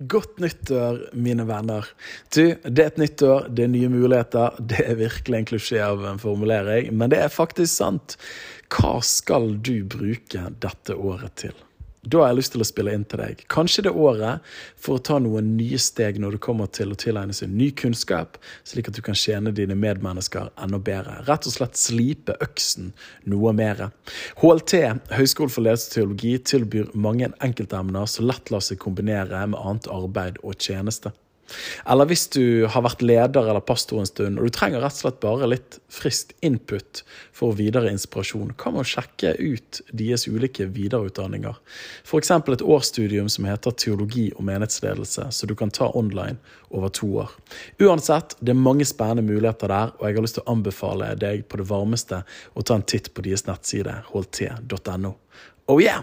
[0.00, 1.84] Godt nyttår, mine venner.
[2.32, 4.56] Du, det er et nytt år, det er nye muligheter.
[4.56, 8.16] Det er virkelig en klisjé av en formulering, men det er faktisk sant.
[8.72, 11.52] Hva skal du bruke dette året til?
[12.00, 13.42] Da har jeg lyst til å spille inn til deg.
[13.52, 14.46] Kanskje det året
[14.80, 18.38] for å ta noen nye steg når det kommer til å tilegne seg ny kunnskap,
[18.64, 21.18] slik at du kan tjene dine medmennesker enda bedre.
[21.28, 22.94] Rett og slett slipe øksen
[23.28, 23.90] noe mer.
[24.40, 24.80] HLT,
[25.12, 29.92] Høgskolen for ledelse og teologi, tilbyr mange enkeltemner som lett lar seg kombinere med annet
[29.92, 31.12] arbeid og tjeneste.
[31.88, 35.04] Eller hvis du har vært leder eller pastor en stund, og du trenger rett og
[35.04, 37.02] slett bare litt frist input
[37.36, 41.58] for videre inspirasjon, hva med å sjekke ut deres ulike videreutdanninger?
[42.04, 42.32] F.eks.
[42.36, 46.38] et årsstudium som heter Teologi og menighetsledelse, så du kan ta online
[46.70, 47.34] over to år.
[47.82, 51.46] Uansett, det er mange spennende muligheter der, og jeg har lyst til å anbefale deg
[51.50, 52.22] på det varmeste
[52.54, 55.16] å ta en titt på deres nettside, holdt.no.
[55.70, 56.02] Oh yeah!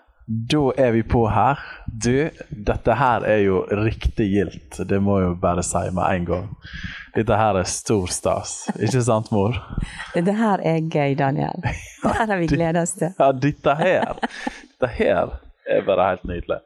[0.31, 1.59] Da er vi på her.
[1.91, 2.29] Du,
[2.67, 4.77] dette her er jo riktig gildt.
[4.87, 6.49] Det må jeg jo bare si med en gang.
[7.17, 8.53] Dette her er stor stas.
[8.77, 9.57] Ikke sant, mor?
[10.13, 11.59] Dette her er gøy, Daniel.
[11.65, 13.11] Dette her har vi gleda oss til.
[13.19, 14.21] Ja, dette her.
[14.77, 15.35] Dette her
[15.67, 16.61] er bare helt nydelig.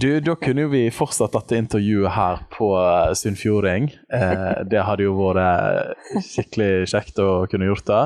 [0.00, 3.88] Du, da kunne jo vi fortsatt dette intervjuet her på eh, Sunnfjording.
[4.14, 5.96] Eh, det hadde jo vært
[6.28, 8.04] skikkelig kjekt å kunne gjort det.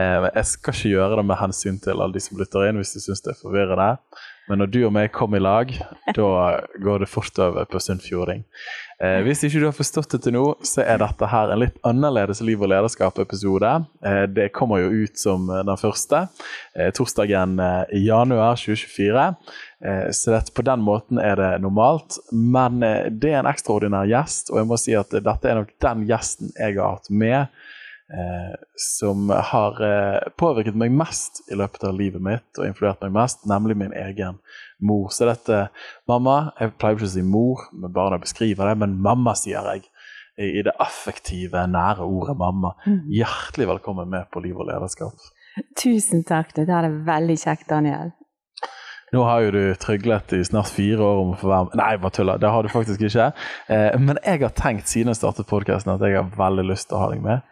[0.00, 2.96] Eh, jeg skal ikke gjøre det med hensyn til alle de som lytter inn, hvis
[2.96, 3.92] de syns det er forvirrende.
[4.50, 5.70] Men når du og meg kommer i lag,
[6.16, 6.30] da
[6.82, 8.42] går det fort over på Sunnfjording.
[9.00, 11.78] Eh, hvis ikke du har forstått det til nå, så er dette her en litt
[11.86, 13.70] annerledes liv- og lederskap-episode.
[14.02, 16.24] Eh, det kommer jo ut som den første,
[16.74, 19.28] eh, torsdagen eh, i januar 2024.
[19.84, 22.20] Eh, så det, på den måten er det normalt.
[22.32, 25.76] Men eh, det er en ekstraordinær gjest, og jeg må si at dette er nok
[25.82, 27.60] den gjesten jeg har hatt med
[28.12, 33.12] Eh, som har eh, påvirket meg mest i løpet av livet mitt og influert meg
[33.14, 34.40] mest, nemlig min egen
[34.82, 35.12] mor.
[35.14, 35.68] Så dette
[36.10, 39.68] mamma Jeg pleier ikke å si mor bare når jeg beskriver det, men mamma sier
[39.76, 39.86] jeg
[40.42, 42.72] i det affektive, nære ordet mamma.
[42.82, 43.04] Mm.
[43.14, 45.30] Hjertelig velkommen med på Liv og lederskap.
[45.78, 46.54] Tusen takk.
[46.56, 48.10] Det er veldig kjekt, Daniel.
[49.12, 51.90] Nå har jo du tryglet i snart fire år om å få være med Nei,
[52.02, 52.38] bare tuller.
[52.38, 53.30] Det har du faktisk ikke.
[53.66, 56.98] Eh, men jeg har tenkt siden jeg startet podkasten at jeg har veldig lyst til
[56.98, 57.42] å ha deg med.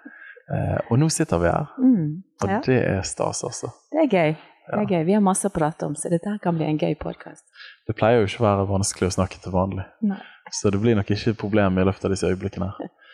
[0.54, 2.04] Eh, og nå sitter vi her, mm,
[2.40, 3.68] og det er stas, altså.
[3.92, 4.36] Det er gøy.
[4.68, 5.02] Det er gøy.
[5.08, 7.44] Vi har masse å prate om, så dette kan bli en gøy podkast.
[7.88, 10.20] Det pleier jo ikke å være vanskelig å snakke til vanlig, Nei.
[10.52, 12.70] så det blir nok ikke et problem i løpet av disse øyeblikkene.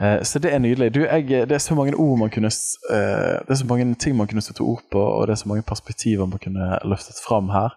[0.00, 0.90] eh, så det er nydelig.
[0.94, 4.16] Du, jeg, det er så mange ord man kunne eh, Det er så mange ting
[4.16, 7.50] man kunne sette ord på, og det er så mange perspektiver man kunne løftet fram
[7.54, 7.74] her.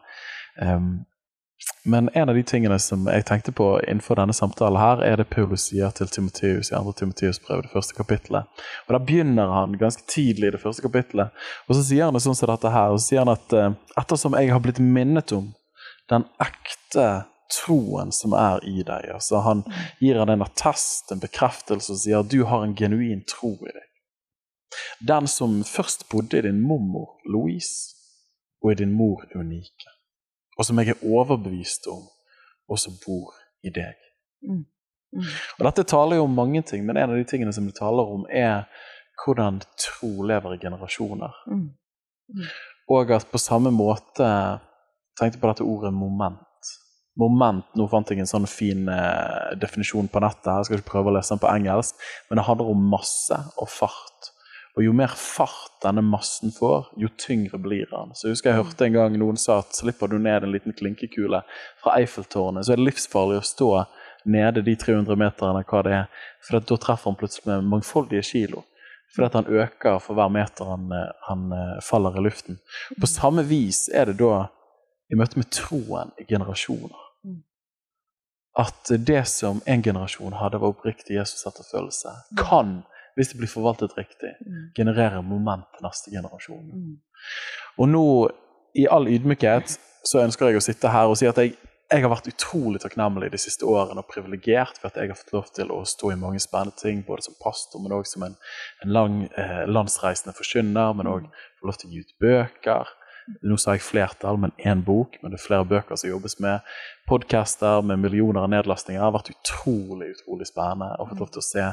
[1.84, 5.30] Men en av de tingene som jeg tenkte på innenfor denne samtalen, her, er det
[5.34, 6.94] Paulus sier til Timoteus i 2.
[7.00, 8.50] Timoteus brev, det første kapittelet.
[8.86, 11.34] Og Da begynner han ganske tidlig i det første kapittelet.
[11.68, 12.94] Og så sier han det sånn som dette her.
[12.94, 15.52] Og så sier han at uh, ettersom jeg har blitt minnet om
[16.12, 17.08] den ekte
[17.52, 19.64] troen som er i deg altså Han
[20.00, 23.72] gir deg en attest, en bekreftelse, og sier at du har en genuin tro i
[23.72, 23.88] deg.
[25.08, 27.96] Den som først bodde i din mormor Louise,
[28.64, 29.92] og i din mor Unike
[30.62, 32.04] og som jeg er overbevist om
[32.72, 33.34] også bor
[33.66, 33.98] i deg.
[34.46, 34.64] Mm.
[35.18, 35.32] Mm.
[35.58, 38.12] Og Dette taler jo om mange ting, men en av de tingene som det taler
[38.16, 38.68] om, er
[39.24, 41.34] hvordan tro lever i generasjoner.
[41.48, 41.66] Mm.
[42.36, 42.52] mm.
[42.92, 44.28] Og at på samme måte
[45.20, 46.40] tenkte på dette ordet moment.
[47.20, 50.92] Moment, Nå fant jeg en sånn fin eh, definisjon på nettet, her, jeg skal ikke
[50.94, 54.32] prøve å lese den på engelsk, men det handler om masse og fart.
[54.80, 58.14] Og jo mer fart denne massen får, jo tyngre blir han.
[58.16, 60.76] Så jeg husker jeg hørte en gang noen sa at slipper du ned en liten
[60.78, 61.42] klinkekule
[61.84, 63.70] fra Eiffeltårnet, så er det livsfarlig å stå
[64.32, 66.24] nede de 300 meterne, hva det er.
[66.46, 68.64] For da treffer han plutselig med mangfoldige kilo.
[69.12, 70.88] Fordi at han øker for hver meter han,
[71.28, 72.62] han eh, faller i luften.
[72.96, 74.46] På samme vis er det da
[75.12, 77.08] i møte med troen i generasjoner.
[78.60, 82.82] At det som en generasjon hadde, var oppriktig Jesus-etterfølgelse, kan
[83.16, 84.32] hvis det blir forvaltet riktig,
[84.76, 86.68] generere moment til neste generasjon.
[86.72, 86.94] Mm.
[87.80, 88.06] Og nå,
[88.80, 89.76] i all ydmykhet,
[90.08, 91.58] så ønsker jeg å sitte her og si at jeg,
[91.92, 95.34] jeg har vært utrolig takknemlig de siste årene og privilegert for at jeg har fått
[95.36, 98.38] lov til å stå i mange spennende ting, både som pastor, men òg som en,
[98.86, 101.46] en lang eh, landsreisende forkynner, men òg mm.
[101.60, 102.96] få lov til å gi ut bøker.
[103.46, 106.66] Nå sa jeg flertall, men én bok, men det er flere bøker som jobbes med.
[107.10, 109.00] Podcaster med millioner av nedlastninger.
[109.00, 111.66] Det har vært utrolig utrolig spennende å få lov til å se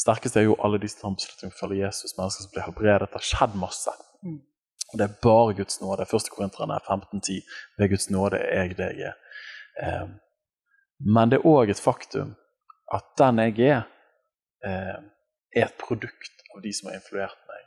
[0.00, 2.66] sterkeste er jo alle de som tar en for å følge Jesus, mennesker som blir
[2.66, 3.10] helbredet.
[3.10, 3.94] Det har skjedd masse.
[4.24, 4.40] Mm.
[4.90, 6.08] Og det er bare Guds nåde.
[6.10, 7.40] Første Korinterne 15.10.
[7.78, 9.16] Ved Guds nåde er jeg det jeg er.
[9.84, 10.06] Eh,
[11.16, 12.34] men det er òg et faktum
[12.92, 13.82] at den jeg er,
[14.66, 14.98] eh,
[15.56, 17.66] er et produkt av de som har influert meg.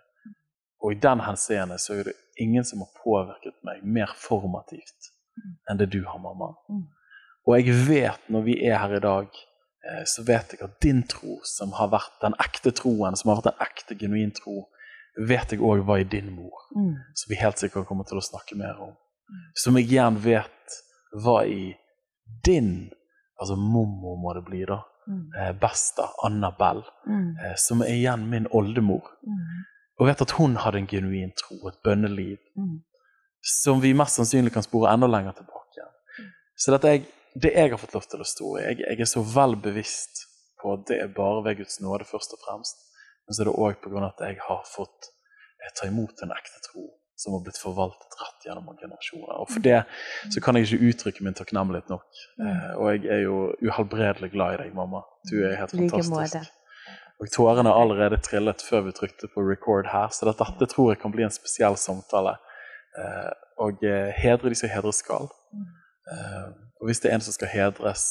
[0.83, 5.11] Og i den henseende så er det ingen som har påvirket meg mer formativt
[5.69, 6.51] enn det du har, mamma.
[7.47, 9.39] Og jeg vet, når vi er her i dag,
[9.87, 13.41] eh, så vet jeg at din tro, som har vært den ekte troen, som har
[13.41, 14.67] vært en ekte, genuin tro,
[15.17, 16.67] vet jeg òg var i din mor.
[16.75, 16.93] Mm.
[17.15, 18.93] Som vi helt sikkert kommer til å snakke mer om.
[19.57, 20.81] Som jeg gjerne vet
[21.23, 21.73] var i
[22.45, 22.91] din
[23.41, 24.77] Altså mormor må det bli, da.
[25.09, 25.23] Mm.
[25.35, 27.23] Eh, besta, Annabelle, mm.
[27.43, 29.09] eh, som er igjen min oldemor.
[29.25, 29.63] Mm.
[30.01, 32.77] Og vet at hun hadde en genuin tro, et bønneliv, mm.
[33.61, 35.93] som vi mest sannsynlig kan spore enda lenger tilbake igjen.
[36.17, 36.31] Mm.
[36.57, 37.05] Så jeg,
[37.43, 40.25] det jeg har fått lov til å stå i, jeg, jeg, er så vel bevisst
[40.61, 42.81] på at det er bare ved Guds nåde først og fremst,
[43.27, 44.07] men så er det òg pga.
[44.09, 45.13] at jeg har fått
[45.63, 46.89] jeg ta imot en ekte tro
[47.23, 49.35] som har blitt forvaltet rett gjennom mange generasjoner.
[49.39, 49.83] Og For det
[50.33, 52.07] så kan jeg ikke uttrykke min takknemlighet nok.
[52.41, 52.49] Mm.
[52.49, 55.03] Eh, og jeg er jo uhelbredelig glad i deg, mamma.
[55.29, 56.51] Du er helt fantastisk.
[57.21, 61.01] Og tårene har allerede trillet før vi trykte på record her, så dette tror jeg
[61.03, 62.35] kan bli en spesiell samtale.
[62.99, 63.31] Eh,
[63.63, 65.29] og eh, hedre de som hedres skal.
[66.11, 66.45] Eh,
[66.81, 68.05] og hvis det er en som skal hedres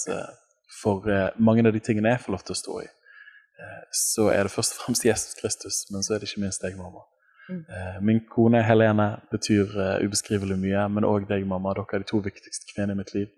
[0.81, 1.04] for
[1.37, 2.87] mange av de tingene jeg får lov til å stå i,
[3.94, 6.78] så er det først og fremst Jesus Kristus, men så er det ikke minst deg,
[6.78, 7.05] mamma.
[7.52, 7.60] Mm.
[8.08, 11.75] Min kone Helene betyr ubeskrivelig mye, men òg deg, mamma.
[11.76, 13.28] Dere er de to viktigste kvinnene i mitt liv.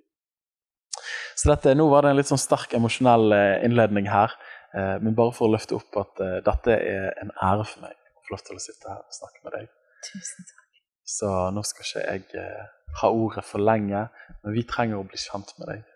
[1.35, 3.35] Så dette, Nå var det en litt sånn sterk emosjonell
[3.67, 4.33] innledning her.
[4.75, 7.95] Eh, men bare for å løfte opp at uh, dette er en ære for meg
[7.95, 9.69] å få lov til å sitte her og snakke med deg.
[10.09, 10.79] Tusen takk.
[11.15, 12.65] Så nå skal ikke jeg uh,
[13.03, 14.07] ha ordet for lenge,
[14.43, 15.91] men vi trenger å bli kjent med deg.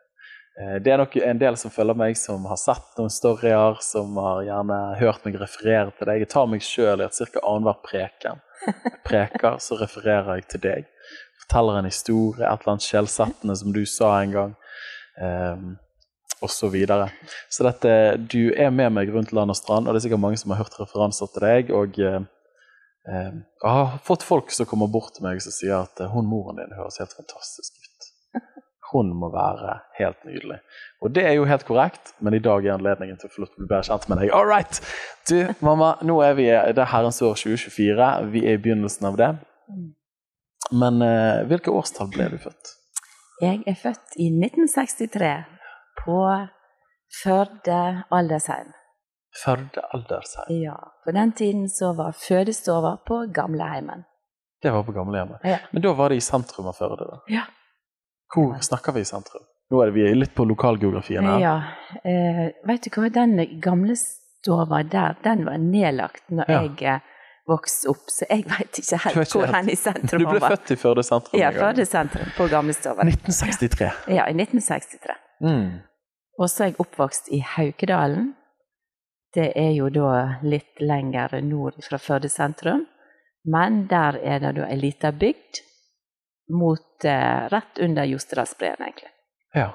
[0.83, 4.41] det er nok en del som følger meg, som har sett noen storyer, som har
[4.43, 6.25] gjerne hørt meg referere til deg.
[6.25, 7.43] Jeg tar meg sjøl i at ca.
[7.47, 8.43] annenhver preken
[9.09, 10.89] preker, så refererer jeg til deg.
[11.45, 14.57] Forteller en historie, et eller annet skjellsettende som du sa en gang.
[15.19, 15.77] Um,
[16.41, 16.55] osv.
[16.59, 17.11] Så, videre.
[17.49, 17.93] så dette,
[18.31, 20.63] du er med meg rundt land og strand, og det er sikkert mange som har
[20.63, 21.73] hørt referanser til deg.
[21.75, 22.21] Og eh,
[23.09, 23.31] eh
[23.65, 26.61] jeg har fått folk som kommer bort til meg og sier at eh, hun moren
[26.61, 28.11] din høres helt fantastisk ut.
[28.93, 30.63] Hun må være helt nydelig.
[31.05, 33.51] Og det er jo helt korrekt, men i dag er anledningen til å få lov
[33.51, 34.33] til å bli bedre kjent med deg.
[34.33, 34.81] All right!
[35.29, 38.09] Du, mamma, nå er vi det er herrens år 2024.
[38.33, 39.29] Vi er i begynnelsen av det.
[40.73, 42.75] Men eh, hvilke årstall ble du født?
[43.45, 45.58] Jeg er født i 1963
[46.05, 46.21] på
[47.23, 48.73] Førde aldersheim.
[49.45, 50.63] Førde aldersheim?
[50.63, 50.77] Ja.
[51.05, 54.05] På den tiden så var fødestova på gamleheimen.
[54.63, 55.41] Det var på gamlehjemmet.
[55.43, 55.59] Ja.
[55.71, 57.07] Men da var det i sentrum av Førde?
[57.09, 57.21] da?
[57.33, 57.47] Ja.
[58.35, 59.45] Hvor snakker vi i sentrum?
[59.71, 61.41] Nå er vi litt på lokalgeografien her.
[61.41, 61.57] Ja.
[62.05, 66.61] Eh, vet du hva, den gamle stova der, den var nedlagt når ja.
[66.65, 67.15] jeg eh,
[67.49, 70.35] vokste opp, så jeg veit ikke helt hvor hen i sentrum var.
[70.35, 71.41] Du ble født i Førde sentrum?
[71.41, 73.07] Ja, Førde sentrum, på Gamlestova.
[73.09, 73.93] 1963.
[74.13, 75.17] Ja, i 1963.
[75.45, 75.79] Mm.
[76.39, 78.35] Og så er jeg oppvokst i Haukedalen.
[79.35, 82.87] Det er jo da litt lenger nord fra Førde sentrum.
[83.45, 85.63] Men der er det da ei lita bygd
[86.49, 89.11] mot, eh, rett under Jostedalsbreen, egentlig.
[89.55, 89.71] Ja.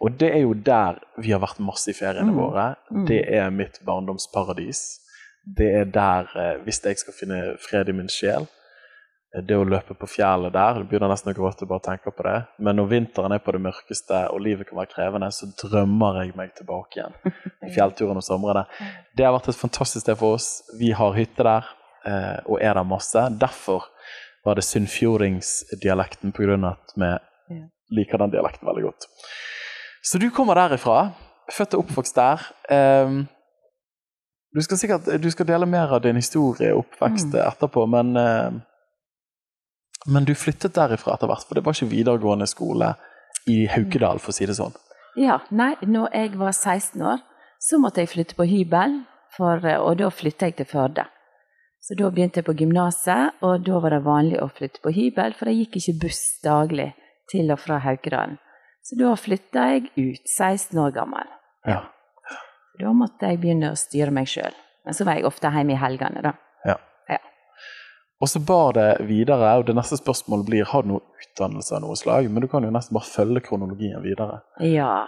[0.00, 2.38] Og det er jo der vi har vært masse i feriene mm.
[2.38, 2.66] våre.
[2.90, 3.06] Mm.
[3.06, 4.82] Det er mitt barndomsparadis.
[5.56, 8.46] Det er der, eh, hvis jeg skal finne fred i min sjel,
[9.42, 12.36] det å løpe på fjellet der Det begynner nesten å gråte bare tenke på det.
[12.62, 16.36] Men når vinteren er på det mørkeste og livet kan være krevende, så drømmer jeg
[16.38, 17.16] meg tilbake igjen.
[17.66, 18.66] i Fjellturen og somrene.
[19.16, 20.62] Det har vært et fantastisk sted for oss.
[20.78, 21.66] Vi har hytte der
[22.06, 23.26] eh, og er der masse.
[23.40, 23.88] Derfor
[24.44, 26.58] var det sunnfjordingsdialekten pga.
[26.70, 27.12] at vi
[27.94, 29.08] liker den dialekten veldig godt.
[30.04, 31.10] Så du kommer derifra.
[31.52, 32.44] Født og oppvokst der.
[32.70, 33.24] Um,
[34.54, 37.40] du skal sikkert du skal dele mer av din historie og oppvekst mm.
[37.42, 38.60] etterpå, men uh,
[40.06, 42.94] men du flyttet derifra etter hvert, for det var ikke videregående skole
[43.50, 44.74] i Haukedal, for å si det sånn?
[45.20, 47.22] Ja, nei, når jeg var 16 år,
[47.62, 49.02] så måtte jeg flytte på hybel,
[49.34, 51.06] for, og da flytta jeg til Førde.
[51.84, 55.34] Så da begynte jeg på gymnaset, og da var det vanlig å flytte på hybel,
[55.36, 56.92] for jeg gikk ikke buss daglig
[57.32, 58.38] til og fra Haukedalen.
[58.84, 61.28] Så da flytta jeg ut, 16 år gammel.
[61.68, 61.82] Ja.
[62.80, 64.52] Da måtte jeg begynne å styre meg sjøl.
[64.84, 66.34] Men så var jeg ofte hjemme i helgene, da.
[68.24, 71.82] Og så bar det videre, og det neste spørsmålet blir har du noe utdannelse av
[71.84, 72.30] noe slag.
[72.32, 74.40] Men du kan jo nesten bare følge kronologien videre.
[74.64, 75.02] Ja.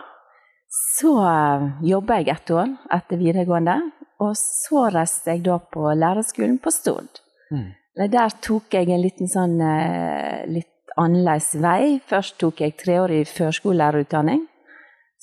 [0.99, 3.79] Så uh, jobba jeg ett år etter videregående,
[4.21, 7.23] og så reiste jeg da på lærerskolen på Stord.
[7.49, 7.71] Mm.
[8.13, 11.97] Der tok jeg en liten sånn uh, litt annerledes vei.
[12.05, 14.45] Først tok jeg treårig førskolelærerutdanning.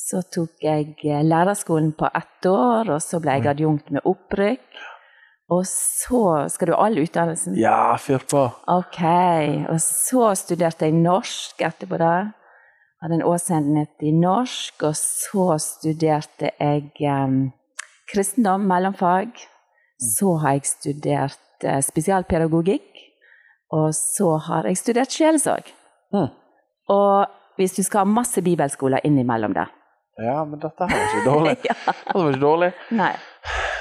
[0.04, 4.66] Så tok jeg eh, lærerskolen på ett år, og så ble jeg adjunkt med opprykk.
[5.52, 7.58] Og så Skal du ha all utdannelsen?
[7.60, 8.46] Ja, fyr på.
[8.68, 9.02] Ok.
[9.70, 12.32] Og så studerte jeg norsk etterpå det.
[13.04, 14.86] Hadde en årsendenhet i norsk.
[14.88, 17.52] Og så studerte jeg um,
[18.12, 19.36] kristendom, mellomfag.
[20.00, 23.04] Så har jeg studert uh, spesialpedagogikk.
[23.74, 25.70] Og så har jeg studert sjelesorg.
[26.14, 26.30] Mm.
[26.94, 29.68] Og hvis du skal ha masse bibelskoler innimellom det.
[30.22, 31.54] Ja, men dette her var ikke dårlig.
[31.70, 31.78] ja.
[31.88, 32.74] Dette var ikke dårlig.
[32.94, 33.14] Nei.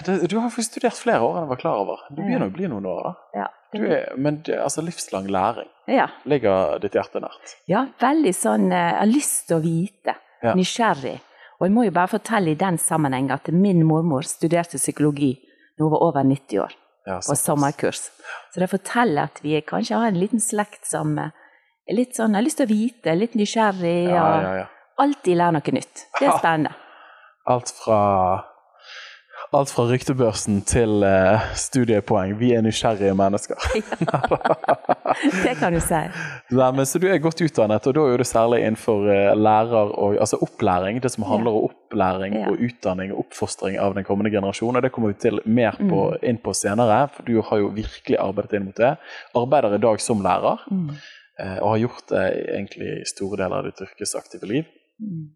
[0.07, 2.07] Det, du har faktisk studert flere år enn jeg var klar over.
[2.11, 3.43] Det begynner å bli noen år, da.
[3.43, 3.49] Ja.
[3.73, 6.11] Du er, men det, altså, livslang læring ja.
[6.29, 7.55] ligger ditt hjerte nært.
[7.71, 10.15] ja, veldig sånn eh, Jeg har lyst til å vite.
[10.43, 10.53] Ja.
[10.59, 11.15] Nysgjerrig.
[11.61, 15.37] Og jeg må jo bare fortelle i den sammenheng at min mormor studerte psykologi
[15.79, 16.75] da hun var over 90 år,
[17.07, 18.11] Ja, på sommerkurs.
[18.53, 21.33] Så det forteller at vi kanskje har en liten slekt som eh,
[21.89, 26.07] er litt sånn, har lyst til å vite, litt nysgjerrig, og alltid lære noe nytt.
[26.19, 26.77] Det er spennende.
[27.49, 28.01] Alt fra
[29.53, 32.39] Alt fra ryktebørsen til uh, studiepoeng.
[32.41, 33.59] Vi er nysgjerrige mennesker.
[35.45, 35.99] Det kan du si.
[36.57, 39.93] Nei, men Så du er godt utdannet, og da er det særlig innenfor uh, lærer
[39.93, 41.03] og altså opplæring.
[41.05, 42.47] Det som handler om opplæring Ja.
[42.49, 44.77] og utdanning og oppfostring av den kommende generasjon.
[44.77, 46.17] og Det kommer vi til mer på, Mm.
[46.33, 48.95] inn på senere, for du har jo virkelig arbeidet inn mot det.
[49.37, 50.89] Arbeider i dag som lærer, Mm.
[51.45, 52.25] uh, og har gjort det
[52.57, 54.65] egentlig i store deler av ditt yrkesaktive liv.
[55.01, 55.29] Mm.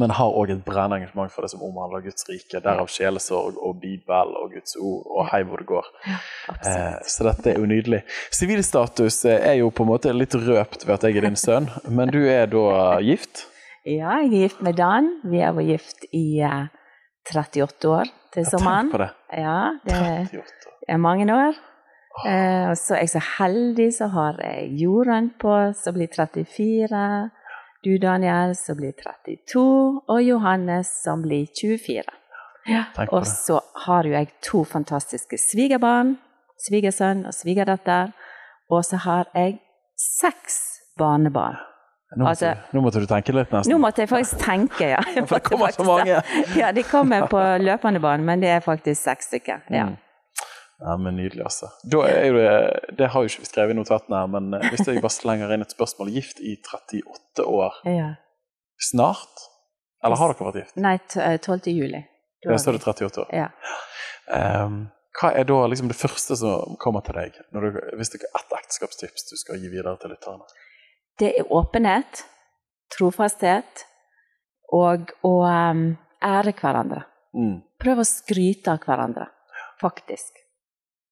[0.00, 2.60] Men har òg et brennende engasjement for det som omhandler Guds rike.
[2.64, 5.90] Derav sjelesorg og Bibel og Guds ord og hei hvor det går.
[6.08, 6.20] Ja,
[6.64, 8.00] Eh, så dette er jo nydelig.
[8.32, 11.68] Sivilstatus eh, er jo på en måte litt røpt ved at jeg er din sønn,
[11.88, 12.64] men du er da
[13.04, 13.46] gift?
[13.84, 15.10] Ja, jeg er gift med Dan.
[15.28, 16.66] Vi har vært gift i uh,
[17.28, 18.88] 38 år til sommeren.
[18.88, 19.10] Tenk på det.
[19.36, 20.76] Ja, det 38 år.
[20.88, 21.60] er mange år.
[22.24, 27.00] Eh, og så er jeg så heldig, så har jeg Jorunn på, som blir 34.
[27.84, 29.64] Du, Daniel, som blir 32.
[30.08, 32.04] Og Johannes, som blir 24.
[32.66, 32.84] Ja.
[33.12, 36.14] Og så har jo jeg to fantastiske svigerbarn.
[36.64, 38.14] Svigersønn og svigerdatter.
[38.72, 39.58] Og så har jeg
[40.00, 40.56] seks
[40.98, 41.60] barnebarn.
[42.16, 43.72] Nå måtte, Altså- du, nå måtte du tenke litt, nesten.
[43.72, 45.00] Nå måtte jeg faktisk tenke, ja.
[45.26, 46.22] For det kommer så mange.
[46.56, 49.64] Ja, de kommer på løpende bånd, men det er faktisk seks stykker.
[49.70, 49.88] Ja.
[49.90, 49.96] Mm.
[50.84, 51.70] Ja, men Nydelig, altså.
[51.88, 52.50] Da er jo det,
[52.98, 55.54] det har jo ikke vi skrevet i notatene, her, men eh, hvis jeg bare slenger
[55.54, 57.80] inn et spørsmål Gift i 38 år.
[57.88, 58.10] ja.
[58.84, 59.46] Snart?
[60.04, 60.76] Eller har dere vært gift?
[60.84, 61.72] Nei, eh, 12.
[61.72, 62.02] juli.
[62.44, 63.30] Da Ja, så er det 38 år.
[63.32, 63.48] Ja.
[64.28, 64.76] Um,
[65.16, 68.40] hva er da liksom det første som kommer til deg, når du, hvis det er
[68.40, 70.44] ett ekteskapstips du skal gi videre til lytterne?
[71.22, 72.24] Det er åpenhet,
[72.92, 73.86] trofasthet
[74.74, 75.86] og å um,
[76.18, 77.04] ære hverandre.
[77.34, 77.60] Mm.
[77.80, 79.30] Prøv å skryte av hverandre,
[79.80, 80.43] faktisk.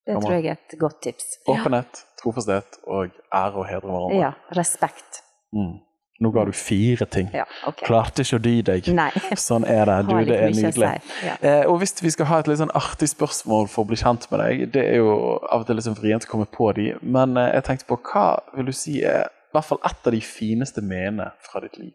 [0.07, 1.39] Det tror jeg er et godt tips.
[1.47, 4.19] Åpenhet, trofasthet og ære og hedre hverandre.
[4.19, 4.33] ja.
[4.59, 5.23] Respekt.
[5.55, 5.81] Mm.
[6.23, 7.31] Nå ga du fire ting.
[7.35, 7.87] Ja, okay.
[7.89, 8.89] Klarte ikke å dy deg.
[8.95, 9.09] Nei.
[9.41, 9.97] Sånn er det.
[10.07, 10.91] Du, det er nydelig.
[11.03, 11.27] si.
[11.27, 11.35] Ja.
[11.41, 14.29] Eh, og hvis vi skal ha et litt sånn artig spørsmål for å bli kjent
[14.31, 15.17] med deg, det er jo
[15.49, 18.27] av og til sånn vrient å komme på de, men eh, jeg tenkte på hva
[18.55, 21.91] vil du si er i hvert fall et av de fineste minnene fra ditt liv?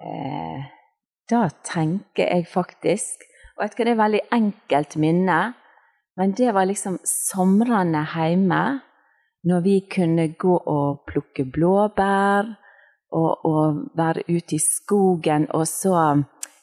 [0.00, 0.64] Eh,
[1.28, 3.24] da tenker jeg faktisk
[3.58, 5.38] Og jeg du det er et veldig enkelt minne,
[6.18, 8.62] men det var liksom somrene hjemme,
[9.46, 12.48] når vi kunne gå og plukke blåbær,
[13.14, 15.94] og, og være ute i skogen, og så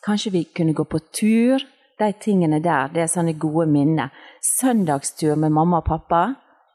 [0.06, 1.64] kanskje vi kunne gå på tur.
[2.00, 4.12] De tingene der, det er sånne gode minner.
[4.44, 6.26] Søndagstur med mamma og pappa,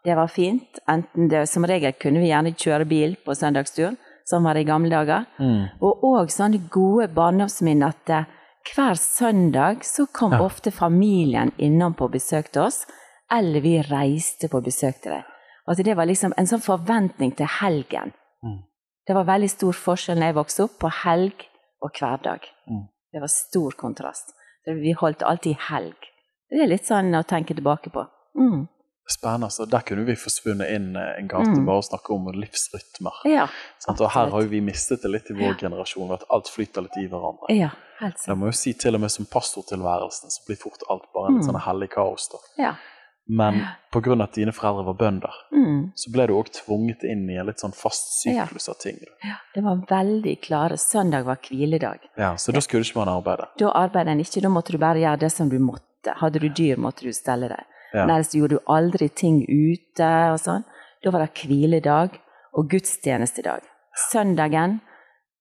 [0.05, 0.81] det var fint.
[1.15, 4.91] Det, som regel kunne vi gjerne kjøre bil på søndagstur, som var det i gamle
[4.91, 5.29] dager.
[5.85, 8.29] Og òg sånne gode barndomsminner at eh,
[8.75, 10.41] hver søndag så kom Ja.
[10.45, 12.87] ofte familien innom på besøk til oss,
[13.31, 15.23] eller vi reiste på besøk til dem.
[15.69, 18.13] Altså det var liksom en sånn forventning til helgen.
[18.43, 18.63] Mm.
[19.07, 21.47] Det var veldig stor forskjell da jeg vokste opp, på helg
[21.83, 22.41] og hverdag.
[22.69, 22.89] Mm.
[23.13, 24.35] Det var stor kontrast.
[24.67, 25.97] Vi holdt alltid helg.
[26.51, 28.07] Det er litt sånn å tenke tilbake på.
[28.39, 28.69] Mm.
[29.11, 29.49] Spennende.
[29.51, 31.65] Så der kunne vi forsvunnet inn eh, en gate Mm.
[31.67, 33.17] bare og snakke om livsrytmer.
[33.25, 33.49] Ja?
[33.89, 36.83] Og her har jo vi mistet det litt i vår generasjon, ved at alt flyter
[36.87, 37.49] litt i hverandre.
[37.51, 38.39] ja, helt Jeg sant.
[38.39, 41.43] må jo si til og med som pastortilværelsen, så blir fort alt bare en Mm.
[41.49, 42.29] sånn hellig kaos.
[42.31, 42.39] da.
[42.63, 42.75] Ja.
[43.29, 43.61] Men
[43.93, 44.23] pga.
[44.23, 45.93] at dine foreldre var bønder, Mm.
[45.95, 48.99] så ble du òg tvunget inn i en litt sånn fast syklus av ting.
[49.25, 49.37] ja.
[49.55, 50.77] Det var veldig klare.
[50.79, 51.99] Søndag var hviledag.
[52.17, 53.47] Ja, Så da skulle ikke man arbeide.
[53.59, 56.15] Da arbeidet en ikke, da måtte du bare gjøre det som du måtte.
[56.17, 57.65] Hadde du dyr, måtte du stelle deg.
[57.93, 58.05] Ja.
[58.05, 60.67] Ellers gjorde du aldri ting ute og sånn.
[61.03, 62.21] Da var det hviledag
[62.57, 63.67] og gudstjenestedag.
[64.11, 64.79] Søndagen,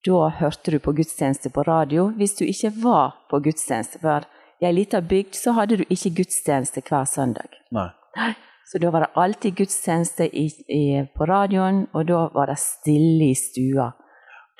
[0.07, 2.09] da hørte du på gudstjeneste på radio.
[2.17, 4.27] Hvis du ikke var på gudstjeneste, for
[4.59, 7.59] i ei lita bygd så hadde du ikke gudstjeneste hver søndag.
[7.75, 8.33] Nei.
[8.69, 10.83] Så da var det alltid gudstjeneste i, i,
[11.15, 13.89] på radioen, og da var det stille i stua.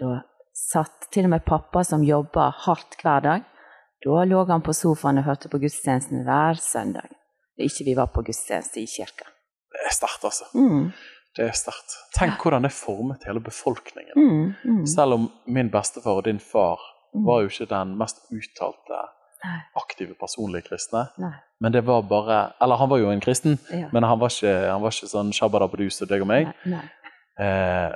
[0.01, 0.22] Da
[0.58, 3.46] satt til og med pappa som jobba hardt hver dag.
[4.03, 7.18] Da lå han på sofaen og hørte på gudstjenesten hver søndag.
[7.65, 9.27] Ikke vi var på gudstjeneste i kirka.
[9.69, 10.47] Det er sterkt, altså.
[10.55, 10.91] Mm.
[11.37, 11.93] Det er sterkt.
[12.17, 14.15] Tenk hvordan det formet hele befolkningen.
[14.17, 16.81] Mm, mm, Selv om min bestefar og din far
[17.13, 17.25] mm.
[17.27, 19.01] var jo ikke den mest uttalte,
[19.43, 19.59] Nei.
[19.79, 21.05] aktive personlige kristne.
[21.21, 21.35] Nei.
[21.63, 23.87] Men det var bare Eller han var jo en kristen, Ja.
[23.93, 26.49] men han var ikke, han var ikke sånn shabadabadus og deg og meg.
[26.65, 27.45] Nei, nei.
[27.45, 27.93] Eh,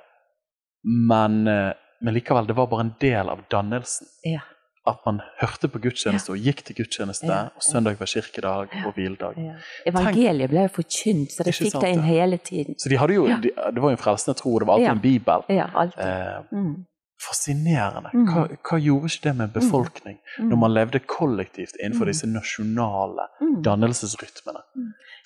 [1.10, 4.08] men, eh, men likevel, det var bare en del av dannelsen.
[4.24, 4.44] Ja.
[4.86, 7.44] At man hørte på gudstjeneste og gikk til gudstjeneste, Ja, ja.
[7.56, 8.88] og søndag var kirkedag Ja.
[8.88, 9.38] og hviledag.
[9.38, 9.54] Ja.
[9.88, 12.76] Evangeliet ble jo forkynt, så det fikk det inn hele tiden.
[12.78, 13.38] Så de hadde jo, Ja.
[13.38, 14.92] de, det var jo en frelsende tro, det var alltid Ja.
[14.92, 15.44] en bibel.
[15.50, 16.00] Ja, alltid.
[16.00, 16.86] Eh, Mm.
[17.30, 18.10] fascinerende.
[18.14, 18.26] Mm.
[18.28, 20.50] Hva, hva gjorde ikke det med befolkning Mm.
[20.50, 22.12] når man levde kollektivt innenfor Mm.
[22.12, 23.64] disse nasjonale Mm.
[23.64, 24.62] dannelsesrytmene?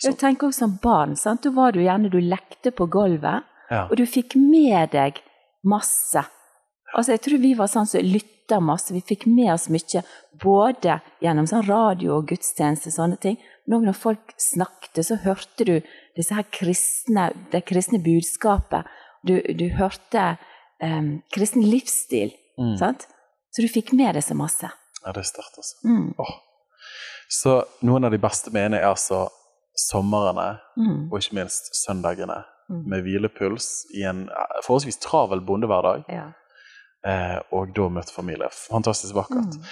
[0.04, 1.42] Jeg tenker også som barn, sant?
[1.42, 3.88] da var du gjerne du lekte på gulvet, Ja.
[3.90, 5.20] og du fikk med deg
[5.66, 6.24] masse.
[6.96, 8.02] Altså, jeg tror vi var sånn som
[8.48, 8.94] lytta masse.
[8.94, 10.04] Vi fikk med oss mye,
[10.42, 13.38] både gjennom sånn radio og gudstjeneste, sånne ting.
[13.68, 15.82] Men også når folk snakket, så hørte du
[16.16, 18.86] disse her kristne, det kristne budskapet.
[19.25, 20.38] Du, du hørte
[20.82, 22.75] um, kristen livsstil, Mm.
[22.80, 23.04] sant?
[23.54, 24.66] Så du fikk med deg så masse.
[25.06, 25.75] ja, det er sterkt, altså.
[25.86, 26.13] Mm.
[26.18, 26.32] Oh.
[27.30, 27.51] Så
[27.86, 29.27] noen av de beste mener er altså
[29.77, 31.12] somrene, Mm.
[31.12, 32.89] og ikke minst søndagene, Mm.
[32.89, 34.27] med hvilepuls i en
[34.66, 36.32] forholdsvis travel bondehverdag, Ja.
[37.08, 38.50] Eh, og da møtte familie.
[38.68, 39.56] Fantastisk vakkert.
[39.58, 39.68] Mm.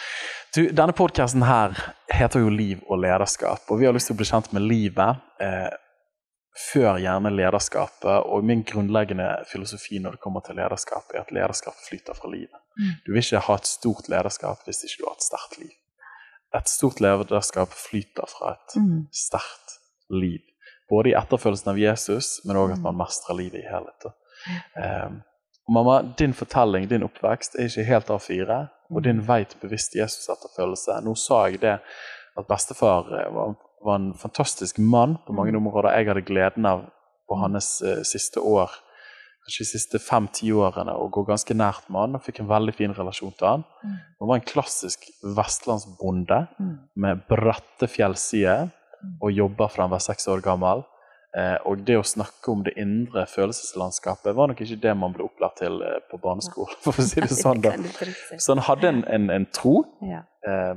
[0.55, 1.75] Du, denne podkasten her
[2.13, 5.19] heter jo Liv og lederskap, og vi har lyst til å bli kjent med livet
[5.43, 5.73] eh,
[6.71, 8.29] før gjerne lederskapet.
[8.31, 12.61] Og min grunnleggende filosofi når det kommer til lederskap, er at lederskap flyter fra livet.
[12.79, 12.93] Mm.
[13.05, 15.73] Du vil ikke ha et stort lederskap hvis ikke du har et sterkt liv.
[16.55, 19.07] Et stort lederskap flyter fra et Mm.
[19.11, 19.75] sterkt
[20.09, 20.39] liv.
[20.89, 24.05] Både i etterfølgelsen av Jesus, men òg at man mestrer livet i helhet.
[24.05, 24.11] da.
[25.67, 28.57] Og mamma, din fortelling, din oppvekst, er ikke helt A4.
[28.93, 31.79] Og din veit vei til bevisst Jesus-etterfølgelse Nå sa jeg det
[32.37, 33.55] at bestefar eh, var,
[33.85, 35.65] var en fantastisk mann på mange Mm.
[35.65, 35.95] områder.
[35.97, 36.83] Jeg hadde gleden av
[37.29, 38.69] på hans uh, siste år,
[39.45, 42.73] kanskje de siste fem-ti årene, å gå ganske nært med han og fikk en veldig
[42.75, 43.63] fin relasjon til han.
[43.83, 43.95] Mm.
[44.19, 46.77] Han var en klassisk vestlandsbonde Mm.
[46.95, 49.17] med bratte fjellsider Mm.
[49.21, 50.83] og jobber fra han var seks år gammel.
[51.35, 55.25] Eh, og det å snakke om det indre følelseslandskapet var nok ikke det man ble
[55.27, 57.59] opplært til eh, på barneskolen, for å si det sånn.
[57.65, 57.73] da.
[58.39, 60.21] Så han hadde en, en, en tro, Ja.
[60.47, 60.75] eh,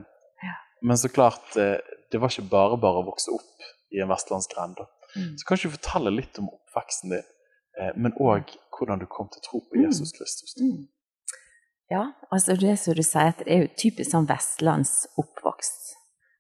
[0.83, 1.79] men så klart, eh,
[2.11, 4.79] det var ikke bare bare å vokse opp i en vestlandsgrend.
[5.17, 5.33] Mm.
[5.39, 7.25] Så kan du fortelle litt om oppveksten din,
[7.79, 9.87] eh, men òg hvordan du kom til å tro på Mm.
[9.89, 10.55] Jesus Kristus.
[10.63, 10.87] Mm.
[11.91, 15.95] Ja, altså det som du sier, at det er jo typisk sånn vestlandsoppvokst.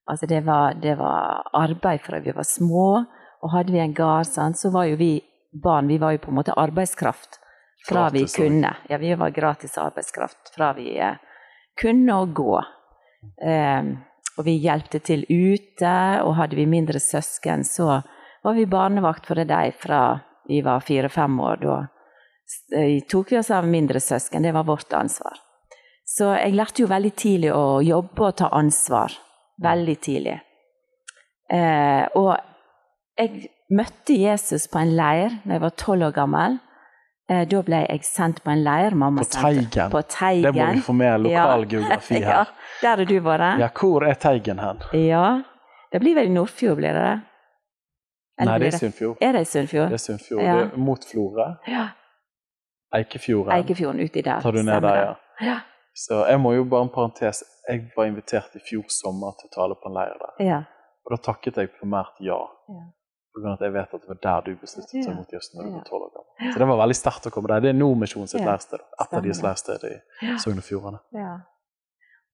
[0.08, 3.04] Altså det var, det var arbeid fra vi var små,
[3.42, 5.12] og hadde vi en gard, så var jo vi
[5.52, 7.38] barn, vi var jo på en måte arbeidskraft
[7.86, 8.76] fra vi Gratis, vi kunne.
[8.88, 11.16] Ja, vi var gratis arbeidskraft fra vi eh,
[11.80, 12.58] kunne å gå.
[13.42, 13.82] Eh,
[14.38, 18.00] og vi hjelpte til ute, og hadde vi mindre søsken, så
[18.42, 20.02] var vi barnevakt for dem fra
[20.48, 21.62] vi var fire-fem år.
[21.62, 21.78] Da
[22.78, 25.40] eh, tok vi oss av mindre søsken, det var vårt ansvar.
[26.08, 29.12] Så jeg lærte jo veldig tidlig å jobbe og ta ansvar.
[29.60, 30.38] Veldig tidlig.
[31.52, 32.30] Eh, og
[33.18, 36.58] jeg møtte Jesus på en leir da jeg var tolv år gammel.
[37.28, 38.94] Eh, da ble jeg sendt på en leir.
[38.96, 39.90] Mamma På Teigen.
[39.92, 40.46] På Teigen.
[40.46, 42.52] Det må vi få med lokalgeografi Ja, her.
[42.82, 43.58] der har du vært.
[43.60, 44.80] Ja, hvor er Teigen hen?
[44.96, 45.24] Ja.
[45.92, 47.18] Det blir vel i Nordfjord, blir det det?
[48.46, 49.16] Nei, det er Sunnfjord.
[49.24, 49.88] Er det Sunnfjord?
[49.90, 50.42] Det er Sunnfjord.
[50.46, 50.54] Ja.
[50.60, 51.46] Det er mot Florø.
[51.66, 51.86] Ja.
[52.94, 53.52] Eikefjorden.
[53.56, 54.40] Eikefjorden uti der.
[54.40, 55.14] Tar du ned der, ja.
[55.44, 55.56] Ja.
[55.98, 57.42] Så jeg må jo bare en parentes.
[57.68, 60.34] Jeg var invitert i fjor sommer til å tale på en leir der.
[60.46, 60.60] ja.
[61.08, 62.36] Og da takket jeg primært ja.
[62.68, 62.82] Ja.
[63.38, 65.14] På grunn av at jeg vet at det var der du besluttet å ta Ja.
[65.14, 66.52] imot Jesus når du var tolv år gammel.
[66.52, 67.60] Så det var veldig sterkt å komme der.
[67.60, 68.46] Det er Nordmisjon sitt Ja.
[68.50, 68.80] leirsted.
[69.00, 69.94] Et av deres lærested i.
[70.42, 70.98] Sogn og Fjordane.
[71.14, 71.36] Ja,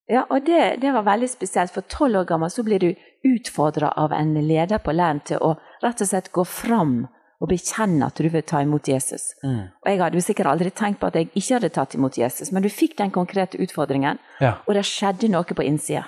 [0.09, 1.71] ja og det, det var veldig spesielt.
[1.75, 5.55] For tolv år gammel så blir du utfordra av en leder på leiren til å
[5.83, 7.07] rett og slett gå fram
[7.41, 9.35] og bekjenne at du vil ta imot Jesus.
[9.45, 9.69] Mm.
[9.83, 12.53] Og jeg hadde jo sikkert aldri tenkt på at jeg ikke hadde tatt imot Jesus,
[12.53, 14.55] men du fikk den konkrete utfordringen, Ja.
[14.67, 16.07] og det skjedde noe på innsida.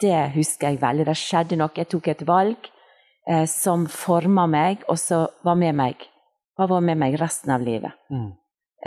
[0.00, 1.04] Det husker jeg veldig.
[1.06, 1.70] Det skjedde noe.
[1.74, 2.56] Jeg tok et valg
[3.28, 6.06] eh, som forma meg, og som var med meg.
[6.58, 7.94] Og var med meg resten av livet.
[8.10, 8.30] Mm.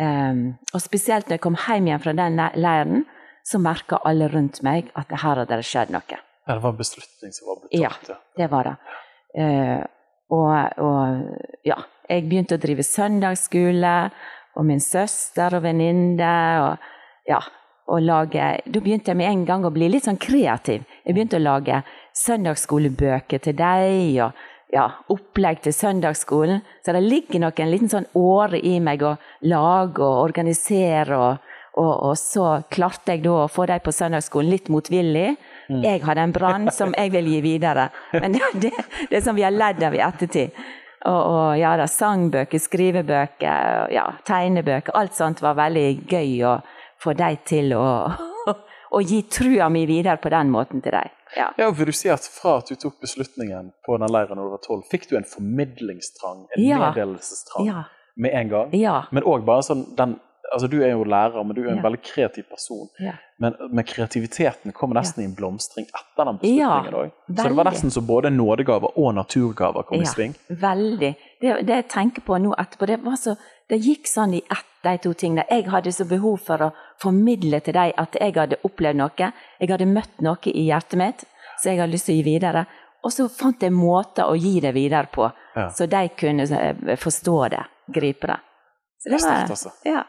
[0.02, 0.42] Um,
[0.74, 3.06] og spesielt når jeg kom hjem igjen fra den leiren,
[3.48, 6.04] så merka alle rundt meg at det her hadde det skjedd noe.
[6.48, 7.90] ja, det var en beslutning som var blitt Ja.
[7.90, 8.10] tatt.
[8.10, 8.18] Ja.
[8.38, 8.76] Det var det.
[9.38, 9.84] Uh,
[10.32, 10.52] og,
[10.84, 11.78] og ja,
[12.10, 13.96] jeg begynte å drive søndagsskole,
[14.56, 16.32] og min søster og venninne,
[16.64, 17.40] og ja,
[17.92, 20.84] og lage Da begynte jeg med en gang å bli litt sånn kreativ.
[21.06, 21.82] Jeg begynte å lage
[22.18, 24.32] søndagsskolebøker til deg, og
[24.72, 26.62] ja, opplegg til søndagsskolen.
[26.86, 29.16] Så det ligger nok en liten sånn åre i meg å
[29.48, 34.50] lage og organisere og, Og, og, så klarte jeg da å få dem på søndagsskolen
[34.52, 35.38] litt motvillig.
[35.70, 35.78] Mm.
[35.86, 37.86] Jeg hadde en brann som jeg vil gi videre.
[38.12, 38.72] Men det, det,
[39.08, 40.52] det som vi har ledd av i ettertid.
[41.08, 44.92] Og, og ja da, sangbøker, skrivebøker, ja, tegnebøker.
[45.00, 46.58] Alt sånt var veldig gøy å
[47.00, 47.88] få dem til å,
[49.00, 51.16] å gi trua mi videre på den måten til dem.
[51.38, 51.52] Ja.
[51.58, 54.52] ja, vil du si at Fra at du tok beslutningen på den leiren da du
[54.56, 56.82] var tolv, fikk du en formidlingstrang, en ja.
[56.86, 57.86] meddelelsestrang, ja.
[58.16, 58.76] med en gang?
[58.76, 58.98] Ja.
[59.12, 60.20] Men òg bare sånn den
[60.52, 61.84] altså Du er jo lærer, men du er en ja.
[61.86, 62.90] veldig kreativ person.
[63.00, 63.14] Ja.
[63.40, 65.28] Men, men, kreativiteten kommer nesten ja.
[65.28, 67.14] i en blomstring etter den beslutningen òg.
[67.30, 70.36] så det var nesten så både nådegaver og naturgaver kom i sving.
[70.50, 71.14] Veldig.
[71.42, 73.38] Det, det, jeg tenker på nå etterpå, det, var så,
[73.72, 75.46] det gikk sånn i ett, de to tingene.
[75.50, 79.34] Jeg hadde så behov for å formidle til dem at jeg hadde opplevd noe.
[79.60, 81.28] Jeg hadde møtt noe i hjertet mitt
[81.62, 82.66] så jeg hadde lyst til å gi videre.
[83.02, 85.28] Og så fant jeg måter å gi det videre på,
[85.74, 87.62] så de kunne eh, forstå det,
[87.94, 88.38] gripe det.
[89.02, 89.72] Så det var, altså.
[89.88, 90.04] ja.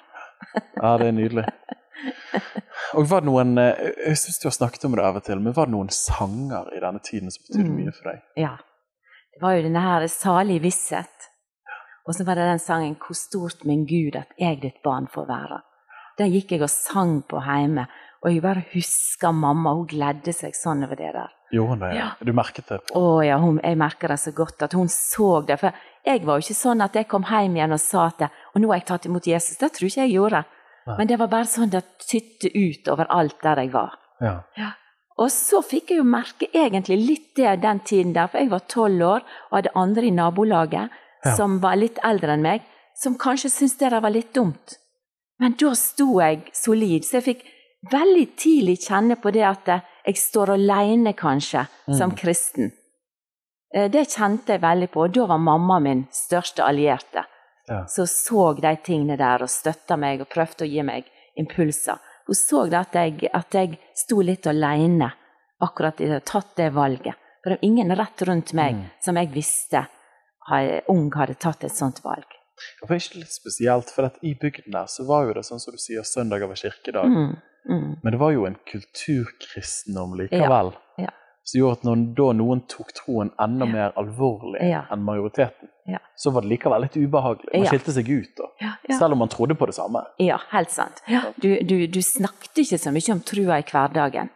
[0.52, 1.46] Ja, det er nydelig.
[2.98, 5.40] Og var det noen, eh, Jeg syns du har snakket om det av og til,
[5.40, 7.78] men var det noen sanger i denne tiden som betydde mm.
[7.78, 8.22] mye for deg?
[8.42, 8.52] Ja.
[9.32, 11.30] Det var jo denne her 'Salig visshet'.
[12.06, 15.26] Og så var det den sangen 'Hvor stort min Gud at jeg ditt barn får
[15.26, 15.60] være'.
[16.18, 17.86] Den gikk jeg og sang på hjemme.
[18.22, 21.30] Og jeg bare husker mamma, hun gledde seg sånn over det der.
[21.52, 21.94] Gjorde hun det?
[21.96, 22.08] Ja.
[22.22, 22.78] Du merket det?
[22.86, 23.00] på?
[23.00, 24.62] Å ja, hun, jeg merker det så godt.
[24.62, 25.58] At hun så det.
[25.58, 25.74] For
[26.06, 28.70] jeg var jo ikke sånn at jeg kom hjem igjen og sa at og nå
[28.70, 29.58] har jeg tatt imot Jesus.
[29.58, 30.44] Det tror ikke jeg gjorde.
[30.86, 30.96] Nei.
[30.98, 33.98] Men det var bare sånn det tytte ut overalt der jeg var.
[34.22, 34.36] Ja.
[34.56, 34.70] ja.
[35.20, 38.64] Og så fikk jeg jo merke egentlig litt det den tiden der, for jeg var
[38.70, 41.34] tolv år og hadde andre i nabolaget ja.
[41.36, 42.66] som var litt eldre enn meg,
[42.98, 44.76] som kanskje syntes det der var litt dumt.
[45.40, 47.42] Men da sto jeg solid, så jeg fikk
[47.90, 51.96] veldig tidlig kjenne på det at jeg står alene, kanskje, mm.
[51.98, 52.70] som kristen.
[53.74, 57.24] Eh, det kjente jeg veldig på, og da var mamma min største allierte.
[57.68, 57.84] Ja.
[57.88, 61.08] Så så de tingene der og støtta meg og prøvde å gi meg
[61.38, 61.98] impulser.
[62.26, 65.10] Hun så at jeg, at jeg sto litt alene
[65.62, 67.18] akkurat i det, tatt det valget.
[67.42, 68.84] For det var ingen rett rundt meg mm.
[69.02, 69.86] som jeg visste
[70.92, 72.38] ung hadde tatt et sånt valg.
[72.80, 75.74] Det var ikke litt spesielt, for i bygden der så var jo det sånn som
[75.74, 77.08] du sier, søndager var kirkedag.
[77.08, 77.32] Mm.
[77.70, 77.90] Mm.
[78.02, 80.74] Men det var jo en kulturkristendom likevel.
[80.98, 81.08] Ja.
[81.08, 81.12] Ja
[81.44, 83.72] som gjorde at når da noen tok troen enda ja.
[83.72, 85.70] mer alvorlig enn majoriteten,
[86.16, 87.50] så var det likevel litt ubehagelig.
[87.56, 90.04] Man skilte seg ut da, selv om man trodde på det samme.
[90.22, 91.02] Ja, helt sant.
[91.42, 94.30] Du, du, du, snakket ikke så mye om trua i hverdagen.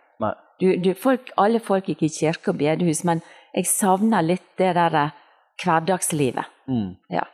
[0.56, 3.20] Du, folk, alle folk gikk i kirke og bedehus, men
[3.52, 5.16] jeg savner litt det der eh,
[5.62, 6.44] hverdagslivet.
[6.68, 6.96] Mm.
[7.12, 7.26] Ja.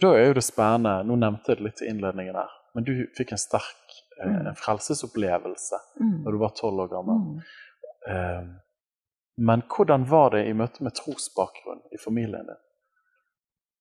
[0.00, 2.92] Da er jo det spennende, nå nevnte jeg det litt i innledningen her, men du
[3.16, 4.46] fikk en sterk eh, mm.
[4.50, 6.16] en frelsesopplevelse mm.
[6.24, 7.22] når du var tolv år gammel.
[7.22, 7.40] Mm.
[8.10, 8.42] Eh,
[9.36, 12.60] men hvordan var det i møte med trosbakgrunn i familien din?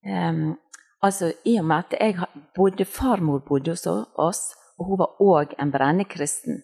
[0.04, 0.58] Um,
[1.02, 4.42] altså, I og med at jeg bodde, farmor bodde hos oss,
[4.78, 6.64] og hun var òg en brennekristen,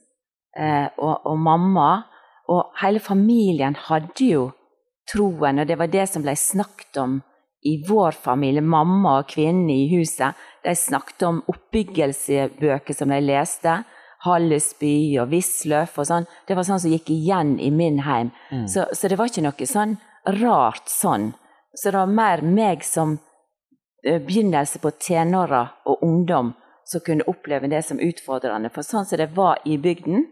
[0.59, 1.89] uh, og, og, mamma
[2.49, 4.49] Og hele familien hadde jo
[5.11, 7.19] troen, og det var det som ble snakket om
[7.65, 8.61] i vår familie.
[8.61, 13.81] Mamma og kvinnene i huset de snakket om oppbyggelsebøker som de leste.
[14.25, 16.27] Hallesby og Wisløff og sånn.
[16.47, 18.33] Det var sånn som gikk igjen i min heim.
[18.51, 18.65] Mm.
[18.67, 19.95] Så, så, det var ikke noe sånn
[20.41, 21.31] rart sånn.
[21.71, 26.51] Så det var mer meg som uh, begynnelse på tenåra og ungdom
[26.89, 28.71] som kunne oppleve det som utfordrende.
[28.73, 30.27] For sånn som det var i bygden,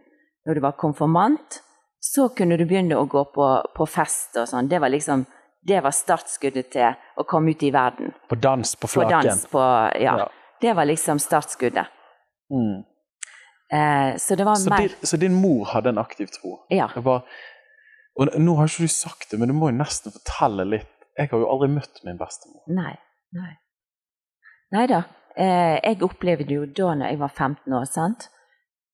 [0.47, 1.61] når du var konfirmant,
[1.99, 4.69] så kunne du begynne å gå på, på fest og sånn.
[4.69, 5.25] Det var liksom
[5.67, 8.13] det var startskuddet til å komme ut i verden.
[8.29, 9.17] På dans på flaken?
[9.17, 9.63] På dans på,
[9.99, 10.13] ja.
[10.21, 10.27] ja.
[10.61, 11.89] Det var liksom startskuddet.
[12.53, 12.85] Mm.
[13.73, 16.53] Eh, så, så, din, så, din, mor hadde en aktiv tro?
[16.71, 16.87] Ja.
[17.03, 17.25] Bare,
[18.15, 20.93] og nå har ikke du sagt det, men du må jo nesten fortelle litt.
[21.17, 22.63] Jeg har jo aldri møtt min bestemor.
[22.71, 22.93] Nei.
[23.35, 23.53] Nei,
[24.71, 25.03] Neida.
[25.37, 28.29] Eh, jeg opplevde jo da når jeg var 15 år, sant?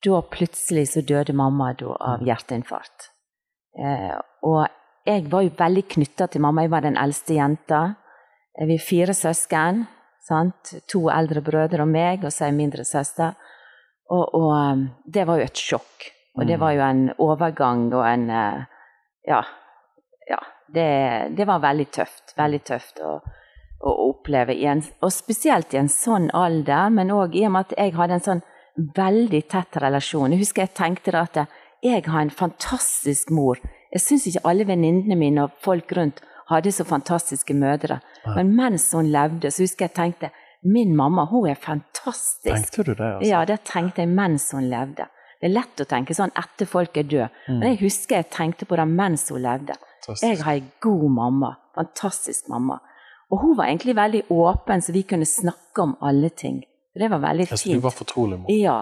[0.04, 2.28] Da plutselig så døde mamma da, av mm.
[2.28, 3.10] hjerteinfarkt.
[3.80, 4.66] Eh, og
[5.08, 6.66] jeg var jo veldig knytta til mamma.
[6.66, 7.82] Jeg var den eldste jenta.
[8.58, 9.86] Eh, vi er fire søsken.
[10.24, 10.76] Sant?
[10.92, 13.36] To eldre brødre og meg, og så ei mindre søster.
[14.12, 16.08] Og, og, um, det var jo et sjokk.
[16.38, 16.62] Og det mm.
[16.62, 18.64] var jo en overgang og en uh,
[19.28, 19.42] Ja.
[20.30, 20.88] ja det,
[21.38, 22.36] det, var veldig tøft.
[22.38, 23.18] Veldig tøft å,
[23.84, 27.78] å oppleve, en, og spesielt i en sånn alder, men òg i og med at
[27.78, 28.44] jeg hadde en sånn
[28.76, 30.34] veldig tett relasjon.
[30.34, 31.44] Jeg husker jeg tenkte da at
[31.84, 33.60] jeg har en fantastisk mor.
[33.94, 38.00] Jeg syns ikke alle venninnene mine og folk rundt hadde så fantastiske mødre.
[38.36, 40.32] Men mens hun levde, så husker jeg tenkte
[40.64, 42.56] Min mamma hun er fantastisk.
[42.56, 43.04] Tenkte du det?
[43.04, 43.30] altså?
[43.30, 45.10] Ja, det tenkte jeg mens hun levde.
[45.42, 47.58] Det er lett å tenke sånn etter folk er døde, mm.
[47.58, 49.76] men jeg husker jeg tenkte på det mens hun levde.
[49.76, 50.24] Fantastisk.
[50.24, 51.50] Jeg har ei god mamma.
[51.76, 52.80] Fantastisk mamma.
[53.28, 56.64] Og hun var egentlig veldig åpen, så vi kunne snakke om alle ting.
[56.94, 57.60] Det var veldig fint.
[57.60, 58.52] Så du var fortrolig mor?
[58.52, 58.82] Ja.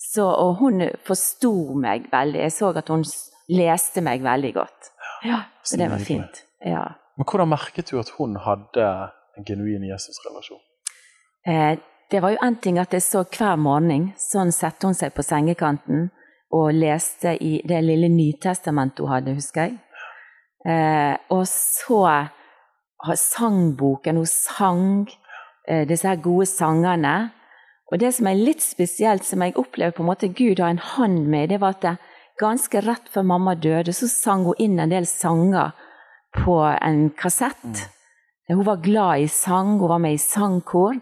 [0.00, 2.40] Så, og hun forsto meg veldig.
[2.40, 3.04] Jeg så at hun
[3.52, 4.90] leste meg veldig godt.
[5.28, 6.44] Ja, så det var fint.
[6.64, 6.86] Ja.
[7.16, 8.86] Men hvordan merket du at hun hadde
[9.36, 10.62] en genuin Jesus-relasjon?
[11.46, 11.76] Eh,
[12.10, 14.10] det var jo en ting at jeg så hver morgen.
[14.18, 16.08] Sånn satte hun seg på sengekanten
[16.56, 19.76] og leste i det lille Nytestamentet hun hadde, husker jeg.
[20.64, 22.02] Eh, og så
[23.16, 24.16] sangboken.
[24.16, 25.08] Hun sang
[25.86, 27.30] disse her gode sangene.
[27.90, 30.82] Og det som er litt spesielt, som jeg opplever på en måte Gud har en
[30.82, 31.96] hånd med, det var at det,
[32.40, 35.74] ganske rett før mamma døde, så sang hun inn en del sanger
[36.36, 37.64] på en kassett.
[37.64, 38.56] Mm.
[38.56, 40.98] Hun var glad i sang, hun var med i sangkor.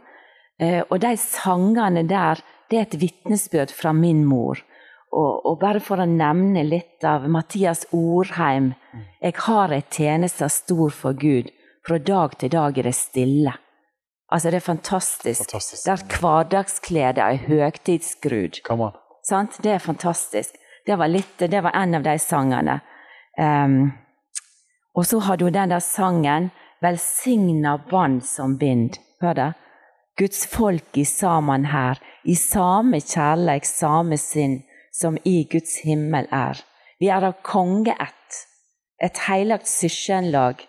[0.61, 4.61] Eh, og de sangene der, det er et vitnesbyrd fra min mor.
[5.09, 9.04] Og, og, bare for å nevne litt av Mathias Orheim mm.
[9.22, 11.48] Jeg har ei tjeneste stor for Gud,
[11.87, 13.54] fra dag til dag er det stille.
[14.33, 15.41] Altså, det er fantastisk.
[15.41, 16.21] fantastisk.
[16.21, 18.61] Hverdagsklede, er høgtidsskrudd.
[19.62, 20.55] Det er fantastisk.
[20.87, 22.81] Det var, litt, det var en av de sangene.
[23.38, 23.93] Um,
[24.97, 28.99] og så hadde hun den der sangen 'Velsigna bånd som bind'.
[29.21, 29.53] Hør det.
[30.19, 34.62] Guds folk i saman her, i same kjærleik, same sinn,
[34.93, 36.62] som i Guds himmel er.
[37.01, 38.38] Vi er av kongeætt,
[39.03, 40.64] et heilagt syskjenlag,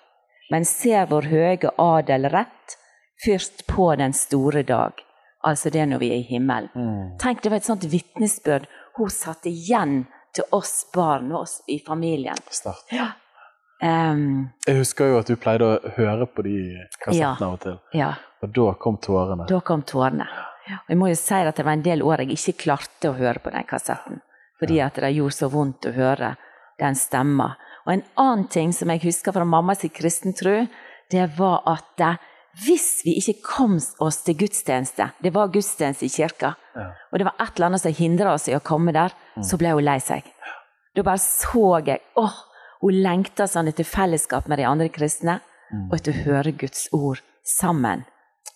[0.51, 2.77] men ser vår høge adel rett,
[3.25, 5.05] først på den store dag.
[5.47, 6.69] Altså det når vi er i himmelen.
[6.75, 7.17] Mm.
[7.19, 8.67] Tenk, det var et sånt vitnesbyrd
[8.99, 10.03] hun satte igjen
[10.35, 12.37] til oss barn og oss i familien.
[12.51, 12.83] Start.
[12.91, 13.11] Ja.
[13.79, 16.57] Um, jeg husker jo at du pleide å høre på de
[16.99, 17.77] kassettene ja, av og til.
[17.95, 18.09] Ja.
[18.43, 19.47] Og da kom tårene.
[19.47, 20.27] Da kom tårene.
[20.69, 23.17] Og jeg må jo si at det var en del år jeg ikke klarte å
[23.17, 24.19] høre på den kassetten.
[24.59, 26.33] Fordi at det gjorde så vondt å høre
[26.79, 27.53] den stemma.
[27.87, 30.61] Og en annen ting som jeg husker fra mammas kristentro,
[31.09, 32.11] det var at det,
[32.63, 36.89] hvis vi ikke kom oss til gudstjeneste Det var gudstjeneste i kirka, ja.
[37.11, 39.45] og det var et eller annet som hindra oss i å komme der, mm.
[39.47, 40.27] så ble hun lei seg.
[40.95, 42.37] Da bare så jeg åh,
[42.83, 45.39] hun lengta sånn etter fellesskap med de andre kristne,
[45.71, 45.89] mm.
[45.89, 47.21] og etter å høre Guds ord
[47.59, 48.05] sammen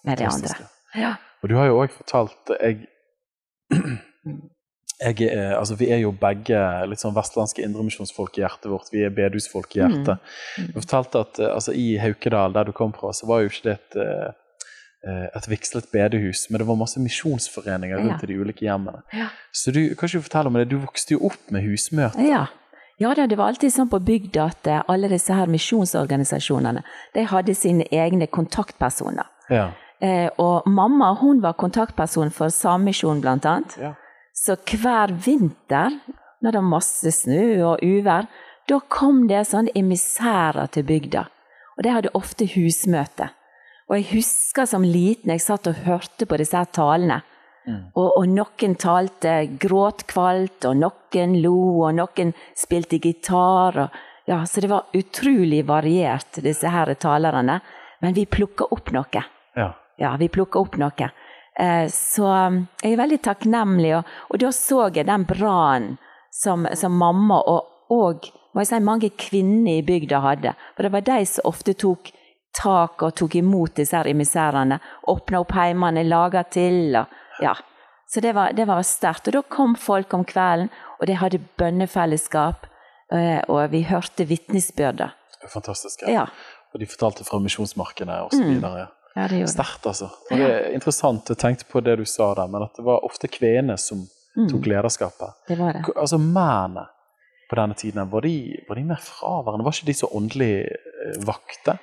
[0.03, 0.67] med de andre.
[0.99, 1.15] Ja.
[1.43, 2.85] Og du har jo òg fortalt jeg,
[5.03, 8.91] jeg er, altså Vi er jo begge litt sånn vestlandske indremisjonsfolk i hjertet vårt.
[8.93, 10.23] Vi er bedusfolk i hjertet.
[10.57, 10.71] Mm.
[10.71, 13.75] Du fortalte at altså, i Haukedal, der du kom fra, så var jo ikke det
[13.75, 18.23] et, eh, et vigslet bedehus, men det var masse misjonsforeninger rundt ja.
[18.23, 19.03] i de ulike hjemmene.
[19.13, 19.29] Ja.
[19.51, 20.67] Så du, kan ikke du fortelle om det?
[20.71, 22.23] Du vokste jo opp med husmøter.
[22.27, 22.47] Ja.
[23.01, 26.83] Ja, det var alltid sånn på bygda at eh, alle disse her misjonsorganisasjonene
[27.15, 29.27] de hadde sine egne kontaktpersoner.
[29.51, 29.71] Ja.
[30.03, 33.75] Eh, og mamma hun var kontaktperson for Sammisjonen, blant annet.
[33.81, 33.93] Ja.
[34.33, 35.99] Så hver vinter,
[36.41, 38.27] når det var masse snø og uvær,
[38.69, 41.27] da kom det sånne emissærer til bygda.
[41.77, 43.29] Og de hadde ofte husmøte.
[43.89, 47.19] Og jeg husker som liten jeg satt og hørte på disse her talene.
[47.63, 47.79] Mm.
[47.95, 53.79] Og, og, noen talte gråtkvalt, og noen lo, og noen spilte gitar.
[53.85, 57.59] Og, ja, så det var utrolig variert, disse her talerne.
[58.03, 59.23] Men vi plukka opp noe.
[59.55, 59.69] Ja.
[59.99, 61.11] ja vi plukka opp noe.
[61.59, 62.29] Eh, så
[62.81, 65.97] jeg er veldig takknemlig, og, og da så jeg den brannen
[66.33, 68.25] som, som, mamma og, og
[68.65, 70.55] si, mange kvinner i bygda hadde.
[70.73, 72.09] For det var de som ofte tok
[72.53, 74.79] tak og tok imot disse emissærene.
[75.09, 76.95] Åpna opp heimene, laga til.
[76.97, 77.53] og ja.
[78.09, 79.29] Så det var, det var sterkt.
[79.29, 82.67] Og da kom folk om kvelden, og de hadde bønnefellesskap,
[83.13, 85.15] eh, og vi hørte vitnesbyrder.
[85.49, 86.05] Fantastisk.
[86.05, 86.11] Ja.
[86.13, 86.25] ja.
[86.73, 88.45] Og de fortalte fra misjonsmarkene osv.
[88.61, 88.85] Mm.
[89.13, 90.09] Ja, det Sterkt, altså.
[90.31, 93.05] Og det er interessant, jeg tenkte på det du sa der, men at det var
[93.05, 94.01] ofte kvenene som
[94.37, 94.47] mm.
[94.49, 95.35] tok lederskapet.
[95.47, 95.83] Det var det.
[95.93, 96.87] Altså mennene
[97.49, 99.65] på denne tiden, var de, var de mer fraværende?
[99.65, 101.77] Var ikke de så åndelig eh, vakte?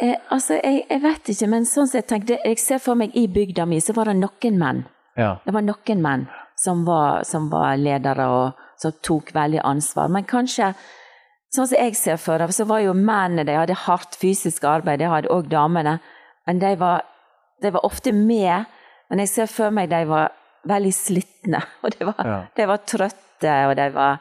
[0.00, 3.16] Eh, altså, jeg, jeg, vet ikke, men sånn som jeg tenkte, jeg ser for meg
[3.18, 4.86] i bygda mi, så var det noen menn.
[5.20, 5.34] Ja.
[5.44, 6.24] Det var noen menn
[6.60, 10.08] som var, som var, ledere og som tok veldig ansvar.
[10.12, 10.72] Men kanskje,
[11.52, 15.02] sånn som jeg ser for meg, så var jo mennene de hadde hardt fysisk arbeid,
[15.02, 15.98] det hadde òg damene.
[16.50, 17.02] Men de var,
[17.62, 18.64] de var, ofte med.
[19.08, 20.32] Men jeg ser for meg de var
[20.66, 22.38] veldig slitne, og de var, ja.
[22.56, 24.16] de var trøtte, og de, var,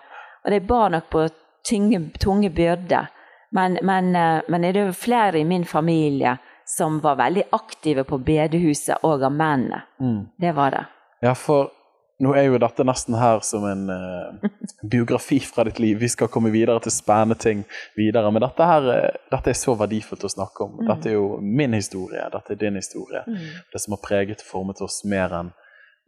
[0.46, 1.24] og de bar nok på
[1.66, 3.10] tunge, tunge byrder.
[3.58, 6.36] Men, men, eh, men er det jo flere i min familie
[6.70, 9.82] som var veldig aktive på bedehuset og av mennene.
[9.98, 10.22] Mm.
[10.38, 10.86] Det var det.
[11.26, 11.74] Ja, for
[12.20, 14.50] nå er jo dette nesten her som en uh,
[14.92, 16.00] biografi fra ditt liv.
[16.02, 17.64] Vi skal komme videre til spennende ting
[17.96, 18.32] videre.
[18.32, 20.76] Men dette, her, uh, dette er så verdifullt å snakke om.
[20.82, 20.90] Mm.
[20.90, 23.24] Dette er jo min historie, dette er din historie.
[23.28, 23.64] Mm.
[23.72, 25.54] Det som har preget og formet oss mer enn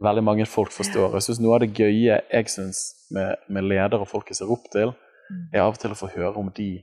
[0.03, 1.15] veldig mange folk forstår.
[1.15, 4.51] Jeg synes Noe av det gøye jeg syns med, med ledere og folk jeg ser
[4.51, 4.91] opp til,
[5.29, 5.43] mm.
[5.53, 6.73] er av og til å få høre om de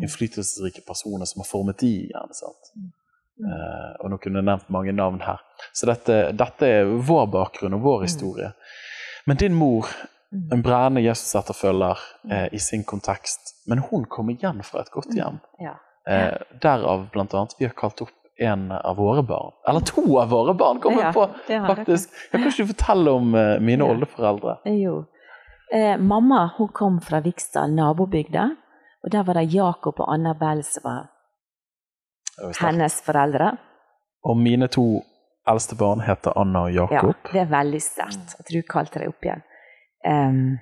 [0.00, 2.36] innflytelsesrike personer som har formet de igjen.
[2.38, 2.72] sant?
[3.42, 5.40] Uh, og nå kunne jeg nevnt mange navn her.
[5.74, 8.06] Så dette, dette, er vår bakgrunn og vår mm.
[8.06, 8.50] historie.
[9.26, 9.88] Men din mor,
[10.30, 10.48] mm.
[10.54, 11.98] en brennende Jesus-etterfølger
[12.30, 15.38] eh, i sin kontekst, men hun kom igjen fra et godt hjem.
[15.62, 15.76] Ja.
[16.02, 19.54] Uh, derav annet vi har kalt opp en av våre barn.
[19.70, 22.10] Eller to av våre barn, kommer ja, på, faktisk.
[22.32, 23.94] Jeg kan ikke fortelle om uh, mine ja.
[23.94, 24.58] oldeforeldre.
[24.78, 25.02] Jo.
[26.04, 28.50] Mamma hun kom fra Viksdal, nabobygda.
[29.02, 31.11] Og der var det Jakob og Anna Bell som var
[32.60, 33.52] hennes foreldre.
[34.28, 35.02] Og mine to
[35.48, 37.14] eldste barn heter Anna og Jakob.
[37.26, 39.42] Ja, det er veldig sterkt at du kalte dem opp igjen.
[40.06, 40.58] Um,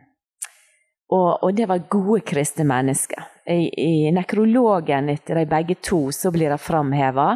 [1.11, 3.24] og, og, det var gode kristne mennesker.
[3.50, 7.33] I, I, nekrologen etter de begge to så blir det framheva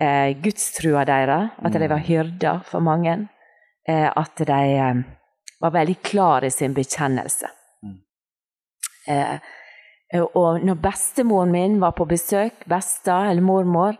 [0.00, 2.06] eh, gudstrua deres, at de var mm.
[2.06, 3.18] hyrder for mange.
[3.88, 5.02] Eh, at de eh,
[5.60, 7.50] var veldig klare i sin bekjennelse.
[7.84, 7.98] Mm.
[9.12, 9.36] Eh,
[10.22, 13.96] og når bestemoren min var på besøk, besta eller mormor,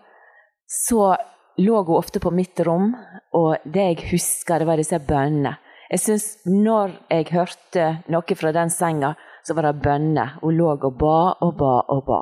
[0.71, 1.15] så
[1.59, 2.93] lå hun ofte på mitt rom,
[3.35, 5.57] og det jeg husker, det var disse bønnene.
[5.91, 10.39] Jeg synes Når jeg hørte noe fra den senga, så var det bønner.
[10.43, 12.21] Hun lå og ba og ba og ba.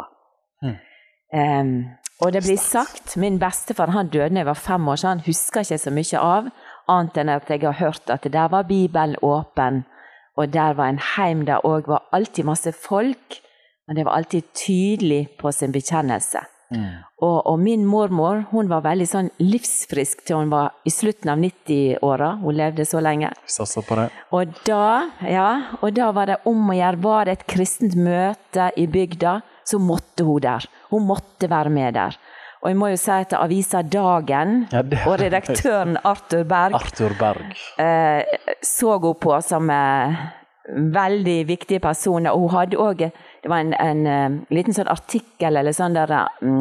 [0.63, 0.79] Mm.
[1.33, 1.71] Um,
[2.21, 5.25] og det blir sagt Min bestefar han døde da jeg var fem år, så han
[5.27, 6.51] husker ikke så mye av,
[6.89, 9.85] annet enn at jeg har hørt at der var Bibelen åpen,
[10.37, 13.41] og der var en heim der òg var alltid masse folk,
[13.87, 16.45] men det var alltid tydelig på sin bekjennelse.
[16.73, 17.05] Mm.
[17.21, 21.41] Og, og, min mormor hun var veldig sånn livsfrisk til hun var i slutten av
[21.43, 22.31] 90-åra.
[22.43, 23.33] Hun levde så lenge.
[23.45, 24.09] Satser på det.
[24.33, 24.87] Og da,
[25.29, 25.49] ja,
[25.83, 27.03] og da var det om å gjøre.
[27.03, 30.69] Var det et kristent møte i bygda, så måtte hun der.
[30.93, 32.17] Hun måtte være med der.
[32.63, 37.57] Og jeg må jo si at avisa Dagen ja, og redaktøren Arthur Berg, Arthur Berg.
[37.83, 38.23] Eh,
[38.63, 40.21] så hun på som eh,
[40.95, 42.31] veldig viktige personer.
[42.31, 43.09] Og hun hadde òg
[43.43, 46.61] Det var en, en, eh, liten sånn artikkel eller sånn der um,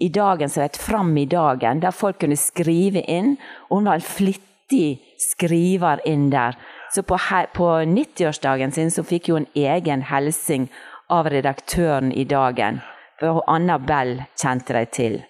[0.00, 3.36] i dagen som het Fram i dagen, der folk kunne skrive inn.
[3.68, 6.56] Og hun var en flittig skriver inn der.
[6.94, 7.18] Så på,
[7.54, 10.68] på 90-årsdagen sin så fikk hun en egen hilsing
[11.12, 12.80] av redaktøren i Dagen.
[13.20, 15.20] For Anna Bell kjente de til.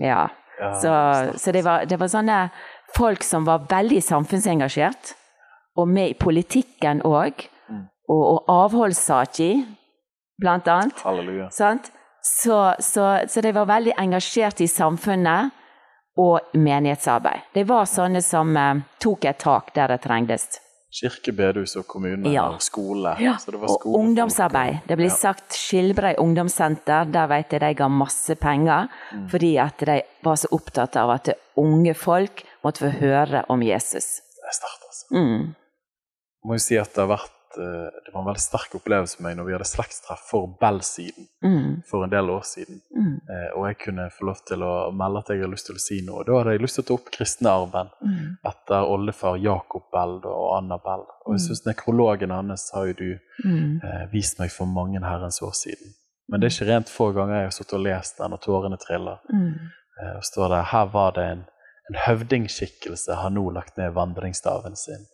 [0.00, 0.28] Ja.
[0.60, 0.92] ja så,
[1.40, 2.38] så det, var, det, var, sånne
[2.96, 5.14] folk som var veldig samfunnsengasjert,
[5.76, 7.46] og med i politikken òg.
[7.70, 7.84] Mm.
[8.10, 9.64] Og, og avholdssaker,
[10.40, 11.00] blant annet.
[11.04, 11.50] Halleluja.
[12.22, 15.56] Så, så, så de var veldig engasjert i samfunnet
[16.20, 17.52] og menighetsarbeid.
[17.54, 20.60] De var sånne som eh, tok et tak der det trengtes.
[20.90, 22.48] Kirke, bedehus og kommune ja.
[22.50, 23.12] og skole.
[23.22, 23.36] Ja.
[23.38, 24.80] og ungdomsarbeid.
[24.88, 25.14] Det blir ja.
[25.14, 28.90] sagt Skilbrei ungdomssenter, der vet jeg de ga masse penger.
[29.14, 29.28] Mm.
[29.30, 31.30] Fordi at de var så opptatt av at
[31.62, 34.16] unge folk måtte få høre om Jesus.
[34.34, 35.06] Det er sterkt, altså.
[35.14, 35.52] Mm.
[36.40, 39.18] Jeg må jo si at det har vært Eh, det var en veldig sterk opplevelse
[39.18, 41.70] for meg når vi hadde slektstreff for Bell-siden mm.
[41.88, 42.78] for en del år siden.
[42.94, 43.16] Mm.
[43.26, 45.82] Uh, og jeg kunne få lov til å melde at jeg hadde lyst til å
[45.82, 46.22] si noe.
[46.28, 48.22] Da hadde jeg lyst til å ta opp kristenarven mm.
[48.52, 51.04] etter oldefar Jakob Bell og Anna Bell.
[51.26, 51.46] Og jeg mm.
[51.48, 53.10] syns nekrologen hans har jo du
[53.44, 53.68] mm.
[53.82, 55.96] eh, vist meg for mange herrens år siden.
[56.30, 58.78] Men det er ikke rent få ganger jeg har sittet og lest den, og tårene
[58.78, 59.22] triller.
[59.34, 59.72] Mm.
[60.14, 61.40] Og står der, her var det en,
[61.90, 65.08] en høvdingskikkelse har nå lagt ned vandringsstaven sin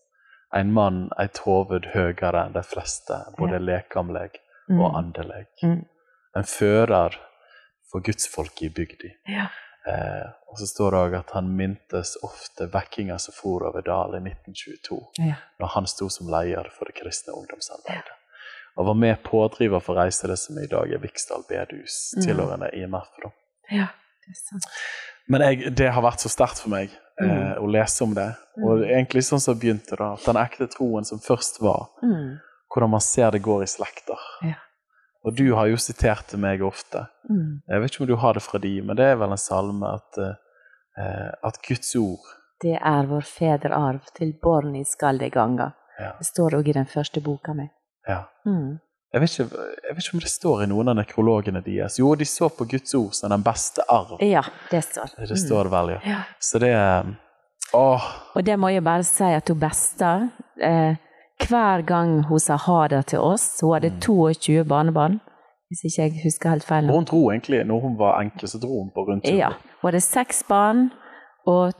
[0.57, 3.65] en mann et hoved høyere enn de fleste, både ja.
[3.71, 4.41] lekamleg
[4.73, 4.97] og mm.
[4.99, 5.45] andelig.
[5.63, 5.81] Mm.
[6.37, 7.17] En fører
[7.91, 9.13] for gudsfolket i bygda.
[9.31, 9.47] Ja.
[9.87, 14.17] Eh, og så står det òg at han mintes ofte vekkinga som for over dal
[14.19, 15.39] i 1922, ja.
[15.63, 18.15] når han sto som leder for det kristne ungdomsarbeidet.
[18.77, 22.25] Og var med pådriver for å reise det som i dag er Viksdal bedehus, mm.
[22.27, 23.09] tilhørende IMF.
[23.23, 23.31] Da.
[23.73, 23.87] Ja,
[24.27, 24.67] det er sant.
[25.33, 26.93] Men jeg, det har vært så sterkt for meg.
[27.23, 28.29] Eh, og lese om det.
[28.61, 28.85] Og mm.
[28.85, 30.15] egentlig sånn som begynte, da.
[30.25, 31.89] Den ekte troen som først var.
[32.03, 32.39] Mm.
[32.73, 34.25] Hvordan man ser det går i slekter.
[34.45, 34.59] Ja.
[35.27, 37.07] Og du har jo sitert til meg ofte.
[37.31, 37.63] Mm.
[37.67, 39.95] Jeg vet ikke om du har det fra de, men det er vel en salme
[39.99, 45.73] at, eh, at Guds ord Det er vår federarv, til born i skal det ganga.
[45.99, 46.15] Ja.
[46.19, 47.67] Det står òg i den første boka mi.
[48.09, 48.23] Ja.
[48.47, 48.79] Mm.
[49.15, 51.99] Jeg vet, ikke, jeg vet, ikke, om det står i noen av nekrologene deres.
[52.01, 54.19] Jo, de så på Guds ord som den beste arv.
[54.21, 55.15] Ja, det står.
[55.31, 56.01] Det står det vel, ja.
[56.11, 56.19] ja.
[56.43, 56.73] Så det
[57.75, 58.03] Åh.
[58.35, 60.11] Og det må jeg bare si at hun beste
[60.63, 60.99] eh,
[61.43, 64.69] Hver gang hun sa ha det til oss Hun hadde 22 mm.
[64.71, 65.19] barnebarn,
[65.69, 66.91] hvis ikke jeg husker helt feil.
[66.91, 69.51] Hun dro egentlig, når hun var enke, så dro hun på rundt Ja.
[69.81, 70.91] Hun hadde seks barn,
[71.47, 71.75] og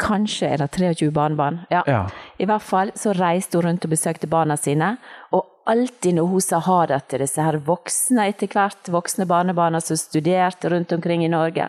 [0.00, 1.60] Kanskje er det 23 barnebarn.
[1.70, 1.82] Ja.
[1.86, 2.04] ja.
[2.40, 4.94] I hvert fall så reiste hun rundt og besøkte barna sine.
[5.36, 9.80] Og alltid når hun sa ha det til disse her voksne etter hvert, voksne barnebarna
[9.84, 11.68] som studerte rundt omkring i Norge,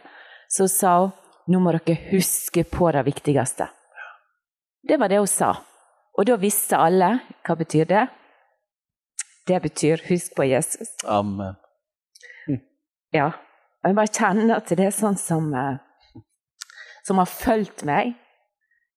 [0.49, 1.17] så sa hun
[1.51, 3.67] nå må dere huske på det viktigste.
[4.88, 5.51] Det var det hun sa.
[6.17, 7.11] Og da visste alle
[7.45, 8.05] hva betyr det.
[9.47, 10.93] Det betyr husk på Jesus.
[11.03, 11.57] Amen.
[12.47, 12.59] Hm.
[13.13, 13.32] Ja.
[13.82, 16.21] Og jeg bare kjenner at det er sånn som, eh,
[17.07, 18.13] som har fulgt meg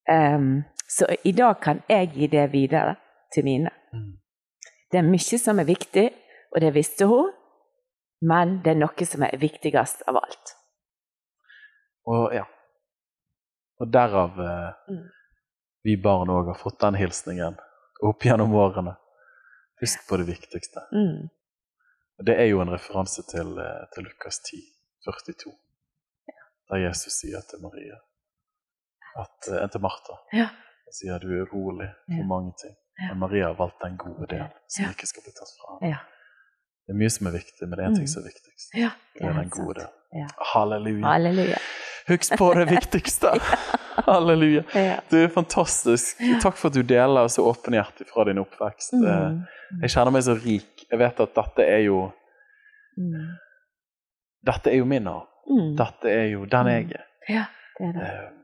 [0.08, 2.96] um, Så i dag kan jeg gi det videre
[3.34, 3.70] til mine.
[3.92, 4.12] Mm.
[4.92, 6.10] Det er mye som er viktig,
[6.54, 7.32] og det visste hun,
[8.22, 10.52] men det er noe som er viktigst av alt.
[12.06, 12.44] Og ja.
[13.80, 15.08] Og derav eh, Mm.
[15.84, 17.56] vi barn òg har fått den hilsningen
[18.02, 18.94] opp gjennom årene.
[19.80, 20.80] Husk på det viktigste.
[20.92, 21.28] Mm.
[22.26, 24.60] Det er jo en referanse til, eh, til Lukas 10,
[25.04, 25.52] 42.
[26.70, 27.98] Der Jesus sier til Maria
[29.16, 30.48] at, eh, til Martha Ja.
[30.84, 32.26] Han sier du er urolig for Ja.
[32.28, 32.74] mange ting.
[33.08, 35.90] Men Maria har valgt den gode del som ikke skal bli tatt fra henne.
[35.94, 35.98] Ja.
[36.86, 38.12] Det er mye som er viktig, men det er én ting Mm.
[38.14, 38.68] som er viktigst.
[38.74, 38.90] ja.
[39.18, 39.90] Det er den gode sant.
[40.12, 40.20] del.
[40.20, 40.26] Ja.
[40.54, 41.04] Halleluja.
[41.06, 41.58] Halleluja.
[42.08, 43.28] Husk på det viktigste.
[44.06, 44.62] Halleluja.
[45.10, 46.18] Du er fantastisk.
[46.42, 48.92] Takk for at du deler så åpenhjertig fra din oppvekst.
[48.94, 49.30] Eh,
[49.72, 49.80] Mm.
[49.82, 50.84] Jeg kjenner meg så rik.
[50.90, 52.12] Jeg vet at dette er jo
[52.98, 53.38] Mm.
[54.46, 55.26] Dette er jo min arv.
[55.50, 55.76] Mm.
[55.76, 57.04] Dette er jo den jeg er.
[57.28, 57.44] Ja,
[57.80, 58.43] det er det.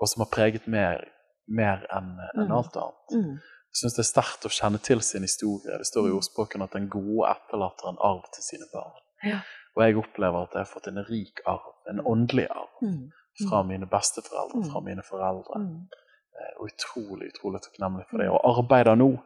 [0.00, 1.04] Og som har preget mer,
[1.48, 2.52] mer enn en Mm.
[2.56, 3.10] alt annet.
[3.12, 3.34] Mm.
[3.74, 5.78] Jeg syns det er sterkt å kjenne til sin historie.
[5.78, 6.16] Det står i Mm.
[6.18, 8.92] ordspråken at den gode etterlater en arv til sine barn.
[9.24, 9.38] Ja.
[9.76, 13.10] Og jeg opplever at jeg har fått en rik arv, en åndelig arv, Mm.
[13.48, 14.70] fra mine besteforeldre, Mm.
[14.72, 15.54] fra mine foreldre.
[15.58, 15.88] Mm.
[16.34, 18.28] Eh, Og utrolig, utrolig takknemlig for det.
[18.30, 19.22] Og arbeider nå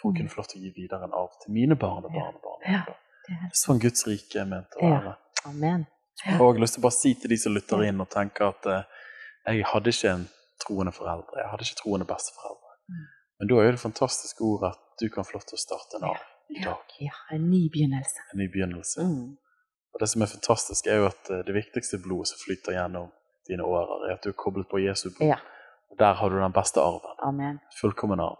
[0.00, 0.16] for å Mm.
[0.16, 2.62] kunne få lov til å gi videre en arv til mine barn og barnebarn.
[2.72, 2.82] Ja.
[3.26, 5.00] Det er sånn Guds rike er ment å Ja.
[5.00, 5.16] være.
[5.46, 5.86] Amen.
[6.26, 6.32] Ja.
[6.34, 8.48] Og jeg har lyst til å bare si til de som lytter inn og tenker
[8.48, 8.82] at eh,
[9.46, 10.26] jeg hadde ikke en
[10.64, 12.72] troende foreldre, jeg hadde ikke troende besteforeldre.
[12.92, 13.06] Mm.
[13.40, 15.96] Men da er jo det fantastiske ordet at du kan få lov til å starte
[16.00, 16.82] en arv i dag.
[17.00, 18.26] ja, en ny begynnelse.
[18.34, 19.06] En ny begynnelse.
[19.06, 19.30] Mm.
[19.94, 23.08] Og det som er fantastisk, er jo at eh, det viktigste blodet som flyter gjennom
[23.48, 25.32] dine årer, er at du er koblet på Jesu blod.
[25.32, 25.38] Ja.
[25.90, 27.16] Og der har du den beste arven.
[27.26, 27.58] Amen.
[27.80, 28.38] Fullkommen arv.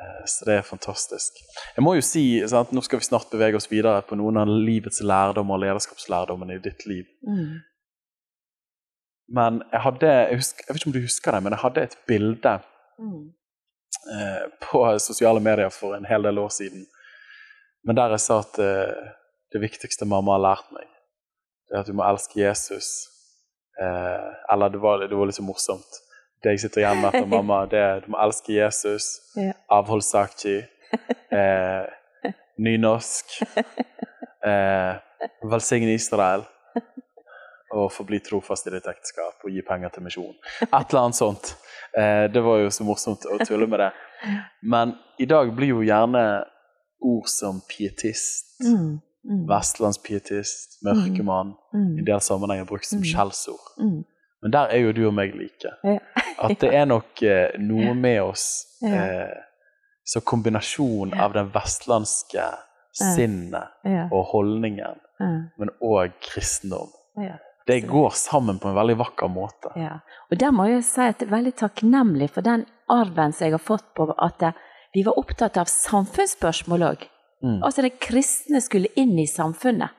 [0.00, 1.40] Eh, Så det er fantastisk.
[1.76, 4.46] Jeg må jo si, sant, Nå skal vi snart bevege oss videre på noen av
[4.52, 7.08] livets lærdommer og lederskapslærdommene i ditt liv.
[7.26, 7.58] Mm.
[9.30, 11.82] Men jeg hadde, jeg, husker, jeg vet ikke om du husker det, men jeg hadde
[11.88, 12.56] et bilde
[13.00, 13.28] Mm.
[14.12, 16.82] eh, på sosiale medier for en hel del år siden.
[17.86, 19.06] Men der jeg sa at eh,
[19.54, 20.84] det viktigste mamma har lært meg,
[21.68, 22.90] det er at du må elske Jesus.
[23.80, 26.00] Eh, eller det var, det var litt så morsomt.
[26.42, 29.08] Det jeg sitter igjen med etter mamma, det er du må elske Jesus.
[29.40, 29.54] Ja.
[29.78, 30.58] Avholdssakti.
[31.32, 31.84] Eh,
[32.58, 33.26] nynorsk.
[34.40, 34.94] Eh,
[35.44, 36.46] velsigne Israel.
[37.72, 40.34] Og forbli trofast i ditt ekteskap og gi penger til misjon.
[40.62, 41.52] Et eller annet sånt.
[41.96, 43.90] Eh, det var jo så morsomt å tulle med det.
[44.62, 46.44] Men i dag blir jo gjerne
[47.00, 49.00] ord som pietist, Mm.
[49.24, 49.46] Mm.
[49.48, 52.04] vestlandspietist, mørkemann, i Mm.
[52.04, 53.04] del sammenhenger brukt som Mm.
[53.04, 53.66] skjellsord.
[53.78, 54.04] Mm.
[54.42, 55.70] Men der er jo du og meg like.
[56.42, 59.28] At det er nok eh, noe med oss eh,
[60.04, 62.48] Så kombinasjon av den vestlandske
[62.92, 63.68] sinnet
[64.10, 64.96] og holdningen,
[65.58, 66.88] men òg kristendom.
[67.70, 69.70] Det går sammen på en veldig vakker måte.
[69.78, 70.00] Ja.
[70.30, 73.54] Og der må jeg si at jeg er veldig takknemlig for den arven som jeg
[73.54, 74.42] har fått på at
[74.94, 77.06] vi var opptatt av samfunnsspørsmål òg.
[77.44, 77.60] Mm.
[77.64, 79.94] Altså de kristne skulle inn i samfunnet.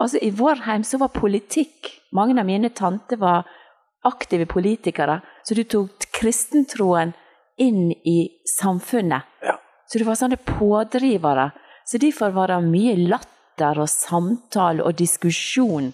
[0.00, 3.46] Altså I vår heim så var politikk Mange av mine tanter var
[4.02, 7.12] aktive politikere, så du tok kristentroen
[7.60, 9.28] inn i samfunnet.
[9.46, 9.54] Ja.
[9.86, 11.50] Så du var sånne pådrivere.
[11.86, 15.92] Så derfor var det mye latter og samtale og diskusjon.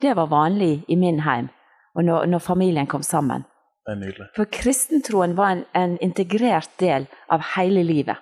[0.00, 1.48] Det var vanlig i min heim,
[1.94, 3.44] og når, når familien kom sammen.
[3.86, 4.26] Det er nydelig.
[4.36, 8.16] For kristentroen var en, en integrert del av hele livet.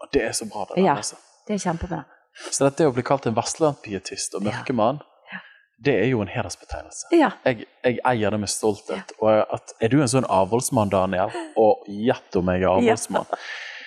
[0.00, 0.86] Og det er så bra, det der.
[0.88, 0.96] Ja.
[0.96, 1.16] Altså.
[1.46, 2.02] Det er kjempebra.
[2.50, 4.50] Så dette å bli kalt en vestlandpietist og Ja.
[4.52, 5.00] mørkemann,
[5.32, 5.38] Ja.
[5.84, 7.10] det er jo en hedersbetegnelse.
[7.12, 7.30] Ja.
[7.44, 9.12] Jeg, jeg eier det med stolthet.
[9.20, 11.30] Og at, er du en sånn avholdsmann, Daniel?
[11.58, 13.26] Og gjett om jeg er avholdsmann.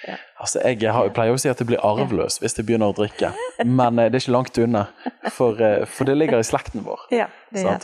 [0.08, 0.16] Ja.
[0.44, 2.92] Altså, jeg, har, jeg pleier jo å si at jeg blir arveløs hvis jeg begynner
[2.92, 3.30] å drikke,
[3.64, 4.86] men eh, det er ikke langt unna.
[5.32, 7.06] For, eh, for det ligger i slekten vår.
[7.22, 7.30] Ja?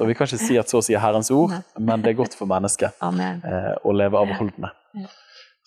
[0.02, 1.54] Og vi kan ikke si at så sier Herrens ord,
[1.88, 4.72] men det er godt for mennesket eh, å leve avholdende.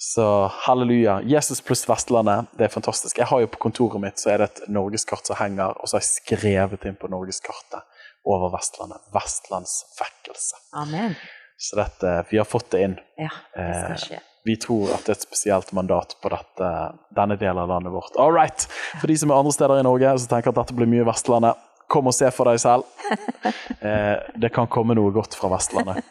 [0.02, 0.24] Så
[0.66, 1.20] halleluja.
[1.30, 3.20] Jesus pluss Vestlandet, det er fantastisk.
[3.20, 5.96] Jeg har jo På kontoret mitt så er det et norgeskart som henger, og så
[5.96, 7.86] har jeg skrevet inn på norgeskartet
[8.26, 8.98] over Vestlandet.
[9.14, 10.58] Vestlandsvekkelse.
[10.82, 11.14] Amen.
[11.56, 12.98] Så dette, vi har fått det inn.
[13.20, 14.20] Ja, det skal Eh, skje.
[14.44, 16.70] Vi tror at det er et spesielt mandat på dette,
[17.14, 18.16] denne delen av landet vårt.
[18.18, 18.64] All right!
[18.98, 21.60] For de som er andre steder i Norge som tenker at dette blir mye Vestlandet,
[21.92, 22.88] kom og se for deg selv.
[23.82, 26.04] Eh, det kan komme noe godt fra Vestlandet.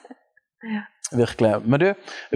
[1.15, 1.53] Virkelig.
[1.63, 1.85] Men du,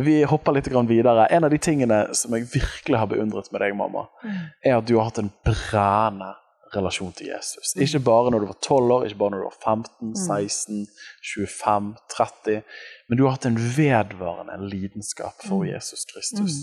[0.04, 1.26] vi hopper litt grann videre.
[1.32, 4.38] En av de tingene som jeg virkelig har beundret med deg, mamma, Mm.
[4.64, 6.32] er at du har hatt en brennende
[6.76, 7.74] relasjon til Jesus.
[7.76, 7.82] Mm.
[7.86, 10.88] Ikke bare når du var 12 år, ikke bare når du var 15, 16,
[11.36, 12.62] 25, 30,
[13.10, 15.70] men du har hatt en vedvarende lidenskap for Mm.
[15.74, 16.58] Jesus Kristus.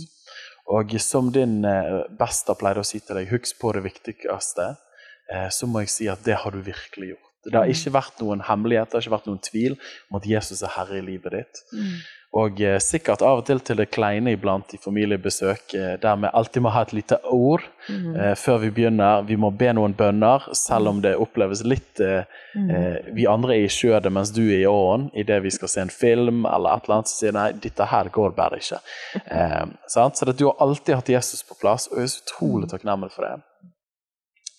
[0.73, 4.77] Og som din eh, bester pleide å si til deg, husk på det viktigste,
[5.33, 7.29] eh, så må jeg si at det har du virkelig gjort.
[7.45, 7.73] Det har Mm.
[7.75, 9.73] ikke vært noen hemmelighet, det har ikke vært noen tvil
[10.11, 11.63] om at Jesus er herre i livet ditt.
[11.73, 11.97] Mm.
[12.33, 16.31] Og eh, sikkert av og til til det kleine iblant i familiebesøk, eh, der vi
[16.33, 18.15] alltid må ha et lite ord Mm.
[18.17, 19.25] eh, før vi begynner.
[19.27, 22.25] Vi må be noen bønner, selv om det oppleves litt eh,
[22.55, 23.15] Mm.
[23.17, 25.11] Vi andre er i skjødet mens du er i åren.
[25.17, 28.09] Idet vi skal se en film eller et eller annet, så sier nei, dette her
[28.13, 28.79] går bare ikke.
[29.33, 30.17] Eh, sant?
[30.17, 33.11] Så det, du har alltid hatt Jesus på plass, og jeg er så utrolig takknemlig
[33.15, 33.41] for det.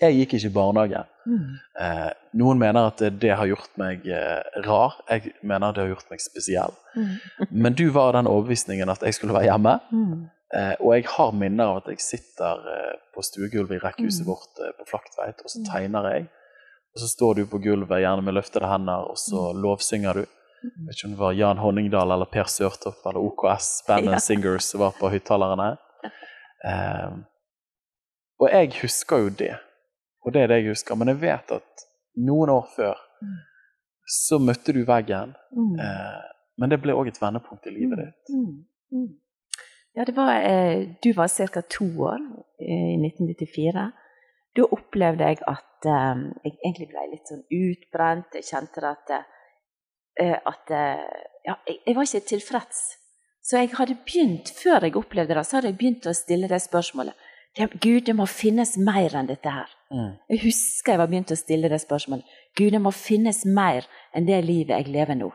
[0.04, 1.02] Jeg gikk ikke i barnehage.
[1.26, 1.50] Mm.
[1.80, 4.98] Eh, noen mener at det, har gjort meg eh, rar.
[5.10, 6.74] Jeg mener det har gjort meg spesiell.
[6.98, 7.14] Mm.
[7.52, 9.78] Men du var av den overbevisningen at jeg skulle være hjemme.
[9.94, 10.26] Mm.
[10.54, 14.30] Eh, og jeg har minner av at jeg sitter eh, på stuegulvet i rekkehuset Mm.
[14.34, 15.66] vårt eh, på Flaktveit, og så Mm.
[15.72, 16.28] tegner jeg.
[16.94, 20.26] Og så står du på gulvet, gjerne med løftede hender, og så lovsynger du.
[20.64, 20.70] Mm.
[20.78, 24.20] Jeg vet ikke om det var Jan Honningdal eller Per Sørtopp eller OKS, bandet Ja.
[24.20, 25.78] Singers, som var på høyttalerne.
[26.66, 27.12] Eh,
[28.40, 29.56] og jeg husker jo det.
[30.26, 30.96] Og det er det jeg husker.
[30.96, 33.36] Men jeg vet at noen år før Mm.
[34.06, 35.30] så møtte du veggen.
[35.56, 35.76] Mm.
[35.80, 36.22] Eh,
[36.60, 38.34] men det ble òg et vendepunkt i livet ditt.
[38.36, 38.66] Mm.
[38.92, 39.12] Mm.
[39.96, 41.62] Ja, det var eh, Du var ca.
[41.62, 42.20] to år
[42.60, 43.92] eh, i 1994.
[44.56, 48.36] Da opplevde jeg at eh, jeg egentlig ble litt sånn utbrent.
[48.36, 49.16] Jeg kjente at,
[50.20, 50.70] eh, at
[51.46, 52.84] Ja, jeg, jeg var ikke tilfreds.
[53.44, 56.62] Så jeg hadde begynt, før jeg opplevde det, så hadde jeg begynt å stille det
[56.64, 57.14] spørsmålet.
[57.54, 59.70] Det, Gud, det må finnes mer enn dette her.
[59.94, 60.14] Mm.
[60.34, 62.26] Jeg husker jeg var begynt å stille det spørsmålet.
[62.58, 65.30] Gud, det må finnes mer enn det livet jeg lever nå.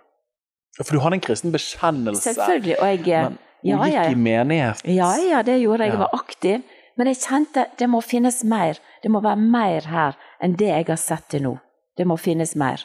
[0.81, 2.35] For du har en kristen bekjennelse.
[2.35, 2.77] Selvfølgelig.
[2.83, 4.11] Og jeg Men hun ja, gikk ja, ja.
[4.11, 4.83] i menighet.
[4.87, 5.95] Ja, ja, det gjorde jeg.
[5.95, 6.75] Jeg var aktiv.
[6.99, 8.79] Men jeg kjente det må finnes mer.
[9.03, 11.55] Det må være mer her enn det jeg har sett til nå.
[11.99, 12.83] Det må finnes mer.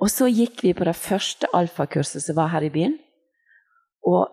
[0.00, 2.96] Og så gikk vi på det første alfakurset som var her i byen.
[4.08, 4.28] Og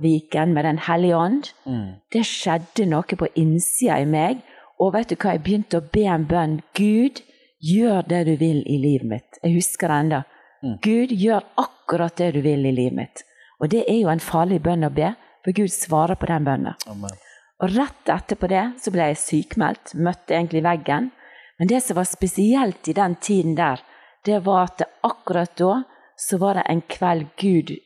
[0.00, 1.94] Alfaviken med Den hellige ånd, Mm.
[2.12, 4.42] det skjedde noe på innsida i meg.
[4.78, 6.62] Og vet du hva, jeg begynte å be en bønn.
[6.74, 7.20] Gud,
[7.62, 9.38] gjør det du vil i livet mitt.
[9.44, 10.24] Jeg husker det ennå.
[10.62, 10.78] Mm.
[10.80, 13.22] Gud, gjør akkurat det du vil i livet mitt.
[13.60, 16.74] Og det er jo en farlig bønn å be, for Gud svarer på den bønnen.
[16.88, 17.10] Amen.
[17.60, 21.10] Og rett etterpå det så ble jeg sykmeldt, møtte egentlig veggen.
[21.58, 23.80] Men det som var spesielt i den tiden der,
[24.24, 25.82] det var at akkurat da
[26.16, 27.76] så var det en kveld Gud,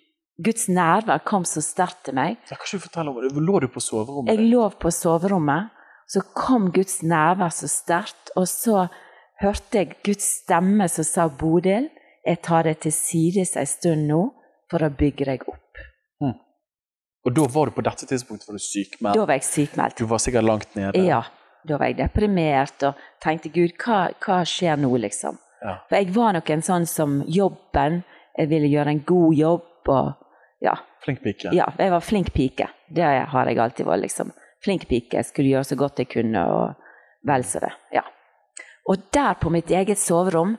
[0.43, 2.39] Guds nærvær kom så sterkt til meg.
[2.51, 3.31] Jeg kan ikke fortelle om det?
[3.39, 4.33] Lå du på soverommet?
[4.33, 5.71] Jeg lå på soverommet,
[6.11, 8.89] så kom Guds nærvær så sterkt, og så
[9.43, 11.87] hørte jeg Guds stemme som sa, Bodil,
[12.25, 14.25] jeg tar deg til sides en stund nå
[14.73, 15.61] for å bygge deg opp.
[17.25, 19.17] Og da var du på dette tidspunktet var du sykmeldt?
[19.17, 19.97] Da var jeg sykmeldt.
[19.97, 21.01] Du var sikkert langt nede?
[21.07, 21.23] Ja,
[21.65, 25.39] da var jeg deprimert og tenkte Gud, hva, hva skjer nå, liksom?
[25.65, 25.79] Ja.
[25.89, 28.03] For jeg var nok en sånn som jobben,
[28.37, 30.13] jeg ville gjøre en god jobb og
[30.65, 31.53] ja, Flink pike?
[31.53, 32.69] ja jeg var flink pike.
[32.89, 34.33] Det har jeg alltid vært, liksom.
[34.65, 36.75] Flink pike, jeg skulle gjøre så godt jeg kunne og
[37.29, 37.73] vel så det.
[37.93, 38.05] Ja.
[38.89, 40.57] Og der på mitt eget soverom,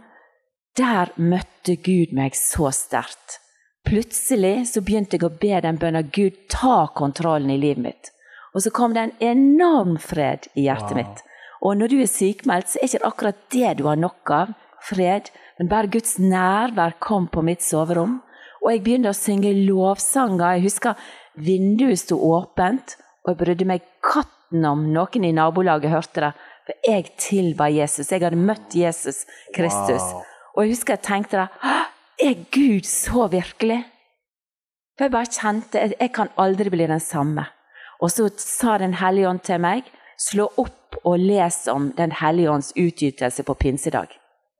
[0.77, 3.39] der møtte Gud meg så sterkt.
[3.85, 8.11] Plutselig så begynte jeg å be den bønna Gud, ta kontrollen i livet mitt.
[8.55, 11.01] Og så kom det en enorm fred i hjertet Wow.
[11.01, 11.23] mitt.
[11.61, 14.53] Og når du er sykmeldt, så er ikke det akkurat det du har nok av,
[14.85, 15.29] fred,
[15.59, 18.21] men bare Guds nærvær kom på mitt soverom.
[18.63, 20.57] Og jeg begynte å synge lovsanger.
[20.57, 26.27] Jeg husker vinduet sto åpent, og jeg brydde meg katten om noen i nabolaget hørte
[26.27, 26.31] det.
[26.65, 28.09] For jeg tilba Jesus.
[28.09, 30.01] Jeg hadde møtt Jesus Kristus.
[30.01, 30.23] Wow.
[30.55, 31.75] Og jeg husker jeg tenkte det.
[32.25, 33.83] Er Gud så virkelig?
[34.95, 37.49] For jeg bare kjente, jeg, jeg kan aldri bli den samme.
[37.99, 39.87] Og så sa Den hellige ånd til meg,
[40.19, 44.07] slå opp og les om Den hellige ånds utgytelse på pinsedag.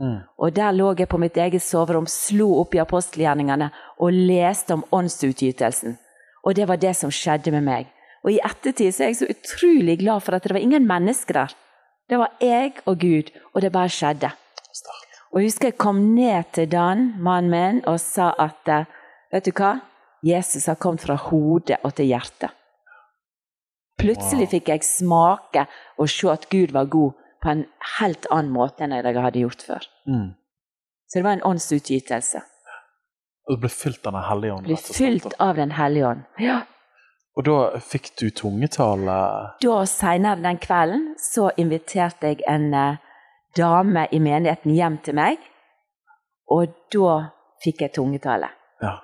[0.02, 0.22] Mm.
[0.38, 3.70] Og der lå jeg på mitt eget soverom, slo opp i apostelgjerningene
[4.04, 5.98] og leste om åndsutgytelsen.
[6.44, 7.92] Og det var det som skjedde med meg.
[8.26, 11.40] Og i ettertid så er jeg så utrolig glad for at det var ingen mennesker
[11.40, 11.56] der.
[12.10, 14.30] Det var jeg og Gud, og det bare skjedde.
[15.32, 18.86] Og jeg husker jeg kom ned til Dan, mannen min, og sa at eh,
[19.34, 19.74] vet du hva?
[20.26, 22.54] Jesus har kommet fra hodet og til hjertet.
[24.00, 24.52] Plutselig Wow.
[24.52, 25.66] fikk jeg smake
[25.98, 27.14] og se at Gud var god
[27.46, 27.64] på en
[28.00, 29.88] helt annen måte enn jeg hadde gjort før.
[30.10, 30.34] Mm.
[31.06, 32.42] Så det var en åndsutgytelse.
[33.46, 34.66] Og du ble fylt av Den hellige ånd?
[34.66, 36.24] Ble fylt av Den hellige ånd.
[36.42, 36.64] Ja.
[37.36, 39.18] Og da fikk du tungetale?
[39.62, 43.02] Da Senere den kvelden så inviterte jeg en eh,
[43.56, 45.44] dame i menigheten hjem til meg,
[46.52, 47.12] og da
[47.64, 48.50] fikk jeg tungetale.
[48.82, 48.96] Ja.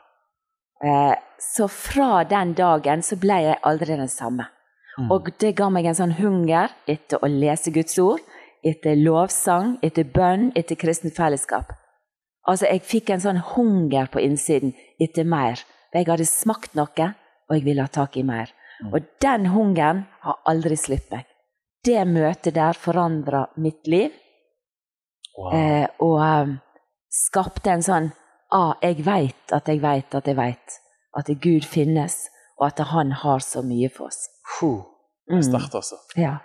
[0.82, 4.48] Eh, så fra den dagen så ble jeg aldri den samme.
[4.98, 5.12] Mm.
[5.12, 8.24] Og det ga meg en sånn hunger etter å lese Guds ord,
[8.64, 11.74] etter lovsang, etter bønn, etter kristent fellesskap.
[12.50, 15.62] Altså, jeg fikk en sånn hunger på innsiden etter mer.
[15.94, 17.08] Jeg hadde smakt noe,
[17.50, 18.54] og jeg ville ha tak i mer.
[18.82, 18.94] Mm.
[18.94, 21.28] Og den hungeren har aldri sluppet meg.
[21.86, 24.12] Det møtet der forandra mitt liv,
[25.32, 25.54] Wow.
[25.56, 26.50] eh, og um,
[27.08, 28.10] skapte en sånn
[28.52, 30.76] ah, jeg veit at jeg veit at jeg veit
[31.18, 32.18] at Gud finnes,
[32.60, 34.26] og at han har så mye for oss.
[35.28, 35.98] Det er sterkt, altså.
[36.20, 36.38] Ja.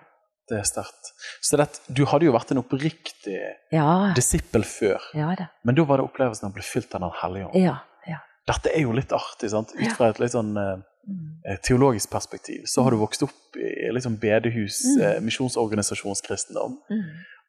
[0.48, 1.12] Det er sterkt.
[1.42, 3.38] Så det, du hadde jo vært en oppriktig
[3.72, 5.32] Ja, disippel før, ja
[5.64, 7.56] men da var det opplevelsen av å bli fylt av Den hellige ånd.
[7.64, 8.18] Ja, ja.
[8.46, 9.72] Dette er jo litt artig, sant?
[9.74, 10.76] Ut fra et litt sånn eh,
[11.06, 11.38] Mm.
[11.46, 12.64] eh, teologisk perspektiv.
[12.66, 15.02] Så har du vokst opp i sånn bedehus, Mm.
[15.06, 16.78] eh, misjonsorganisasjonskristendom.
[16.90, 17.02] Mm.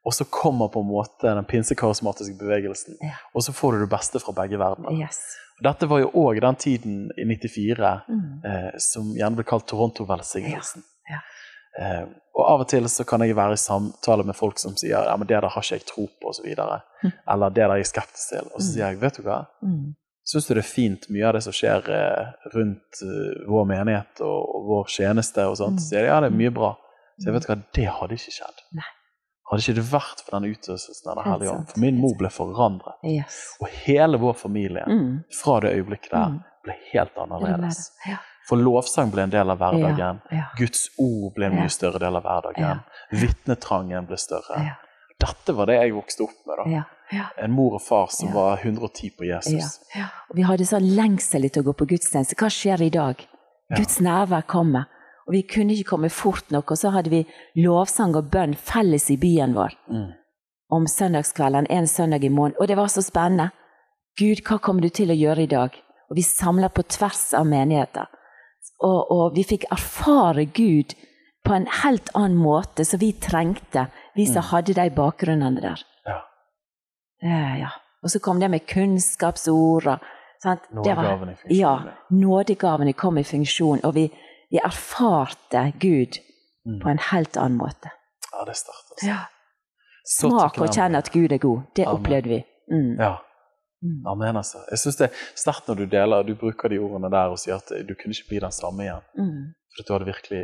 [0.06, 2.96] Og så kommer på en måte den pinsekarismatiske bevegelsen.
[3.02, 3.16] Ja.
[3.34, 4.94] Og så får du det beste fra begge verdener.
[5.00, 5.18] Yes.
[5.64, 8.46] Dette var jo òg den tiden i 94 Mm.
[8.46, 10.84] eh, som gjerne ble kalt Toronto-velsignelsen.
[11.10, 11.22] Ja, Eh,
[12.38, 15.16] og av og til så kan jeg være i samtale med folk som sier ja,
[15.18, 16.46] men det der har ikke jeg tro på, osv.
[17.04, 17.12] Mm.
[17.34, 18.46] Eller det der er jeg skeptisk til.
[18.54, 18.74] Og så Mm.
[18.74, 19.96] sier jeg vet du hva, Mm.
[20.26, 24.22] syns du det er fint mye av det som skjer eh, rundt eh, vår menighet
[24.22, 25.80] og, og vår tjeneste og sånt?
[25.82, 26.76] Så sier de ja, det er mye bra.
[27.20, 28.60] Så jeg vet hva, det hadde ikke skjedd.
[28.78, 28.90] Nei.
[29.50, 31.70] Hadde ikke det vært for den utøvelsen av Den hellige ånd.
[31.72, 32.98] For min mor ble forandret.
[33.08, 33.56] Yes.
[33.62, 35.24] Og hele vår familie, Mm.
[35.34, 37.92] fra det øyeblikket der, ble helt annerledes.
[38.06, 38.18] Ja.
[38.48, 40.22] For lovsang ble en del av hverdagen.
[40.32, 40.46] Ja.
[40.58, 42.64] Guds ord ble en mye større del av hverdagen.
[42.64, 42.78] Ja.
[43.12, 44.60] Vitnetrangen ble større.
[44.64, 44.76] Ja.
[45.20, 46.58] Dette var det jeg vokste opp med.
[46.62, 46.70] da.
[46.72, 46.84] Ja.
[47.12, 47.26] Ja.
[47.44, 48.34] En mor og far som Ja.
[48.36, 49.80] var 110 på Jesus.
[49.96, 50.00] Ja.
[50.02, 50.08] Ja.
[50.34, 52.36] Vi hadde sånn lengsel etter å gå på gudstjeneste.
[52.36, 53.16] Hva skjer i dag?
[53.70, 53.78] Ja.
[53.78, 54.86] Guds nærvær kommer.
[55.28, 57.26] Og vi kunne ikke komme fort nok, og så hadde vi
[57.56, 60.14] lovsang og bønn felles i byen vår Mm.
[60.72, 62.56] om søndagskvelden en søndag i måneden.
[62.62, 63.52] Og det var så spennende.
[64.18, 65.72] Gud, hva kommer du til å gjøre i dag?
[66.10, 68.08] Og vi samler på tvers av menigheter.
[68.80, 70.94] Og, og vi fikk erfare Gud
[71.46, 74.50] på en helt annen måte som vi trengte, vi som Mm.
[74.52, 75.84] hadde de bakgrunnene der.
[76.06, 76.18] Ja.
[77.24, 77.70] Eh, ja.
[78.04, 80.00] Og så kom det med kunnskapsord og
[80.44, 80.62] sant?
[80.84, 81.58] Det var- Nådegaven i funksjon.
[81.58, 81.80] Ja,
[82.12, 84.12] nådegavene kom i funksjon, og vi,
[84.52, 86.20] vi erfarte Gud
[86.66, 86.80] Mm.
[86.82, 87.90] på en helt annen måte.
[88.34, 88.92] ja, det er sterkt.
[88.92, 89.08] Altså.
[89.08, 89.18] Ja.
[90.06, 91.62] Smak og kjenne kjenn at Gud er god.
[91.76, 92.00] Det Amen.
[92.00, 92.44] opplevde vi.
[92.72, 93.00] Mm.
[93.00, 93.16] Ja.
[93.84, 94.02] Mm.
[94.10, 94.58] Amen, altså.
[94.72, 97.60] Jeg synes det er sterkt når du deler, du bruker de ordene der og sier
[97.60, 99.04] at du kunne ikke bli den samme igjen.
[99.20, 99.44] Mm.
[99.76, 100.40] For at du hadde virkelig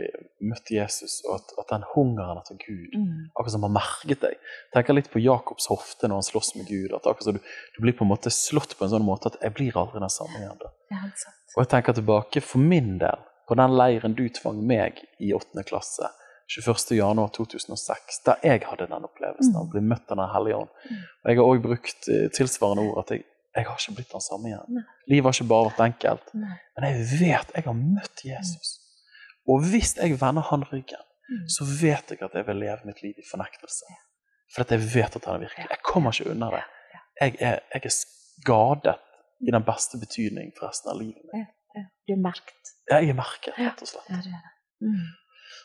[0.45, 3.31] møtt Jesus, og at, at den hungeren etter Gud Mm.
[3.33, 4.35] akkurat som har merket deg.
[4.75, 6.93] Tenker litt på Jakobs hofte når han slåss med Gud.
[6.93, 7.39] at akkurat som du,
[7.75, 10.13] du blir på en måte slått på en sånn måte at jeg blir aldri den
[10.13, 10.59] samme igjen.
[10.61, 10.69] da.
[10.89, 11.39] Det er helt sant.
[11.55, 15.65] Og jeg tenker tilbake for min del på den leiren du tvang meg i åttende
[15.65, 16.07] klasse
[16.51, 20.73] 21.1.2006, der jeg hadde den opplevelsen av å bli møtt av Den hellige ånd.
[20.89, 20.99] Mm.
[21.23, 23.23] Og jeg har òg brukt eh, tilsvarende ord at jeg,
[23.55, 24.67] jeg har ikke blitt den samme igjen.
[24.79, 24.83] Nei.
[25.13, 26.31] Livet har ikke bare vært enkelt.
[26.41, 26.57] Nei.
[26.77, 28.75] Men jeg vet jeg har møtt Jesus.
[29.49, 31.45] Og hvis jeg vender han ryggen, Mm.
[31.47, 33.85] så vet jeg at jeg vil leve mitt liv i fornektelse.
[34.53, 35.69] For at jeg vet at han er virkelig.
[35.71, 36.59] Jeg kommer ikke unna det.
[37.21, 38.95] Jeg er, jeg er skadet
[39.47, 41.53] i den beste betydning for resten av livet mitt.
[42.03, 42.73] Du er merket.
[42.91, 44.09] Jeg er merket, rett og slett.
[44.11, 44.51] Ja, det er det.
[44.83, 45.07] Mm.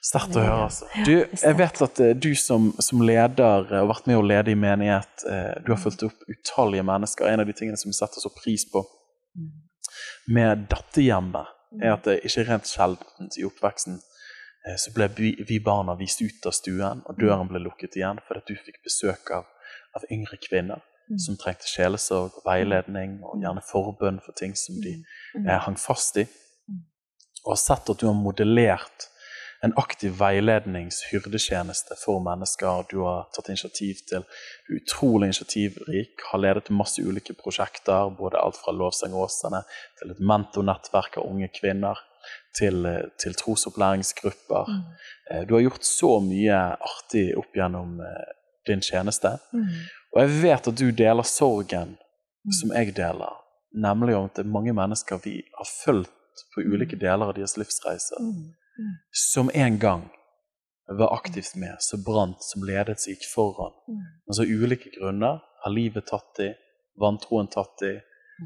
[0.03, 0.87] Sterkt å høre, altså.
[1.05, 1.13] Du,
[1.43, 4.59] jeg vet at eh, du som, som leder og og vært med å lede i
[4.59, 7.27] menighet, eh, du har fulgt opp utallige mennesker.
[7.27, 8.85] En av de tingene som vi setter så pris på
[9.39, 9.51] Mm.
[10.35, 11.47] med dette hjemmet,
[11.83, 13.99] er at det ikke rent sjeldent i oppveksten
[14.67, 18.41] eh, så ble vi, barna vist ut av stuen, og døren ble lukket igjen fordi
[18.49, 19.45] du fikk besøk av,
[19.95, 21.19] av yngre kvinner Mm.
[21.19, 24.91] som trengte sjelesorg veiledning, og gjerne forbønn for ting som de
[25.35, 25.47] Mm.
[25.49, 26.25] eh, hang fast i.
[26.69, 26.83] Mm.
[27.47, 29.07] Og har sett at du har modellert
[29.65, 32.85] en aktiv veiledningshyrdetjeneste for mennesker.
[32.91, 34.23] Du har tatt initiativ til
[34.69, 39.63] du utrolig initiativrik, har ledet masse ulike prosjekter, både alt fra Lovsang Åsane
[39.99, 41.99] til et mentornettverk av unge kvinner,
[42.59, 42.85] til,
[43.19, 44.69] til trosopplæringsgrupper.
[44.69, 44.83] Mm.
[45.31, 48.35] Eh, Du har gjort så mye artig opp gjennom eh,
[48.69, 49.39] din tjeneste.
[49.53, 49.69] Mm.
[50.13, 51.97] Og jeg vet at du deler sorgen
[52.49, 52.53] Mm.
[52.53, 53.33] som jeg deler,
[53.75, 57.57] nemlig om at det er mange mennesker vi har fulgt på ulike deler av deres
[57.59, 58.55] livsreiser, Mm.
[59.11, 60.09] Som en gang
[60.89, 63.75] var aktivt med, som brant, som ledet, som gikk foran.
[64.27, 66.53] Men så ulike grunner har livet tatt de,
[67.01, 67.99] vantroen tatt de,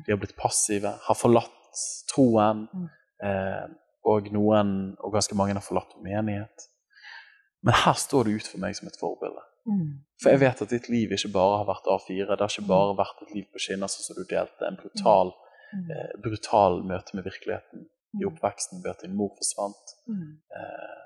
[0.07, 2.67] de har blitt passive, har forlatt troen,
[3.23, 3.69] eh,
[4.03, 6.67] og noen, og ganske mange har forlatt menighet.
[7.63, 9.45] Men her står du ut for meg som et forbilde.
[10.19, 12.99] For jeg vet at ditt liv ikke bare har vært A4, det har ikke bare
[12.99, 15.31] vært et liv på skinner sånn som du delte, en brutal,
[15.79, 18.29] eh, brutal møte med virkeligheten i Mm.
[18.33, 19.85] oppveksten ved at din mor forsvant.
[20.09, 20.39] Mm.
[20.59, 21.03] Eh,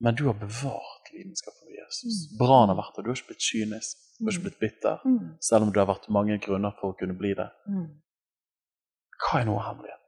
[0.00, 2.14] men du har bevart lidenskapen for Jesus.
[2.32, 2.46] Mm.
[2.46, 3.02] han har vært der.
[3.02, 5.36] Du har ikke blitt kynisk, du har ikke blitt bitter, Mm.
[5.40, 7.48] selv om det har vært mange grunner for å kunne bli det.
[7.68, 7.86] Mm.
[9.22, 10.02] Hva er av hemmeligheten?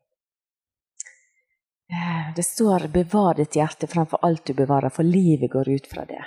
[1.90, 6.04] Eh, Det står 'bevar ditt hjerte framfor alt du bevarer', for livet går ut fra
[6.04, 6.24] det.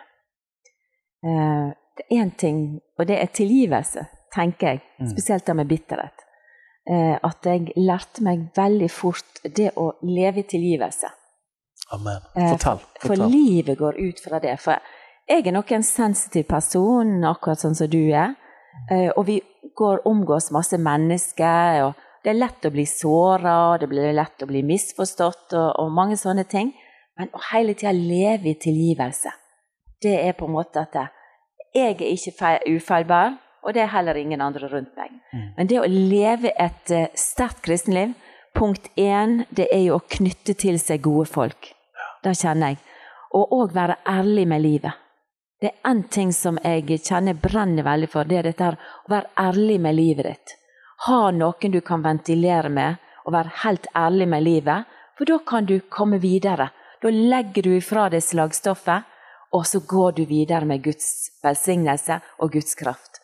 [1.24, 5.08] Eh, Det er én ting, og det er tilgivelse, tenker jeg, Mm.
[5.12, 6.14] spesielt det med bitterhet.
[6.90, 11.12] Eh, At jeg lærte meg veldig fort det å leve i tilgivelse.
[11.94, 12.22] Amen.
[12.34, 12.80] Fortell.
[12.80, 13.06] Fortell.
[13.06, 14.60] For livet går ut fra det.
[14.60, 14.80] For
[15.30, 18.34] jeg er nok en sensitiv person, akkurat sånn som du er.
[18.90, 19.42] Eh, Og vi
[19.76, 21.84] går omgås masse mennesker.
[21.86, 25.92] og Det er lett å bli såra, det blir lett å bli misforstått og, og
[25.92, 26.74] mange sånne ting.
[27.18, 29.32] Men å hele tida leve i tilgivelse,
[30.02, 30.94] det er på en måte at
[31.74, 35.14] jeg er ikke ufeilbar, og det er heller ingen andre rundt meg.
[35.34, 35.48] Mm.
[35.58, 38.14] Men det å leve et uh, sterkt kristenliv
[38.54, 41.70] Punkt én, det er jo å knytte til seg gode folk.
[42.24, 42.82] Det kjenner jeg.
[43.38, 44.98] Og òg være ærlig med livet.
[45.62, 49.14] Det er én ting som jeg kjenner brenner veldig for, det er dette her, å
[49.14, 50.56] være ærlig med livet ditt.
[51.08, 55.70] Ha noen du kan ventilere med, og være helt ærlig med livet, for da kan
[55.70, 56.72] du komme videre.
[57.02, 59.08] Da legger du ifra deg slagstoffet,
[59.56, 63.21] og så går du videre med Guds velsignelse og Guds kraft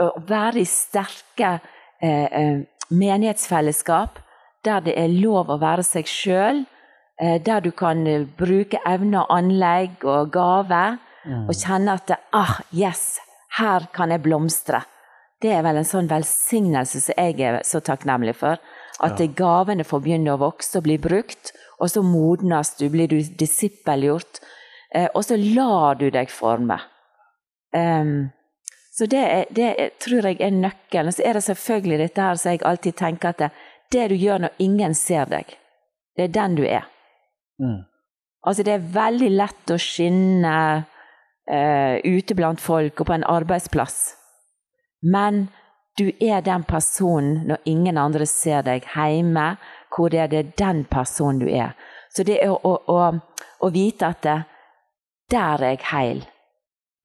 [0.00, 1.56] å være i sterke
[2.00, 2.60] eh, eh,
[2.92, 4.20] menighetsfellesskap
[4.64, 6.62] der det er lov å være seg sjøl,
[7.20, 11.48] eh, der du kan eh, bruke evner, anlegg og gaver, mm.
[11.48, 13.18] og kjenne at ah, yes,
[13.58, 14.84] her kan jeg blomstre.
[15.42, 18.60] Det er vel en sånn velsignelse som jeg er så takknemlig for.
[19.02, 19.26] At ja.
[19.26, 21.50] gavene får begynne å vokse og bli brukt,
[21.82, 24.38] og så modnes du, blir du disippelgjort,
[24.94, 26.78] eh, og så lar du deg forme.
[27.74, 28.30] Um,
[28.92, 31.12] så det, er, det, tror jeg er nøkkelen.
[31.12, 33.50] Så er det selvfølgelig dette her som jeg alltid tenker at det,
[33.92, 35.54] det, du gjør når ingen ser deg,
[36.16, 36.84] det er den du er.
[37.62, 37.80] Mm.
[38.44, 43.98] Altså det er veldig lett å skinne uh, ute blant folk og på en arbeidsplass.
[45.02, 45.46] Men
[45.98, 49.54] du er den personen når ingen andre ser deg hjemme,
[49.92, 51.72] hvor det er, det er den personen du er.
[52.12, 53.00] Så det er å, å,
[53.60, 54.38] å vite at det,
[55.32, 56.22] der er jeg heil.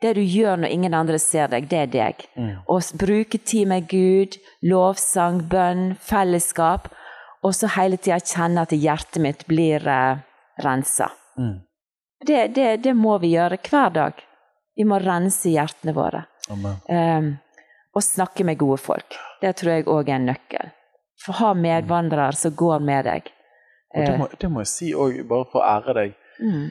[0.02, 2.26] Det du gjør når ingen andre ser deg, det er deg.
[2.38, 2.52] Mm.
[2.70, 6.92] Å bruke tid med Gud, lovsang, bønn, fellesskap.
[7.46, 10.20] Og så hele tida kjenne at hjertet mitt blir uh,
[10.62, 11.10] rensa.
[11.38, 11.58] Mm.
[12.28, 14.24] Det, det, det, må vi gjøre hver dag.
[14.78, 16.24] Vi må rense hjertene våre.
[16.50, 17.36] Um,
[17.98, 19.18] og snakke med gode folk.
[19.42, 20.74] Det tror jeg òg er en nøkkel.
[21.26, 23.32] For ha medvandrere som går med deg.
[23.96, 26.14] Det, må, det må jeg si òg, bare for å ære deg.
[26.38, 26.68] Mm.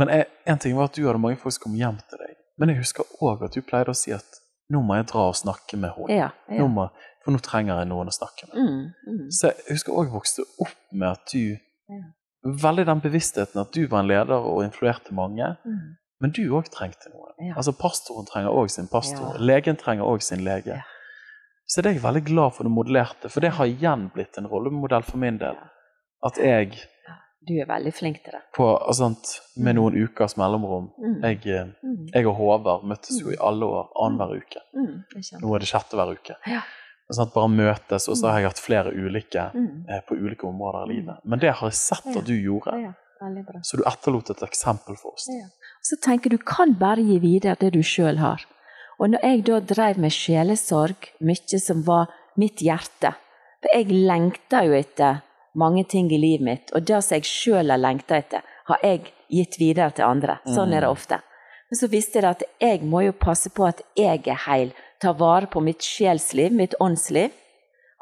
[0.00, 2.29] Men en ting var at du hadde mange folk som kom hjem til deg.
[2.60, 4.40] Men jeg husker òg at du pleide å si at
[4.70, 6.14] nå må jeg dra og snakke med henne.
[6.14, 6.62] Ja, ja.
[6.62, 6.90] Nå
[7.20, 8.60] for nå trenger jeg noen å snakke med.
[8.60, 9.24] Mm, mm.
[9.34, 11.56] Så jeg husker òg vokste opp med at du
[11.90, 12.04] ja.
[12.40, 15.44] Veldig den bevisstheten at du var en leder og influerte mange.
[15.68, 15.96] Mm.
[16.24, 17.50] Men du òg trengte noen.
[17.52, 19.36] Altså Pastoren trenger òg sin pastor.
[19.40, 20.78] Legen trenger òg sin lege.
[21.68, 24.48] Så det er jeg veldig glad for du modellerte, for det har igjen blitt en
[24.50, 25.58] rollemodell for min del.
[26.26, 26.80] At jeg
[27.48, 28.42] du er veldig flink til det.
[28.56, 28.66] På,
[28.96, 30.90] sant, med noen ukers mellomrom.
[31.00, 31.16] Mm.
[31.24, 32.10] Jeg, eh, mm.
[32.12, 34.44] jeg, og Håvard møttes jo i alle år annenhver mm.
[34.44, 34.64] uke.
[34.76, 35.40] Mm.
[35.40, 36.36] Nå er det sjette hver uke.
[36.50, 36.60] Ja.
[37.10, 40.92] Sånn bare møtes, og så har jeg hatt flere ulike eh, på ulike områder i
[40.92, 41.24] livet.
[41.26, 42.76] Men det har jeg sett at du gjorde.
[42.78, 42.92] Ja,
[43.66, 45.26] så du etterlot et eksempel for oss.
[45.28, 45.48] Ja.
[45.82, 48.44] Så tenker du kan bare gi videre det du sjøl har.
[49.00, 53.14] Og når jeg da drev med sjelesorg, mye som var mitt hjerte
[53.60, 55.18] For jeg lengta jo etter
[55.58, 59.10] mange ting i livet mitt, og det som jeg sjøl har lengta etter, har jeg
[59.30, 60.38] gitt videre til andre.
[60.46, 60.94] Sånn er det mm.
[60.94, 61.20] ofte.
[61.70, 65.12] Men så visste jeg at jeg må jo passe på at jeg er heil, ta
[65.16, 67.34] vare på mitt sjelsliv, mitt åndsliv.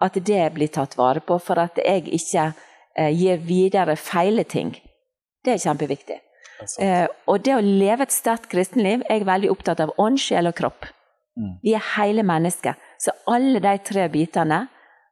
[0.00, 2.52] At det blir tatt vare på, for at jeg ikke
[2.96, 4.76] eh, gir videre feile ting.
[5.44, 6.20] Det er kjempeviktig.
[6.82, 10.50] Eh, og det å leve et sterkt kristenliv jeg er veldig opptatt av ånd, sjel
[10.50, 10.88] og kropp.
[11.38, 11.58] Mm.
[11.62, 12.78] Vi er hele mennesker.
[12.98, 14.64] Så alle de tre bitene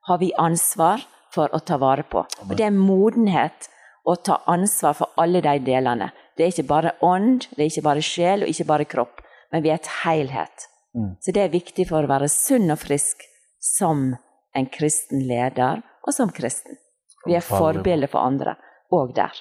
[0.07, 1.05] har vi ansvar
[1.37, 2.25] for å ta vare på.
[2.47, 3.69] Og det er modenhet
[4.07, 6.11] å ta ansvar for alle de delene.
[6.37, 9.23] Det er ikke bare ånd, det er ikke bare sjel og ikke bare kropp,
[9.53, 10.69] men vi er et helhet.
[10.97, 11.13] Mm.
[11.21, 13.25] Så det er viktig for å være sunn og frisk
[13.63, 14.09] som
[14.57, 16.79] en kristen leder og som kristen.
[17.27, 18.55] Vi er forbilder for andre
[18.95, 19.35] òg der.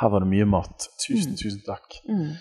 [0.00, 0.88] Her var det mye mat.
[1.04, 1.38] Tusen, mm.
[1.38, 1.98] tusen takk.
[2.08, 2.32] Mm.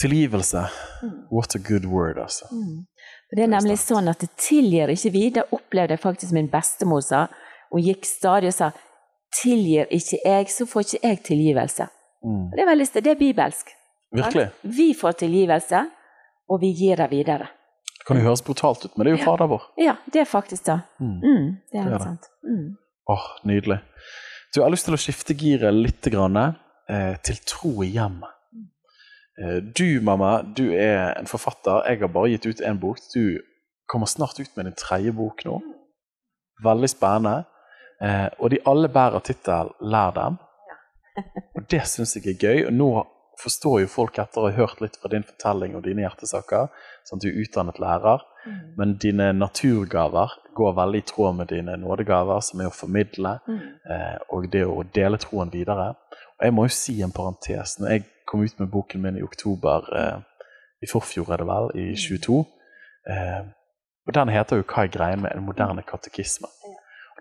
[0.00, 0.68] Tilgivelse.
[1.02, 1.16] Mm.
[1.34, 2.48] What a good word, altså.
[2.52, 2.86] Mm.
[3.34, 5.24] Det er nemlig sånn at det tilgir ikke vi.
[5.34, 7.26] Det opplevde jeg faktisk min bestemor sa.
[7.72, 8.70] Hun gikk stadig og sa
[9.36, 11.88] 'tilgir ikke jeg, så får ikke jeg tilgivelse'.
[12.24, 12.50] Mm.
[12.50, 13.66] Det er det er bibelsk.
[14.12, 14.48] Virkelig.
[14.62, 15.80] Vi får tilgivelse,
[16.48, 17.46] og vi gir det videre.
[17.98, 19.30] Det kan jo høres brutalt ut, men det er jo ja.
[19.30, 19.62] Fader vår.
[19.78, 20.80] Ja, det er faktisk det.
[21.00, 21.06] Mm.
[21.06, 22.02] Mm, det er det.
[22.02, 22.24] sant.
[22.44, 22.76] Mm.
[23.08, 23.78] Åh, nydelig.
[24.54, 26.36] Du, jeg har lyst til å skifte giret litt grann,
[26.88, 28.30] eh, til tro i hjemmet.
[29.42, 31.82] Eh, du, mamma, du er en forfatter.
[31.90, 33.02] Jeg har bare gitt ut én bok.
[33.14, 33.40] Du
[33.90, 35.60] kommer snart ut med din tredje bok nå.
[36.64, 37.44] Veldig spennende.
[38.02, 40.38] Eh, og de alle bærer tittel 'Lær dem'.
[40.68, 41.22] Ja.
[41.56, 42.66] og det syns jeg er gøy.
[42.66, 42.90] Og nå
[43.42, 46.70] forstår jo folk etter å ha hørt litt fra din fortelling og dine hjertesaker,
[47.04, 48.60] sånn at du er utdannet lærer, mm.
[48.78, 53.60] men dine naturgaver går veldig i tråd med dine nådegaver, som er å formidle mm.
[53.92, 55.92] eh, og det å dele troen videre.
[56.38, 57.76] Og jeg må jo si en parentes.
[57.80, 60.16] Når jeg kom ut med boken min i oktober eh,
[60.84, 63.12] i forfjor, er det vel, i 22, mm.
[63.12, 63.52] eh,
[64.06, 66.46] Og den heter jo 'Hva er greia med en moderne katekisme'.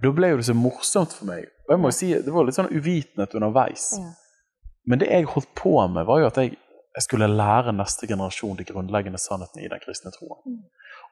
[0.03, 1.47] Da ble jo det så morsomt for meg.
[1.65, 3.93] Og jeg må jo si, Det var litt sånn uvitenhet underveis.
[4.85, 6.57] Men det jeg holdt på med, var jo at jeg,
[6.95, 10.41] jeg skulle lære neste generasjon de grunnleggende sannhetene i den kristne troen.
[10.45, 10.59] Mm.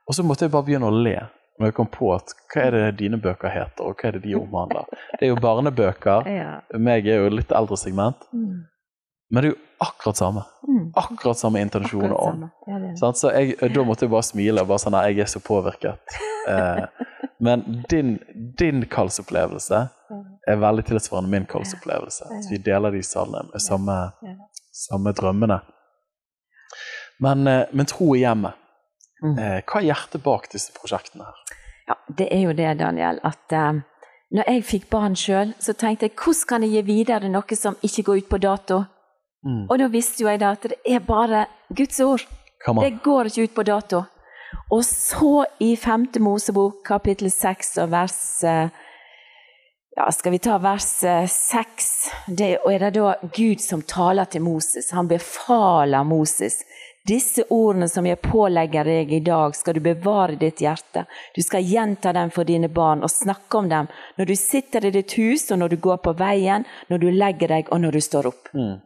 [0.08, 1.18] Og så måtte jeg bare begynne å le
[1.60, 4.24] når jeg kom på at hva er det dine bøker heter, og hva er det
[4.24, 4.88] de omhandler.
[5.20, 6.30] Det er jo barnebøker.
[6.34, 6.54] Ja.
[6.82, 8.26] Meg er jo litt eldre segment.
[8.34, 8.64] Mm.
[9.34, 10.44] Men det er jo akkurat samme.
[10.68, 10.88] Mm.
[11.00, 12.44] Akkurat samme intensjon og ånd.
[12.68, 13.12] Ja?
[13.18, 16.02] Så jeg, da måtte jeg bare smile og bare sånn Nei, jeg er så påvirket.
[16.44, 16.80] Eh,
[17.44, 18.20] men din,
[18.58, 19.80] din kallsopplevelse
[20.48, 22.28] er veldig tilsvarende min kallsopplevelse.
[22.44, 23.98] Så vi deler de samme, samme,
[24.72, 25.60] samme drømmene.
[27.20, 28.60] Men, eh, men tro i hjemmet.
[29.24, 29.38] Mm.
[29.40, 31.58] Eh, hva er hjertet bak disse prosjektene her?
[31.88, 33.82] Ja, det er jo det, Daniel, at uh,
[34.32, 37.76] når jeg fikk barn sjøl, så tenkte jeg hvordan kan jeg gi videre noe som
[37.84, 38.80] ikke går ut på dato?
[39.44, 39.66] Mm.
[39.68, 42.24] Og da visste jo jeg da at det er bare Guds ord.
[42.80, 44.06] Det går ikke ut på dato.
[44.70, 46.08] Og så i 5.
[46.20, 48.70] Mosebok, kapittel 6 og vers eh,
[49.96, 50.88] Ja, skal vi ta vers
[51.30, 51.92] 6?
[52.28, 54.90] Det og er det da Gud som taler til Moses.
[54.92, 56.64] Han befaler Moses.
[57.04, 61.04] Disse ordene som jeg pålegger deg i dag, skal du bevare i ditt hjerte.
[61.36, 64.94] Du skal gjenta dem for dine barn og snakke om dem når du sitter i
[64.96, 68.02] ditt hus, og når du går på veien, når du legger deg og når du
[68.02, 68.48] står opp.
[68.56, 68.80] Mm.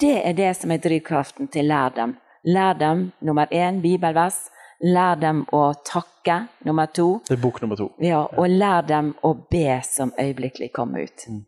[0.00, 2.14] Det er det som er drivkraften til lær dem.
[2.46, 4.38] Lær dem, nummer én, bibelvers.
[4.84, 7.20] Lær dem å takke, nummer to.
[7.24, 7.88] Det er bok nummer to.
[8.04, 11.24] Ja, og lær dem å be som øyeblikkelig kommer ut.
[11.28, 11.40] Mm.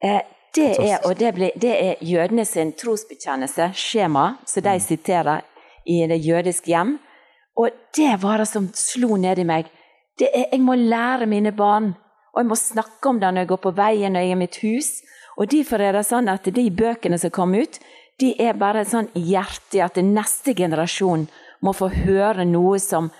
[0.00, 0.22] Eh,
[0.56, 5.44] det er, og det, blir, det er jødene sin trosbekjennelse, skjema, som de siterer
[5.84, 6.96] i det jødiske hjem.
[7.60, 9.68] Og det var det som slo ned i meg.
[10.16, 11.92] Det er, jeg må lære mine barn,
[12.32, 14.40] og jeg må snakke om det når jeg går på veien, når jeg er i
[14.46, 14.90] mitt hus.
[15.36, 17.76] Og derfor er det sånn at de bøkene som kom ut,
[18.20, 21.26] de er bare sånn hjertelig at det neste generasjon
[21.66, 23.10] må få høre noe som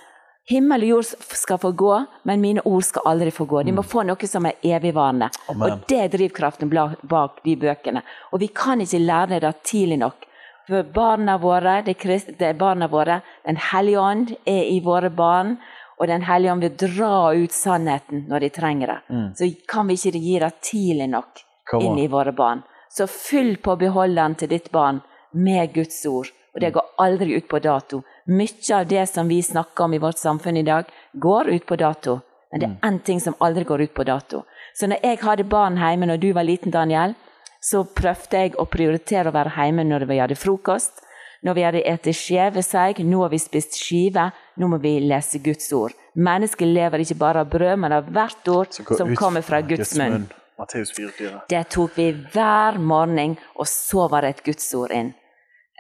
[0.47, 1.95] Himmel og jord skal få gå,
[2.31, 3.65] men mine ord skal aldri få gå.
[3.67, 5.27] De må få noe som er evigvarende.
[5.51, 5.65] Amen.
[5.65, 8.05] Og det er drivkraften bak de bøkene.
[8.31, 10.29] Og vi kan ikke lære det tidlig nok.
[10.69, 11.97] For barna våre, det
[12.43, 15.57] er barna våre, Den hellige ånd er i våre barn,
[15.99, 19.01] og Den hellige ånd vil dra ut sannheten når de trenger det.
[19.11, 19.29] Mm.
[19.35, 21.43] Så kan vi ikke gi det tidlig nok
[21.81, 22.63] inn i våre barn.
[22.91, 26.31] Så fyll på beholderen til ditt barn med Guds ord.
[26.57, 28.01] Og det går aldri ut på dato.
[28.33, 31.77] Mye av det som vi snakker om i vårt samfunn i dag, går ut på
[31.77, 32.21] dato.
[32.51, 34.47] Men det er én ting som aldri går ut på dato.
[34.75, 37.13] Så når jeg hadde barn hjemme når du var liten, Daniel,
[37.61, 41.03] så prøvde jeg å prioritere å være hjemme når vi hadde frokost.
[41.45, 45.69] Når vi hadde spist skjeveseig, nå har vi spist skive, nå må vi lese Guds
[45.77, 45.93] ord.
[46.17, 50.25] Mennesket lever ikke bare av brød, men av hvert ord som kommer fra Guds munn.
[50.57, 51.45] Matteus 4,4.
[51.53, 55.13] Det tok vi hver morgen, og så var det et Guds ord inn.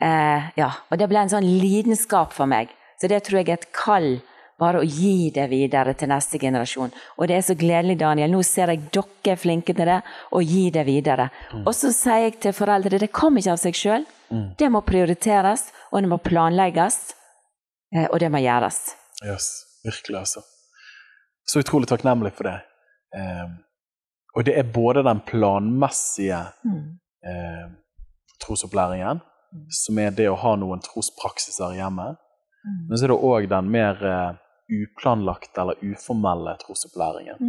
[0.02, 2.72] Eh, ja, og det ble en sånn lidenskap for meg.
[3.00, 4.16] Så det tror jeg er et kall
[4.60, 6.92] bare å gi det videre til neste generasjon.
[7.20, 8.32] Og det er så gledelig, Daniel.
[8.32, 9.98] Nå ser jeg dere er flinke til det,
[10.32, 11.28] og gi det videre.
[11.64, 14.06] Og så sier jeg til foreldre det kommer ikke av seg sjøl.
[14.58, 16.96] Det må prioriteres, og det må planlegges,
[17.94, 18.80] eh, og det må gjøres.
[19.24, 19.50] Yes,
[19.84, 20.42] virkelig, altså.
[21.46, 22.56] Så utrolig takknemlig for det.
[23.14, 23.46] Eh,
[24.36, 27.68] og det er både den planmessige eh,
[28.42, 29.22] trosopplæringen,
[29.70, 32.14] som er det å ha noen trospraksiser hjemme,
[32.88, 34.38] men så er det òg den mer eh,
[34.82, 37.42] uplanlagte eller uformelle trosopplæringen.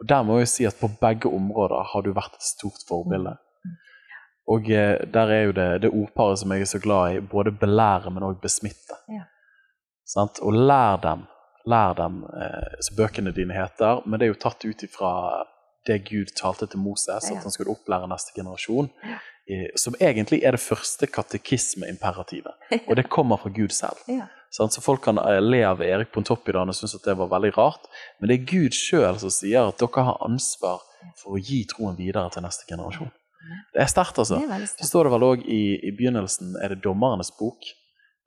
[0.00, 3.36] Og der må jeg si at på begge områder har du vært et stort forbilde.
[4.52, 7.52] Og eh, der er jo det, det ordparet som jeg er så glad i, både
[7.52, 8.98] belære, men òg besmitte.
[9.12, 9.28] Ja.
[10.08, 10.40] Sant?
[10.42, 11.26] Og lær dem,
[11.68, 15.12] lær dem eh, som bøkene dine heter, men det er jo tatt ut ifra
[15.86, 18.90] det Gud talte til Moses, at han skulle opplære neste generasjon.
[19.76, 22.54] Som egentlig er det første katekismeimperativet.
[22.88, 23.98] Og det kommer fra Gud selv.
[24.06, 24.28] Ja.
[24.52, 27.86] Så folk kan eh, le av Erik Pontoppidan og synes at det var veldig rart,
[28.20, 30.82] men det er Gud sjøl som sier at dere har ansvar
[31.16, 33.08] for å gi troen videre til neste generasjon.
[33.72, 34.42] Det er sterkt, altså.
[34.44, 37.64] Det er Så står det vel òg i, i begynnelsen, er det Dommernes bok,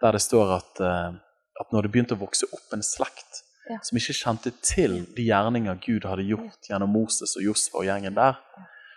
[0.01, 1.13] der det står at, eh,
[1.61, 5.77] at når det begynte å vokse opp en slekt som ikke kjente til de gjerninger
[5.81, 8.37] Gud hadde gjort gjennom Moses og Josfa og gjengen der,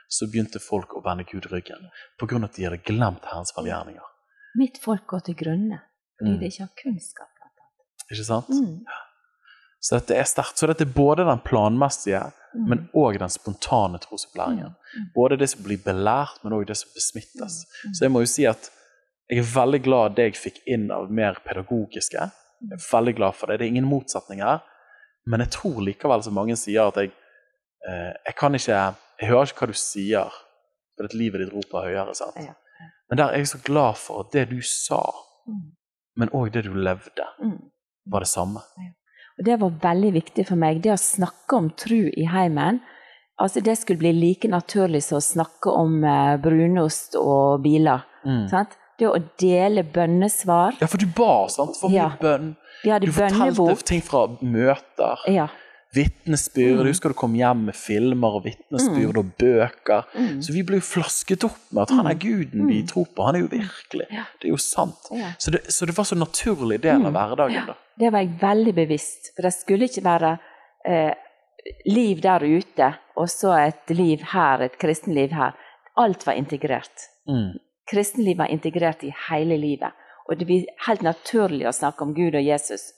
[0.09, 1.89] så begynte folk å vende Gud ryggen
[2.23, 4.07] av at de hadde glemt Herrens velgjerninger.
[4.57, 5.83] Mitt folk går til grunne
[6.19, 6.39] fordi Mm.
[6.41, 7.29] de ikke har kunnskap.
[8.11, 8.49] Ikke sant?
[8.49, 8.85] Mm.
[9.81, 10.57] Så dette er sterkt.
[10.59, 12.69] Så dette er både den planmessige, Mm.
[12.69, 14.75] men òg den spontane trosopplæringen.
[15.15, 17.67] Både det som blir belært, men òg det som besmittes.
[17.85, 17.95] Mm.
[17.95, 18.71] Så jeg må jo si at
[19.31, 22.19] jeg er veldig glad det jeg fikk inn av mer pedagogiske.
[22.19, 23.59] Jeg er veldig glad for det.
[23.59, 24.61] Det er ingen motsetning her.
[25.27, 27.13] Men jeg tror likevel som mange sier at jeg
[27.89, 30.31] eh, Jeg kan ikke Jeg hører ikke hva du sier,
[30.97, 32.15] for at livet ditt roper høyere.
[32.15, 32.37] sant?
[32.37, 32.55] Ja.
[33.11, 35.03] Men der er jeg så glad for at det du sa,
[35.49, 35.73] Mm.
[36.17, 37.71] men òg det du levde, Mm.
[38.07, 38.61] var det samme.
[39.39, 42.81] Og det var veldig viktig for meg, det å snakke om tru i heimen.
[43.41, 48.03] Altså Det skulle bli like naturlig som å snakke om eh, brunost og biler.
[48.27, 48.49] Mm.
[48.51, 48.77] Sant?
[48.99, 50.75] Det å dele bønnesvar.
[50.81, 51.77] Ja, for du ba, sant?
[51.77, 52.57] For mye bønn.
[52.83, 53.83] Vi hadde Du fortalte bønnebok.
[53.85, 55.17] ting fra møter.
[55.29, 55.47] Ja.
[55.99, 56.79] Vitnesbyrd.
[56.79, 56.83] Mm.
[56.87, 60.07] Jeg husker du kom hjem med filmer og vitnesbyrd og bøker.
[60.15, 60.41] Mm.
[60.47, 63.27] Så vi ble jo flasket opp med at han er guden vi tror på.
[63.29, 64.09] Han er jo virkelig.
[64.15, 64.25] Ja.
[64.41, 65.11] Det er jo sant.
[65.15, 65.33] Ja.
[65.39, 67.17] Så det, så det var så naturlig del av Mm.
[67.19, 67.67] hverdagen.
[67.67, 67.75] da.
[67.99, 70.39] Det var jeg veldig bevisst, for det skulle ikke være
[70.87, 71.15] eh,
[71.87, 75.53] liv der ute, og så et liv her, et kristenliv her.
[75.99, 77.09] Alt var integrert.
[77.29, 77.59] Mm.
[77.91, 79.93] Kristenliv var integrert i hele livet.
[80.29, 82.98] Og det blir helt naturlig å snakke om Gud og Jesus Mm.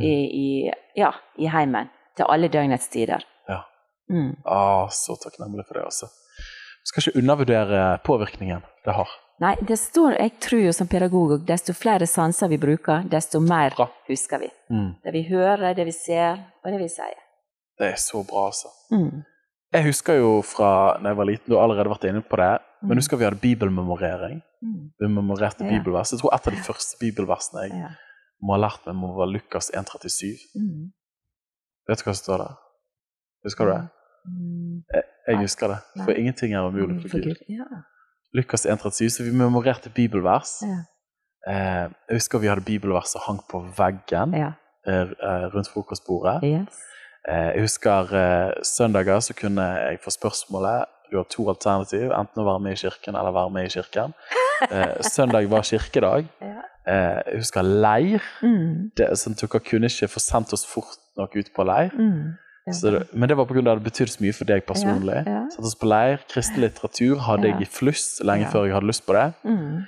[0.00, 0.12] I,
[0.44, 3.24] i, ja, i heimen til alle døgnets tider.
[3.48, 3.62] Ja.
[4.10, 4.36] Mm.
[4.44, 6.08] Ah, så takknemlig for det, altså.
[6.84, 9.08] Skal ikke undervurdere påvirkningen det har.
[9.42, 13.40] Nei, det står, jeg tror jo som pedagog at desto flere sanser vi bruker, desto
[13.40, 13.88] mer Bra.
[14.08, 14.48] husker vi.
[14.70, 14.94] Mm.
[15.04, 17.18] Det vi hører, det vi ser, og det vi sier.
[17.78, 18.68] Det er så bra, altså.
[18.92, 19.22] Mm.
[19.72, 22.52] Jeg husker jo fra da jeg var liten, du har allerede vært inne på det,
[22.82, 22.88] Mm.
[22.88, 24.40] men husker vi hadde bibelmemorering.
[24.62, 24.90] Mm.
[25.00, 25.70] Vi memorerte Ja.
[25.70, 26.10] bibelvers.
[26.12, 27.88] Jeg tror et av de første bibelversene jeg Ja.
[28.42, 30.46] Må ha lært meg, må være Lukas 1,37.
[30.58, 30.90] Mm.
[31.88, 32.54] Vet du hva som står der?
[33.46, 33.82] Husker du det?
[34.26, 34.76] Mm.
[35.28, 35.80] Jeg husker det.
[36.04, 36.18] For ja.
[36.18, 37.42] ingenting er umulig for Gud.
[37.50, 37.68] Ja.
[38.34, 40.62] Lukas 1,37, så vi memorerte bibelvers.
[40.62, 40.80] Ja.
[41.50, 44.52] Eh, jeg husker vi hadde bibelvers som hang på veggen ja.
[44.86, 46.38] eh, eh, rundt frokostbordet.
[46.46, 46.78] Yes.
[47.28, 52.40] Eh, jeg husker eh, søndager så kunne jeg få spørsmålet Du har to alternativ, enten
[52.40, 54.14] å være med i kirken eller være med i kirken.
[54.70, 56.28] Eh, søndag var kirkedag.
[56.40, 58.22] Eh, jeg husker leir.
[58.42, 58.90] Mm.
[58.96, 61.90] Det, sånn, at dere kunne ikke få sendt oss fort nok ut på leir.
[61.94, 62.34] Mm.
[62.66, 63.60] Det, men det var pga.
[63.62, 65.16] det hadde betydd så mye for deg personlig.
[65.26, 65.40] Ja, ja.
[65.50, 66.20] Satt oss på leir.
[66.30, 67.56] Kristen litteratur hadde Ja.
[67.58, 68.50] jeg i fluss lenge Ja.
[68.50, 69.34] før jeg hadde lyst på det.
[69.44, 69.82] Mm.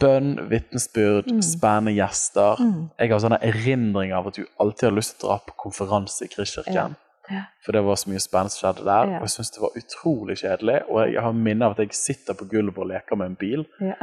[0.00, 1.42] Bønn, vitnesbyrd, Mm.
[1.42, 2.56] spennende gjester.
[2.60, 2.90] Mm.
[2.98, 6.22] Jeg har sånne erindringer av at du alltid har lyst til å dra på konferanse
[6.24, 6.96] i Kristkirken.
[7.30, 7.42] Ja.
[7.64, 9.10] For det var så mye spennende som skjedde der.
[9.12, 9.18] Ja.
[9.20, 10.78] Og jeg syns det var utrolig kjedelig.
[10.88, 13.66] Og jeg har minner av at jeg sitter på gulvet og leker med en bil,
[13.80, 13.94] Ja.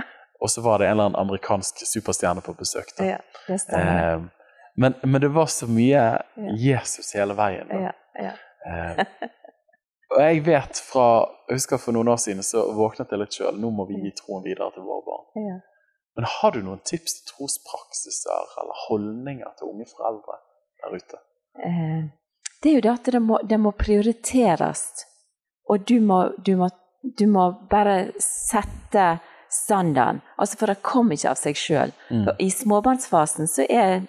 [0.41, 2.93] og så var det en eller annen amerikansk superstjerne på besøk.
[2.97, 3.03] da.
[3.05, 3.17] ja,
[3.47, 4.13] det stemmer.
[4.13, 4.21] Eh,
[4.79, 6.03] men, men det var så mye
[6.57, 7.67] Jesus hele veien.
[7.67, 7.81] Da.
[7.89, 7.91] Ja,
[8.23, 8.31] ja.
[8.69, 9.05] Eh,
[10.09, 11.03] og jeg vet fra
[11.49, 13.55] Jeg husker for noen år siden så våknet jeg litt sjøl.
[13.59, 15.25] Nå må vi gi troen videre til våre barn.
[15.49, 15.57] Ja.
[16.17, 20.35] Men har du noen tips til trospraksiser eller holdninger til unge foreldre
[20.83, 21.19] der ute?
[21.65, 22.03] Eh,
[22.63, 24.83] det er jo det at det må, det må prioriteres.
[25.69, 26.69] Og du må, du, må,
[27.01, 30.21] du må bare sette standarden.
[30.37, 31.93] Altså, for det kommer ikke av seg sjøl.
[32.09, 32.25] Mm.
[32.37, 34.01] I småbarnsfasen så er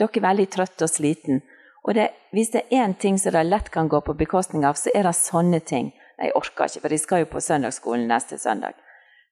[0.00, 1.42] dere veldig trøtte og sliten.
[1.82, 4.78] Og det, hvis det er én ting som det lett kan gå på bekostning av,
[4.78, 5.90] så er det sånne ting.
[6.22, 8.78] Jeg orker ikke, for de skal jo på søndagsskolen neste søndag.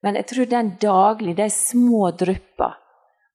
[0.02, 2.78] Men jeg tror den daglig, de små drypper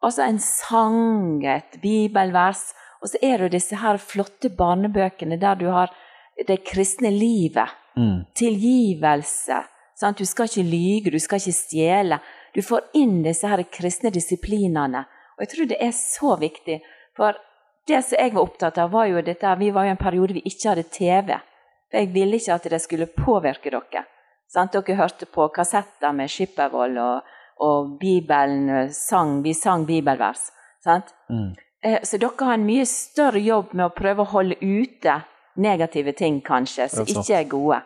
[0.06, 2.76] Altså en sang, et bibelvers,
[3.06, 5.92] og så er det jo disse her flotte barnebøkene der du har
[6.48, 7.70] det kristne livet.
[7.94, 8.24] Mm.
[8.34, 9.60] Tilgivelse.
[9.96, 10.18] Sant?
[10.18, 12.18] Du skal ikke lyge, du skal ikke stjele.
[12.56, 15.04] Du får inn disse her kristne disiplinene.
[15.38, 16.80] Og jeg tror det er så viktig.
[17.16, 17.38] For
[17.86, 20.42] det som jeg var opptatt av, var jo dette Vi var jo en periode vi
[20.50, 21.38] ikke hadde TV.
[21.92, 24.06] For jeg ville ikke at det skulle påvirke dere.
[24.50, 24.74] Sant?
[24.74, 30.50] Dere hørte på kassetter med Skippervold, og, og Bibelen sang, vi sang bibelvers.
[30.82, 31.14] Sant?
[31.30, 31.54] Mm.
[31.86, 35.20] Eh, Så dere har en mye større jobb med å prøve å holde ute
[35.56, 37.82] negative ting, kanskje, som ikke er gode.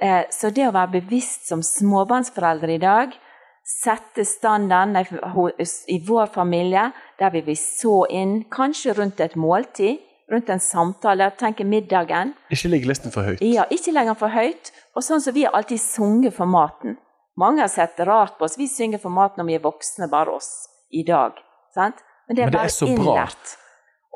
[0.00, 3.16] Eh, Så det å være bevisst som småbarnsforeldre i dag,
[3.68, 4.96] sette standarden
[5.88, 9.98] i vår familie, der vi vil så inn, kanskje rundt et måltid,
[10.30, 12.34] rundt en samtale, tenke middagen.
[12.50, 13.40] Ikke legge listen for høyt.
[13.40, 14.72] Ja, ikke lenger for høyt.
[14.96, 16.96] Og sånn som vi har alltid sunget for maten.
[17.36, 18.58] Mange har sett rart på oss.
[18.58, 21.32] Vi synger for maten når vi er voksne, bare oss, i dag.
[21.74, 22.00] Sant?
[22.28, 23.56] Men det er Men det er bare innlært.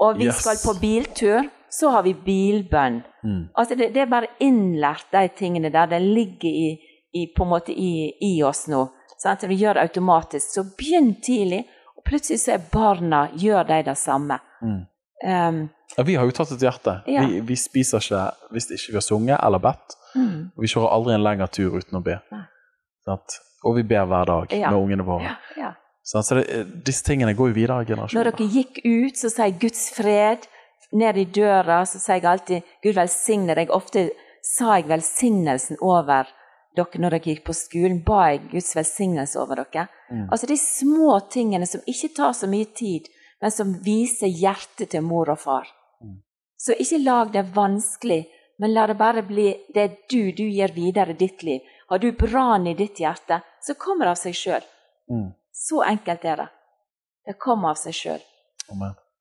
[0.01, 0.37] Og vi Yes.
[0.43, 3.03] skal på biltur, så har vi bilbønn.
[3.25, 3.49] Mm.
[3.57, 5.87] Altså det, det er bare innlært, de tingene der.
[5.87, 6.79] Det ligger i,
[7.15, 8.89] i, på en måte i, i oss nå.
[9.19, 9.43] Sant?
[9.49, 10.47] Vi gjør det automatisk.
[10.55, 11.65] Så begynn tidlig,
[11.97, 14.39] og plutselig så er barna gjør de det samme.
[14.63, 14.83] Mm.
[15.25, 17.03] Um, Ja, vi har jo tatt et hjerte.
[17.07, 17.21] Ja.
[17.27, 19.97] Vi, vi spiser ikke hvis ikke vi har sunget eller bedt.
[20.17, 22.17] mm, vi kjører aldri en lengre tur uten å be.
[23.07, 23.37] Sant?
[23.65, 24.71] Og vi ber hver dag Ja.
[24.71, 25.23] med ungene våre.
[25.23, 25.73] ja, ja.
[26.03, 29.61] Så det, disse tingene går jo videre i Når dere gikk ut, så sier jeg
[29.63, 30.49] Guds fred.
[30.93, 33.71] Ned i døra så sier jeg alltid Gud velsigne deg.
[33.73, 34.11] Ofte
[34.43, 36.29] sa jeg velsignelsen over
[36.77, 38.03] dere når dere gikk på skolen.
[38.05, 39.87] Ba jeg Guds velsignelse over dere.
[40.11, 40.27] Mm.
[40.29, 43.09] Altså de små tingene som ikke tar så mye tid,
[43.43, 45.71] men som viser hjertet til mor og far.
[46.03, 46.19] Mm.
[46.59, 48.25] Så ikke lag det vanskelig,
[48.59, 51.63] men la det bare bli det du, du gir videre i ditt liv.
[51.91, 54.69] Har du brann i ditt hjerte, så kommer det av seg sjøl.
[55.11, 55.31] Mm.
[55.69, 56.49] Så enkelt er det.
[57.27, 58.23] Det kommer av seg sjøl.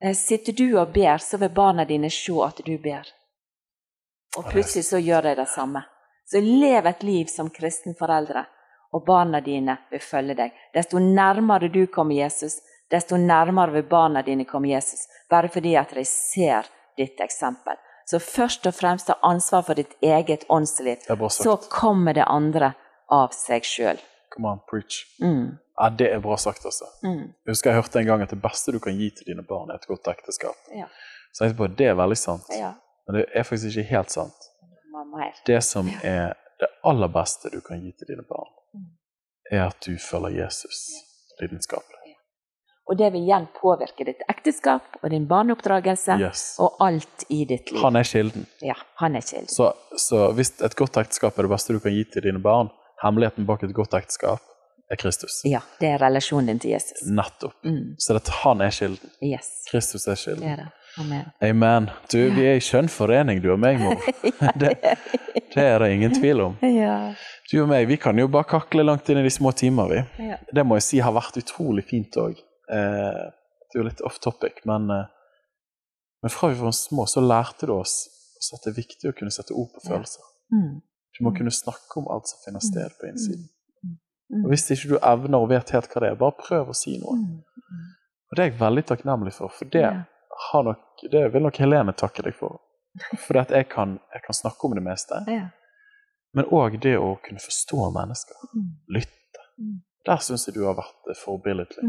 [0.03, 3.05] Eh, sitter du og ber, så vil barna dine se at du ber.
[4.37, 5.83] Og plutselig så gjør de det samme.
[6.25, 8.45] Så lev et liv som kristen foreldre,
[8.91, 10.57] og barna dine vil følge deg.
[10.73, 12.57] Desto nærmere du kommer Jesus,
[12.91, 15.05] desto nærmere vil barna dine komme Jesus.
[15.29, 16.65] Bare fordi at de ser
[16.97, 17.77] ditt eksempel.
[18.05, 21.05] Så først og fremst ta ansvar for ditt eget åndsliv.
[21.29, 22.73] Så kommer det andre
[23.11, 24.01] av seg sjøl.
[24.33, 25.03] Come on, preach.
[25.21, 25.59] Mm.
[25.81, 26.85] Ja, Det er bra sagt, altså.
[27.01, 27.33] Mm.
[27.45, 29.71] Jeg husker jeg hørte en gang at det beste du kan gi til dine barn,
[29.71, 30.57] er et godt ekteskap.
[30.77, 30.85] Ja.
[31.33, 32.51] Så jeg på, det er veldig sant.
[32.53, 32.75] Ja.
[33.07, 34.49] Men det er faktisk ikke helt sant.
[35.47, 38.91] Det som er det aller beste du kan gi til dine barn, mm.
[39.51, 40.83] er at du følger Jesus
[41.41, 41.97] lidenskapelig.
[42.91, 46.43] Og det vil igjen påvirke ditt ekteskap og din barneoppdragelse yes.
[46.61, 47.81] og alt i ditt liv.
[47.81, 48.45] Han er kilden.
[48.61, 49.49] Ja, han er kilden.
[49.49, 52.69] Så, så, hvis et godt ekteskap er det beste du kan gi til dine barn,
[53.01, 54.43] hemmeligheten bak et godt ekteskap
[54.91, 55.41] er Kristus.
[55.47, 57.01] Ja, det er relasjonen din til Jesus.
[57.07, 57.55] Nettopp.
[57.63, 57.95] Mm.
[57.97, 59.11] Så det, han er kilden.
[59.23, 59.49] Yes.
[59.71, 60.43] Kristus er kilden.
[60.43, 60.69] Det er det.
[60.99, 61.25] Amen.
[61.41, 61.89] Amen.
[62.11, 63.95] Du, vi er i skjønn forening, du og meg, mor.
[64.61, 64.73] det,
[65.53, 66.57] det, er det ingen tvil om.
[66.67, 67.13] Ja.
[67.47, 70.01] Du og meg, vi kan jo bare kakle langt inn i de små timer, vi.
[70.27, 70.41] Ja.
[70.51, 72.35] Det må jeg si har vært utrolig fint òg.
[72.71, 73.23] Eh,
[73.71, 75.07] det er jo litt off topic, men, eh,
[76.23, 78.01] men fra vi var små, så lærte du oss
[78.51, 80.27] at det er viktig å kunne sette ord på følelser.
[80.51, 80.81] Mm.
[81.15, 81.37] Du må mm.
[81.37, 83.47] kunne snakke om alt som finner sted på innsiden.
[84.31, 86.95] Og Hvis ikke du evner og vet helt hva det er, bare prøv å si
[87.01, 87.17] noe.
[88.31, 89.83] Og Det er jeg veldig takknemlig for, for det,
[90.67, 92.61] nok, det vil nok Helene takke deg for.
[93.23, 95.21] For jeg kan, jeg kan snakke om det meste.
[96.35, 98.49] Men òg det å kunne forstå mennesker.
[98.91, 99.45] Lytte.
[100.07, 101.87] Der syns jeg du har vært forbilledlig.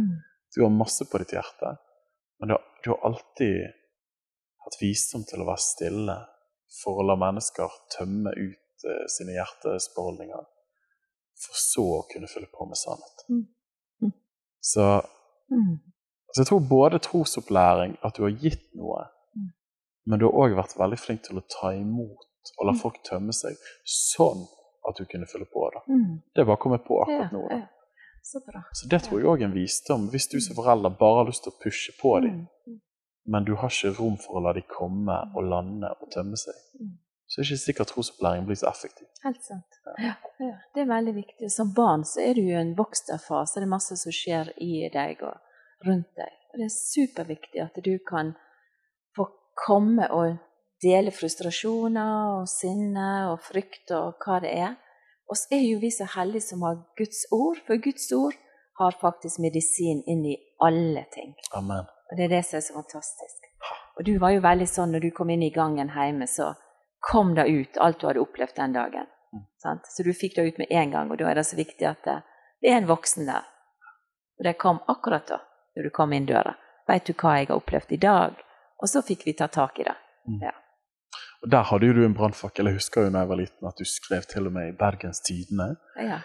[0.55, 1.77] Du har masse på ditt hjerte,
[2.39, 3.71] men du har, du har alltid
[4.65, 6.17] hatt visdom til å være stille
[6.83, 10.45] for å la mennesker tømme ut uh, sine hjertesbeholdninger,
[11.43, 13.25] for så å kunne fylle på med sannhet.
[13.29, 13.43] Mm.
[14.03, 14.13] Mm.
[14.63, 14.87] Så,
[15.53, 15.75] mm.
[16.31, 19.07] så, jeg tror både trosopplæring, at du har gitt noe,
[20.07, 22.29] men du har òg vært veldig flink til å ta imot
[22.59, 24.43] og la folk tømme seg, sånn
[24.89, 25.69] at du kunne fylle på.
[25.69, 25.79] er
[26.35, 27.45] Det bare kommet på akkurat nå.
[27.51, 27.61] da.
[28.23, 28.39] Så.
[28.79, 30.09] Så det tror jeg òg er en visdom.
[30.11, 32.45] Hvis du som forelder bare har lyst til å pushe på dem,
[33.27, 36.59] men du har ikke rom for å la dem komme og lande og tømme seg.
[37.33, 39.07] Så er det ikke sikkert trosopplæringen blir så effektiv.
[39.25, 39.77] Helt sant.
[39.99, 40.13] Ja.
[40.43, 41.49] Ja, det er veldig viktig.
[41.51, 43.57] Som barn så er du jo i en voksterfase.
[43.57, 45.39] Det er masse som skjer i deg og
[45.87, 46.35] rundt deg.
[46.53, 48.35] Og det er superviktig at du kan
[49.17, 50.37] få komme og
[50.85, 54.75] dele frustrasjoner og sinne og frykt og hva det er.
[55.33, 58.37] Og så er jo vi så heldige som har Guds ord, for Guds ord
[58.83, 61.33] har faktisk medisin inn i alle ting.
[61.57, 61.89] Amen.
[62.11, 63.49] Og Det er det som er så fantastisk.
[63.97, 66.53] Og du var jo veldig sånn når du kom inn i gangen hjemme, så
[67.03, 69.09] kom det ut alt du hadde opplevd den dagen.
[69.33, 69.45] Mm.
[69.85, 72.05] Så du fikk det ut med en gang, og da er det så viktig at
[72.07, 72.19] det,
[72.63, 73.49] det er en voksen der.
[74.39, 75.41] Og det kom akkurat da,
[75.77, 76.55] når du kom inn døra.
[76.89, 78.39] Veit du hva jeg har opplevd i dag?
[78.83, 79.97] Og så fikk vi ta tak i det.
[80.31, 80.41] Mm.
[80.47, 80.55] Ja.
[81.43, 82.71] Og Der hadde jo du en brannfakkel.
[82.71, 85.23] Jeg husker jo da jeg var liten at du skrev til og med i Bergens
[85.27, 86.21] Tidende ja.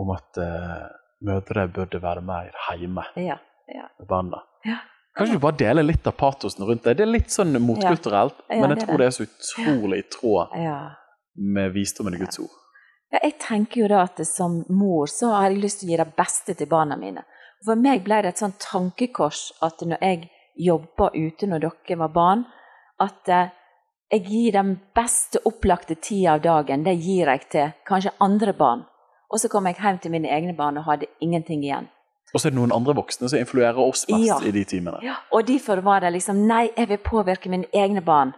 [0.00, 0.86] om at uh,
[1.28, 3.36] mødre burde være mer hjemme ja.
[3.68, 3.88] Ja.
[3.98, 4.40] med barna.
[4.64, 4.80] Ja.
[5.16, 6.98] Kan ikke du bare deler litt av patosen rundt det?
[6.98, 10.56] Det er litt sånn motkulturelt, men jeg tror det er så utrolig i tråd
[11.56, 12.52] med visdommen i Guds ord.
[13.14, 16.00] Ja, jeg tenker jo da at som mor så har jeg lyst til å gi
[16.02, 17.22] det beste til barna mine.
[17.64, 20.26] For meg ble det et sånn tankekors at når jeg
[20.66, 22.44] jobba ute når dere var barn,
[23.00, 23.48] at uh,
[24.12, 28.84] jeg gir den beste opplagte tida av dagen det gir jeg til kanskje andre barn.
[29.32, 31.88] Og så kom jeg hjem til mine egne barn og hadde ingenting igjen.
[32.34, 34.40] Og så er det noen andre voksne som influerer oss mest ja.
[34.42, 34.98] i de timene.
[35.06, 38.34] Ja, og derfor var det liksom Nei, jeg vil påvirke mine egne barn.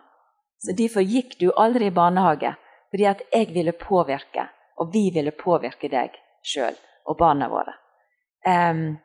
[0.63, 2.55] Så derfor gikk du aldri i barnehage.
[2.91, 4.49] Fordi at jeg ville påvirke,
[4.81, 6.77] og vi ville påvirke deg sjøl
[7.09, 7.75] og barna våre.
[8.47, 8.97] Um,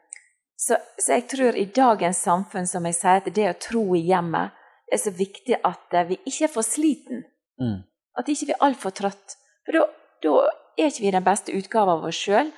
[0.55, 4.03] så, så, jeg tror i dagens samfunn, som jeg sier, at det å tro i
[4.07, 4.53] hjemmet
[4.93, 7.25] er så viktig at eh, vi ikke er for sliten.
[7.59, 7.81] Mm.
[8.19, 9.35] At ikke vi er altfor trøtt.
[9.65, 9.75] For
[10.23, 10.35] da
[10.77, 12.53] er ikke vi den beste utgaven av oss sjøl,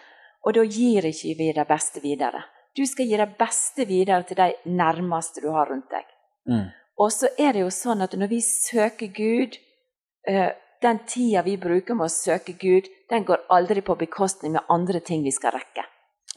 [0.45, 2.43] og da gir ikke vi det beste videre.
[2.76, 6.05] Du skal gi det beste videre til de nærmeste du har rundt deg.
[6.49, 6.67] Mm.
[7.01, 9.57] Og så er det jo sånn at når vi søker Gud
[10.27, 10.51] eh,
[10.84, 14.99] Den tida vi bruker med å søke Gud, den går aldri på bekostning med andre
[14.99, 15.85] ting vi skal rekke.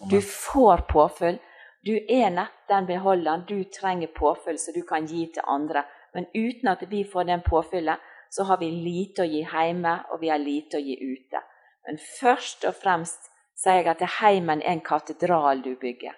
[0.08, 1.36] Du får påfyll,
[1.84, 5.82] du er nett den beholderen du trenger påfyll som du kan gi til andre.
[6.14, 7.98] Men uten at vi får den påfyllet,
[8.30, 11.42] så har vi lite å gi hjemme, og vi har lite å gi ute.
[11.84, 13.28] Men først og fremst
[13.58, 16.14] sier jeg at heimen er en katedral du bygger.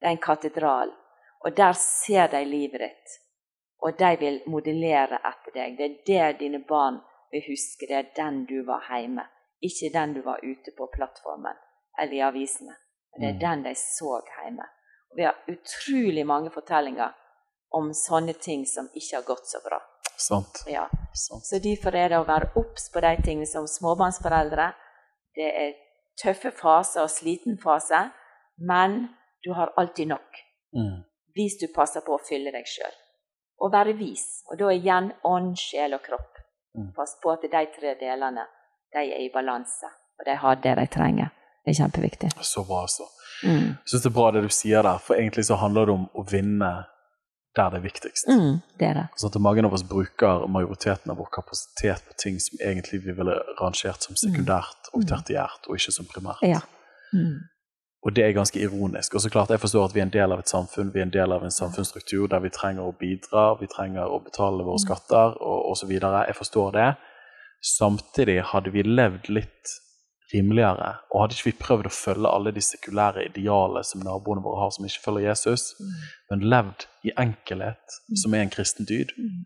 [0.00, 0.92] Det er en katedral.
[1.44, 3.18] Og der ser de livet ditt.
[3.84, 5.76] Og de vil modellere etter deg.
[5.78, 7.00] Det er det dine barn
[7.32, 7.88] vil huske.
[7.88, 9.26] Det er den du var hjemme.
[9.60, 11.60] Ikke den du var ute på plattformen
[12.00, 12.76] eller i avisene.
[13.18, 13.40] Det er mm.
[13.40, 14.66] den de så hjemme.
[15.16, 17.12] Vi har utrolig mange fortellinger
[17.70, 19.78] om sånne ting som ikke har gått så bra.
[20.16, 20.64] Sant.
[20.70, 20.88] Ja.
[21.14, 21.46] Sant.
[21.46, 24.68] Så derfor er det å være obs på de tingene som småbarnsforeldre.
[25.34, 25.72] Det er
[26.22, 28.08] tøffe faser og sliten fase,
[28.58, 29.08] men
[29.44, 30.42] du har alltid nok.
[30.76, 31.02] Mm.
[31.34, 32.94] Hvis du passer på å fylle deg sjøl.
[33.62, 34.42] Og være vis.
[34.50, 36.40] Og da igjen ånd, sjel og kropp.
[36.74, 36.90] Mm.
[36.96, 38.46] Pass på at de tre delene
[38.94, 41.30] de er i balanse, og de har det de trenger.
[41.64, 42.30] Det er kjempeviktig.
[42.44, 43.06] Så bra, så.
[43.44, 43.74] Mm.
[43.82, 46.04] Jeg syns det er bra det du sier der, for egentlig så handler det om
[46.14, 46.72] å vinne
[47.56, 48.28] der det er viktigst.
[48.28, 49.06] Mm, det er det.
[49.20, 53.12] Sånn at mange av oss bruker majoriteten av vår kapasitet på ting som egentlig vi
[53.12, 55.08] ville rangert som sekundært og Mm.
[55.12, 56.42] tertiært, og ikke som primært.
[56.42, 56.60] Ja.
[57.12, 57.40] Mm.
[58.06, 59.14] Og det er ganske ironisk.
[59.14, 61.02] Og så klart, jeg forstår at vi er en del av et samfunn, vi er
[61.06, 64.76] en del av en samfunnsstruktur der vi trenger å bidra, vi trenger å betale våre
[64.76, 64.86] Mm.
[64.86, 65.90] skatter og osv.
[65.90, 66.96] Jeg forstår det.
[67.62, 69.70] Samtidig hadde vi levd litt
[70.32, 74.60] rimeligere, og hadde ikke vi prøvd å følge alle de sekulære idealene som naboene våre
[74.62, 75.86] har, som ikke følger Jesus, Mm.
[76.30, 79.44] men levd i enkelhet, som er en kristen dyd, Mm.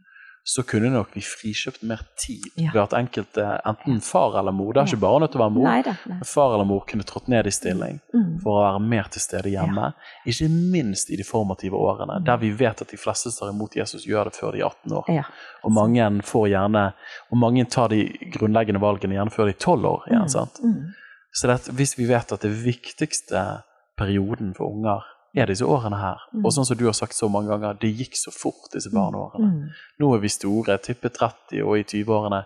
[0.49, 2.71] Så kunne nok vi frikjøpt mer tid Ja.
[2.73, 5.53] ved at enkelte, enten far eller mor, det er ikke bare nødt til å være
[5.53, 6.17] mor, Nei det, Nei.
[6.25, 8.41] far eller mor kunne trådt ned i stilling Mm.
[8.41, 9.93] for å være mer til stede hjemme.
[10.27, 12.25] Ikke minst i de formative årene, Mm.
[12.25, 14.93] der vi vet at de fleste tar imot Jesus, gjør det før de er 18
[14.97, 15.05] år.
[15.09, 15.25] Ja.
[15.65, 16.95] Og mange får gjerne
[17.31, 20.03] Og mange tar de grunnleggende valgene gjerne før de er 12 år.
[20.09, 20.61] igjen, sant?
[20.65, 20.95] Mm.
[21.35, 23.63] Så det, hvis vi vet at det viktigste
[23.99, 25.03] perioden for unger
[25.37, 26.45] er disse årene her, Mm.
[26.45, 29.51] og sånn som du har sagt så mange ganger, det gikk så fort, disse barneårene.
[29.53, 29.69] Mm.
[30.01, 32.45] Nå er vi store, tipper 30 og i 20-årene,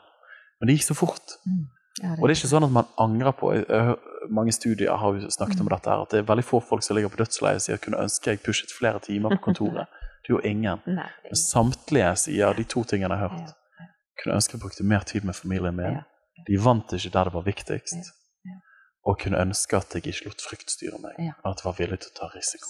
[0.61, 1.37] men det gikk så fort.
[1.47, 1.67] Mm.
[2.03, 3.51] Ja, Og det er ikke sånn at man angrer på
[4.31, 6.97] Mange studier har jo snakket om dette, her, at det er veldig få folk som
[6.97, 9.87] ligger på dødsleiet og sier kunne ønske jeg pushet flere timer på kontoret.
[10.23, 10.79] Det er jo ingen.
[10.87, 11.09] Nei.
[11.25, 13.55] Men samtlige sier de to tingene jeg har hørt.
[14.23, 15.99] Kunne ønske jeg brukte mer tid med familien min.
[16.47, 18.13] De vant ikke der det var viktigst.
[19.05, 19.13] Ja, ja.
[19.13, 21.33] Og kunne ønske at jeg ikke lot frykt styre meg, Ja.
[21.45, 22.69] at jeg var villig til å ta risiko.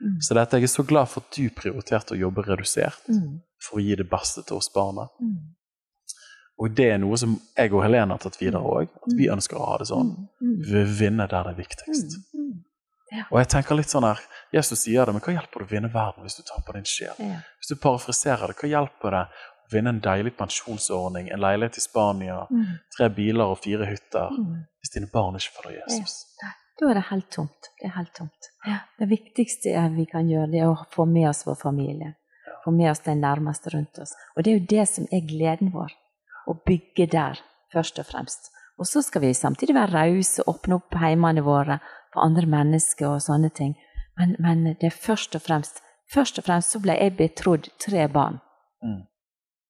[0.00, 0.20] Mm.
[0.22, 3.40] Så dette, jeg er så glad for at du prioriterte å jobbe redusert Mm.
[3.60, 5.08] for å gi det beste til oss barna.
[5.20, 5.54] Mm.
[6.60, 8.88] Og det er noe som jeg og Helene har tatt videre òg.
[8.88, 10.08] At vi ønsker å ha det sånn.
[10.14, 10.28] Mm.
[10.42, 10.62] Mm.
[10.64, 12.16] Vi vil vinne der det er viktigst.
[12.34, 12.64] Mm.
[13.32, 14.20] Og jeg tenker litt sånn her,
[14.52, 17.14] Jesus sier det, men hva hjelper det å vinne verden hvis du taper din sjel?
[17.18, 17.40] Ja.
[17.58, 21.80] Hvis du parafriserer det, hva hjelper det å vinne en deilig pensjonsordning, en leilighet i
[21.80, 22.78] Spania, Mm.
[22.96, 24.66] tre biler og fire hytter, Mm.
[24.88, 26.24] Hvis dine barn ikke følger Jesus?
[26.78, 27.70] Da er det helt tomt.
[27.80, 28.50] Det er helt tomt.
[28.98, 32.14] Det viktigste er vi kan gjøre, det er å få med oss vår familie.
[32.64, 34.14] Få med oss de nærmeste rundt oss.
[34.36, 35.92] Og det er jo det som er gleden vår.
[36.48, 37.42] Å bygge der,
[37.74, 38.48] først og fremst.
[38.78, 41.80] Og så skal vi samtidig være rause og åpne opp heimene våre
[42.14, 43.74] for andre mennesker og sånne ting.
[44.16, 48.06] Men, men det er først og fremst Først og fremst så ble jeg betrodd tre
[48.08, 48.38] barn.
[48.80, 49.02] Mm.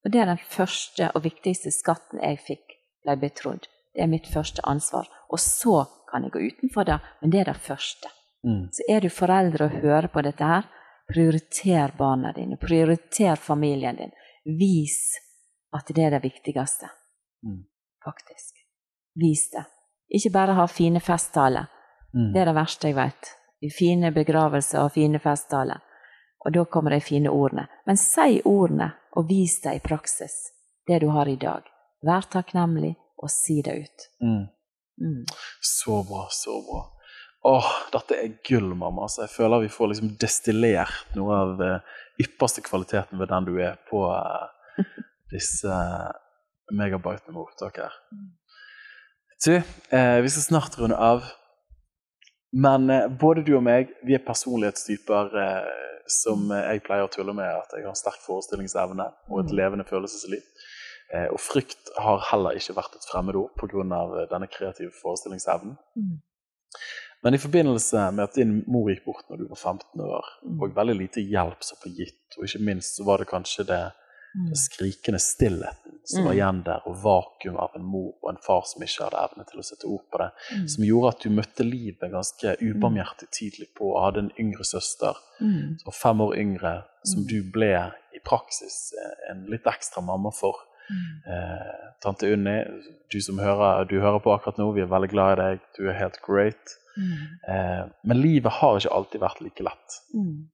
[0.06, 3.66] Og det er den første og viktigste skatten jeg fikk, ble betrodd.
[3.94, 5.08] Det er mitt første ansvar.
[5.32, 8.08] Og så kan jeg gå utenfor det, men det er det første.
[8.46, 8.68] Mm.
[8.72, 10.68] Så er du foreldre og hører på dette her,
[11.08, 12.56] prioriter barna dine.
[12.56, 14.14] Prioriter familien din.
[14.44, 15.18] Vis
[15.76, 16.90] at det er det viktigste.
[17.44, 17.64] Mm.
[18.04, 18.54] Faktisk.
[19.14, 19.64] Vis det.
[20.08, 21.66] Ikke bare ha fine festtaler.
[22.14, 22.32] Mm.
[22.32, 23.34] Det er det verste jeg vet.
[23.78, 25.82] Fine begravelser og fine festtaler.
[26.46, 27.66] Og da kommer de fine ordene.
[27.86, 30.36] Men si ordene, og vis det i praksis.
[30.86, 31.66] Det du har i dag.
[32.06, 34.06] Vær takknemlig, og si det ut.
[34.22, 34.44] Mm.
[35.02, 35.24] Mm.
[35.62, 36.84] Så bra, så bra.
[37.48, 39.06] Åh, dette er gull, mamma.
[39.08, 41.92] Så jeg føler vi får liksom destillert noe av eh,
[42.24, 44.88] ypperste kvaliteten ved den du er på eh,
[45.32, 46.10] disse eh,
[46.74, 47.94] megabytene med opptak her.
[49.44, 51.22] Du, eh, vi skal snart runde av.
[52.52, 55.70] Men eh, både du og meg, vi er personlighetstyper eh,
[56.08, 59.56] som jeg pleier å tulle med at jeg har en sterk forestillingsevne og et Mm.
[59.60, 60.42] levende følelsesliv.
[61.14, 64.22] Eh, og frykt har heller ikke vært et fremmedord pga.
[64.22, 65.76] eh, denne kreative forestillingsevnen.
[65.96, 66.20] Mm.
[67.22, 70.60] Men i forbindelse med at din mor gikk bort når du var 15 år, Mm.
[70.62, 73.92] og veldig lite hjelp som ble gitt, og ikke minst så var det kanskje det,
[74.36, 74.44] Mm.
[74.46, 76.38] den skrikende stillheten som var Mm.
[76.38, 79.58] igjen der, og vakuum av en mor og en far som ikke hadde evne til
[79.58, 80.68] å sette ord på det, Mm.
[80.68, 85.16] som gjorde at du møtte livet ganske ubarmhjertig tidlig på, og hadde en yngre søster
[85.40, 85.78] Mm.
[85.78, 87.26] som var fem år yngre, som Mm.
[87.28, 90.54] du ble i praksis eh, en litt ekstra mamma for.
[90.88, 91.32] Mm.
[91.34, 92.58] Eh, tante Unni,
[93.12, 95.88] du som hører, du hører på akkurat nå, vi er veldig glad i deg, du
[95.88, 96.76] er helt great.
[96.98, 97.24] Mm.
[97.54, 99.98] Eh, men livet har ikke alltid vært like lett.
[100.14, 100.46] Mm.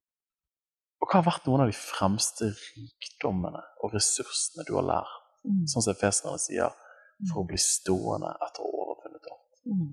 [1.02, 5.20] Og hva har vært noen av de fremste rikdommene og ressursene du har lært,
[5.69, 6.73] sånn som feserne sier,
[7.28, 9.59] for å bli stående etter å ha overfunnet alt?
[9.69, 9.90] Mm.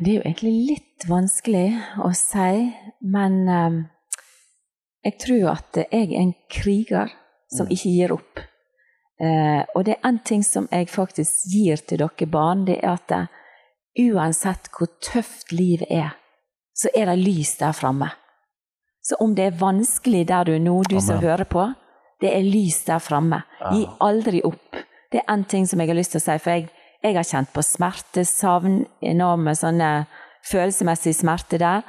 [0.00, 1.64] Det er jo egentlig litt vanskelig
[2.04, 2.68] å si,
[3.00, 3.80] men um,
[5.04, 7.16] jeg tror at jeg er en kriger
[7.50, 7.72] som Mm.
[7.72, 8.38] ikke gir opp.
[9.20, 12.92] Eh, og det er en ting som jeg faktisk gir til dere barn, det er
[12.92, 13.28] at det,
[13.98, 16.14] uansett hvor tøft livet er,
[16.74, 18.10] så er det lys der framme.
[19.02, 21.06] Så om det er vanskelig der du er nå, du Amen.
[21.06, 21.74] som hører på,
[22.20, 23.42] det er lys der framme.
[23.72, 24.76] Gi aldri opp.
[25.12, 26.68] Det er én ting som jeg har lyst til å si, for jeg,
[27.02, 30.06] jeg har kjent på smerte, savn, enorme sånne
[30.46, 31.82] følelsesmessig smerte der.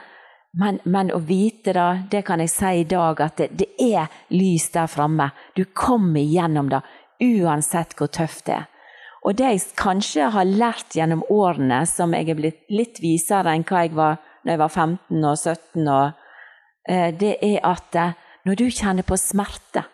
[0.60, 4.12] Men, men, å vite da, det kan jeg si i dag, at det, det er
[4.36, 5.30] lys der framme.
[5.56, 6.82] Du kommer igjennom det,
[7.24, 8.68] uansett hvor tøft det er.
[9.22, 13.66] Og det jeg kanskje har lært gjennom årene, som jeg er blitt litt visere enn
[13.70, 16.22] hva jeg var når jeg var 15 og 17, og,
[16.90, 18.16] eh, det er at eh,
[18.50, 19.86] når du kjenner på smerte,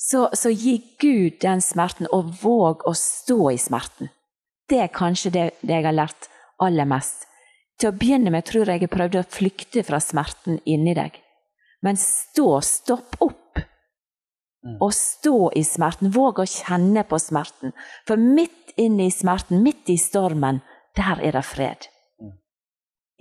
[0.00, 4.12] så, så gi Gud den smerten, og våg å stå i smerten.
[4.68, 6.28] Det er kanskje det, det jeg har lært
[6.60, 7.26] aller mest.
[7.80, 11.14] Til å begynne med tror jeg jeg prøvde å flykte fra smerten inni deg.
[11.80, 13.62] Men stå, stopp opp.
[14.60, 14.76] Mm.
[14.84, 16.12] Og stå i smerten.
[16.12, 17.72] Våg å kjenne på smerten.
[18.08, 20.60] For midt inne i smerten, midt i stormen,
[20.98, 21.88] der er det fred.
[22.20, 22.36] Mm.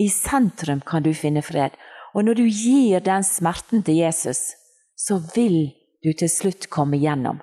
[0.04, 1.80] I sentrum kan du finne fred.
[2.12, 4.58] Og når du gir den smerten til Jesus,
[5.00, 5.70] så vil
[6.04, 7.40] du til slutt komme gjennom.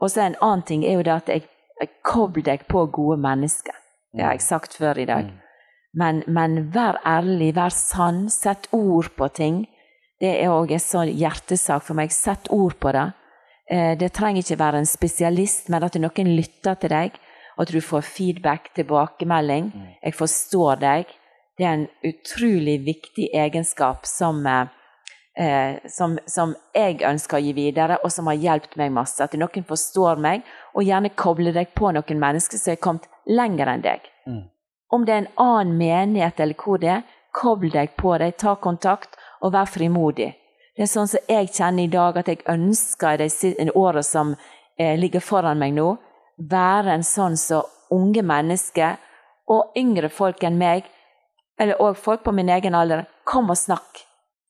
[0.00, 1.48] Og så En annen ting er jo det at jeg,
[1.80, 3.72] jeg kobler deg på gode mennesker.
[4.12, 4.50] Det har jeg mm.
[4.52, 5.32] sagt før i dag.
[5.92, 9.64] Men, men, vær ærlig, vær sann, sett ord på ting.
[10.20, 12.12] Det er òg en sånn hjertesak for meg.
[12.14, 13.08] Sett ord på det.
[13.70, 17.16] Eh, det trenger ikke være en spesialist, men at noen lytter til deg.
[17.60, 19.72] At du får feedback, tilbakemelding.
[19.74, 19.88] Mm.
[20.04, 21.16] Jeg forstår deg.
[21.58, 27.98] Det er en utrolig viktig egenskap som, eh, som, som, jeg ønsker å gi videre,
[28.04, 29.18] og som har hjulpet meg masse.
[29.24, 33.74] At noen forstår meg, og gjerne kobler deg på noen mennesker som har kommet lenger
[33.74, 34.08] enn deg.
[34.90, 37.02] Om det er en annen menighet eller hvor det er,
[37.32, 40.32] kobl deg på dem, ta kontakt og vær frimodig.
[40.74, 44.34] Det er sånn som jeg kjenner i dag, at jeg ønsker i de årene som
[44.78, 45.92] eh, ligger foran meg nå,
[46.50, 48.98] være en sånn som så unge mennesker
[49.50, 50.86] og yngre folk enn meg,
[51.60, 54.04] eller òg folk på min egen alder, kom og snakk.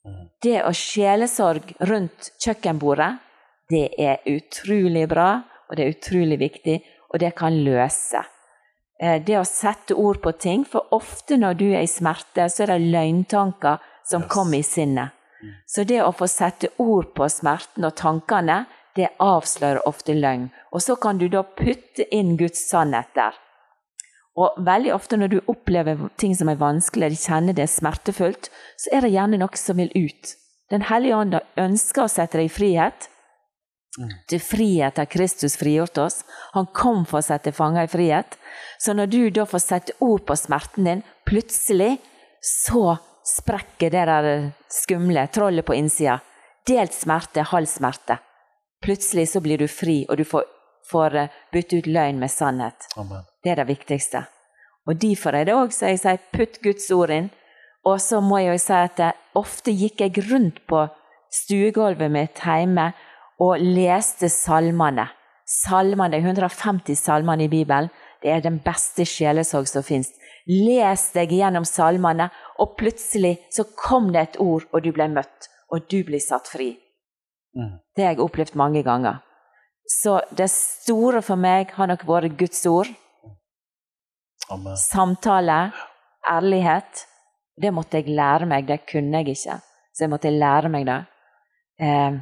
[0.07, 0.29] Mhm.
[0.43, 3.12] Det å sjelesorg rundt kjøkkenbordet,
[3.71, 6.81] det er utrolig bra, og det er utrolig viktig,
[7.11, 8.23] og det kan løse.
[9.01, 10.64] Eh, det å sette ord på ting.
[10.68, 14.31] For ofte når du er i smerte, så er det løgntanker som yes.
[14.32, 15.16] kommer i sinnet.
[15.40, 15.55] Mm.
[15.66, 18.64] Så det å få sette ord på smerten og tankene,
[18.98, 20.51] det avslører ofte løgn.
[20.74, 23.39] Og så kan du da putte inn Guds sannhet der.
[24.40, 28.51] Og veldig ofte når du opplever ting som er vanskelig, eller kjenner det er smertefullt,
[28.78, 30.35] så er det gjerne noe som vil ut.
[30.70, 33.09] Den hellige ånd ønsker å sette deg i frihet.
[33.99, 34.11] Mm.
[34.31, 36.21] Til frihet har Kristus frigjort oss.
[36.55, 38.37] Han kom for å sette fanger i frihet.
[38.79, 41.97] Så når du da får sette ord på smerten din, plutselig
[42.41, 42.97] så
[43.27, 44.31] sprekker det der
[44.71, 46.21] skumle trollet på innsida.
[46.69, 48.21] Delt smerte, halv smerte.
[48.81, 50.47] Plutselig så blir du fri, og du får,
[50.89, 52.87] får eh, bytte ut løgn med sannhet.
[52.97, 53.27] Amen.
[53.45, 54.23] Det er det viktigste.
[54.89, 57.29] Og derfor er det òg så jeg sier putt Guds ord inn.
[57.85, 60.87] Og så må jeg jo si at jeg ofte gikk jeg rundt på
[61.33, 62.91] stuegulvet mitt hjemme
[63.41, 65.09] og leste salmene.
[65.51, 67.91] Salmene, 150 salmene i Bibelen.
[68.23, 70.12] Det er den beste sjelesorg som fins.
[70.51, 72.29] Les deg gjennom salmene,
[72.61, 75.49] og plutselig så kom det et ord, og du ble møtt.
[75.71, 76.75] Og du blir satt fri.
[77.57, 77.79] Mm.
[77.97, 79.21] Det har jeg opplevd mange ganger.
[79.91, 82.91] Så det store for meg har nok vært Guds ord.
[84.51, 84.77] Amen.
[84.79, 85.61] Samtale,
[86.31, 87.07] ærlighet.
[87.61, 89.59] Det måtte jeg lære meg, det kunne jeg ikke.
[89.95, 91.01] Så jeg måtte lære meg det.
[91.81, 92.21] Eh,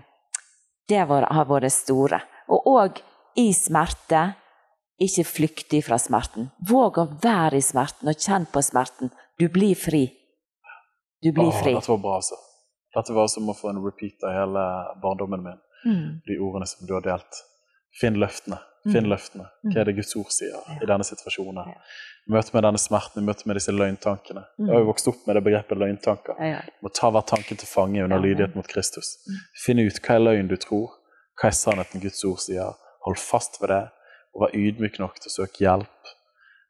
[0.88, 2.20] det har vært store.
[2.48, 3.00] Og òg
[3.38, 4.22] i smerte
[4.98, 6.50] ikke flykt ifra smerten.
[6.68, 9.12] Våg å være i smerten og kjenn på smerten.
[9.38, 10.08] Du blir fri.
[11.22, 11.74] Du blir Åh, fri.
[11.76, 12.38] Dette var bra, altså.
[12.96, 14.64] Dette var som å få en repeat av hele
[15.02, 15.60] barndommen min.
[15.84, 16.06] Mm.
[16.26, 17.42] De ordene som du har delt.
[17.94, 18.60] Finn løftene.
[18.84, 19.10] Finn mm.
[19.10, 19.48] løftene.
[19.68, 20.76] Hva er det Guds ord sier ja.
[20.78, 21.72] i denne situasjonen?
[22.28, 24.44] Møte med denne smerten, møte med disse løgntankene.
[24.58, 24.66] Mm.
[24.66, 26.40] Jeg har jo vokst opp med det begrepet løgntanker.
[26.84, 29.16] Må ta hver tanke til fange under lydighet mot Kristus.
[29.64, 30.98] Finn ut hva er løgn du tror,
[31.40, 32.76] hva er sannheten Guds ord sier.
[33.06, 33.84] Hold fast ved det,
[34.34, 36.12] og vær ydmyk nok til å søke hjelp.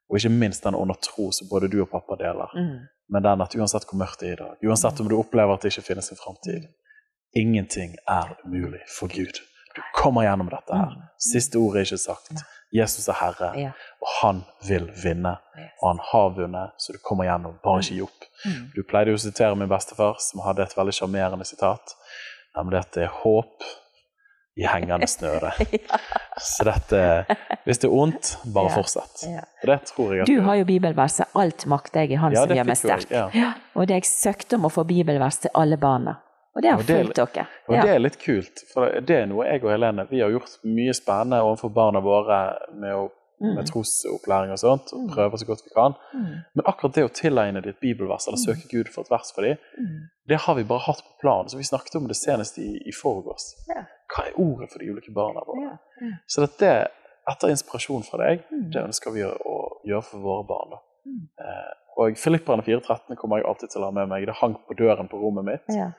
[0.08, 2.54] Og ikke minst den ånd og tro som både du og pappa deler.
[2.56, 2.88] Mm.
[3.12, 5.64] Men den at uansett hvor mørkt det er i dag, uansett om du opplever at
[5.64, 6.68] det ikke finnes en framtid,
[7.36, 9.40] ingenting er umulig for Gud.
[9.98, 10.94] Kommer gjennom dette her.
[10.94, 11.10] Mm.
[11.30, 12.46] Siste ordet er ikke sagt.
[12.74, 13.72] Jesus er Herre,
[14.02, 15.38] og han vil vinne.
[15.80, 17.56] Og han har vunnet, så du kommer gjennom.
[17.64, 18.30] Bare ikke gi opp.
[18.44, 18.62] Mm.
[18.76, 21.96] Du pleide å sitere min bestefar, som hadde et veldig sjarmerende sitat,
[22.58, 23.68] nemlig at det er håp
[24.58, 25.52] i hengende snøre.
[25.78, 25.98] ja.
[26.42, 27.00] Så dette
[27.64, 28.74] Hvis det er ondt, bare ja.
[28.74, 29.26] fortsett.
[29.30, 29.44] Ja.
[29.62, 32.66] Det tror jeg at Du har jo bibelverset 'Alt makter jeg i Han som gjør
[32.66, 33.12] meg sterk'.
[33.74, 36.18] Og det jeg søkte om å få bibelvers til alle barna.
[36.58, 37.46] Og det har fulgt dere.
[37.68, 40.58] Og det er litt kult, for det er noe jeg og Helene vi har gjort
[40.66, 42.40] mye spennende overfor barna våre
[42.74, 43.06] med å
[43.40, 43.54] mm.
[43.54, 45.10] med trosopplæring og sånt, og mm.
[45.14, 45.94] prøver så godt vi kan.
[46.14, 46.26] Mm.
[46.58, 48.70] Men akkurat det å tilegne ditt bibelvers, eller søke mm.
[48.72, 49.62] Gud for et vers for dem,
[50.28, 51.50] det har vi bare hatt på planen.
[51.50, 53.52] Så vi snakket om det senest i, i forgårs.
[53.70, 53.84] Ja.
[54.12, 55.76] Hva er ordet for de ulike barna våre?
[56.00, 56.12] Ja.
[56.26, 56.74] Så dette,
[57.28, 59.56] etter inspirasjon fra deg, det ønsker vi å,
[59.88, 60.74] gjøre for våre barn.
[60.74, 60.82] da.
[61.44, 64.26] Eh, og Filipperne 4.13 kommer jeg alltid til å ha med meg.
[64.28, 65.72] Det hang på døren på rommet mitt.
[65.72, 65.90] Ja.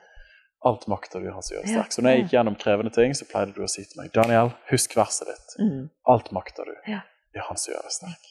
[0.68, 1.94] Alt makter du, som gjør sterk.
[1.94, 4.50] Så når jeg gikk gjennom krevende ting, så pleide du å si til meg Daniel,
[4.68, 5.54] husk verset ditt.
[5.56, 5.86] Mm.
[6.12, 6.74] Alt makter du.
[6.90, 7.00] Ja.
[7.32, 8.26] Det er han som gjør deg sterk.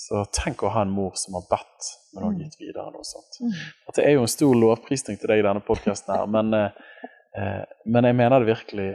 [0.00, 2.40] Så tenk å ha en mor som har bedt, men har mm.
[2.42, 3.38] gitt videre noe sånt.
[3.44, 3.52] Mm.
[3.92, 7.06] At det er jo en stor lovprisning til deg i denne podkasten her, men, eh,
[7.38, 8.90] eh, men, jeg mener det virkelig.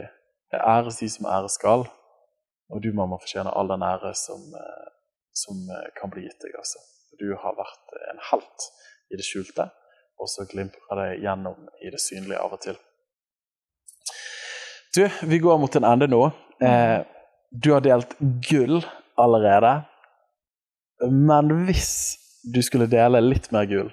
[0.56, 1.86] Æres de som ære skal,
[2.72, 4.92] og du, mamma, fortjener all den ære som, eh,
[5.34, 6.58] som eh, kan bli gitt deg.
[6.58, 6.84] altså.
[7.16, 8.68] Du har vært en helt
[9.08, 9.70] i det skjulte
[10.18, 12.78] og så glimrer det gjennom i det synlige av og til.
[14.96, 16.22] Du, vi går mot en ende nå.
[16.64, 17.00] Eh,
[17.52, 18.16] du har delt
[18.48, 18.80] gull
[19.20, 19.74] allerede.
[21.12, 22.16] Men hvis
[22.48, 23.90] du skulle dele litt mer gull,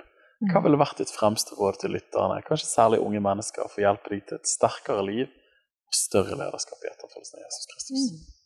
[0.52, 2.42] hva ville vært ditt fremste råd til lytterne?
[2.48, 6.84] Kanskje særlig unge mennesker, for å hjelpe dem til et sterkere liv og større lederskap
[6.84, 8.08] i etterfølgelsen av Jesus Kristus?
[8.08, 8.40] Mm.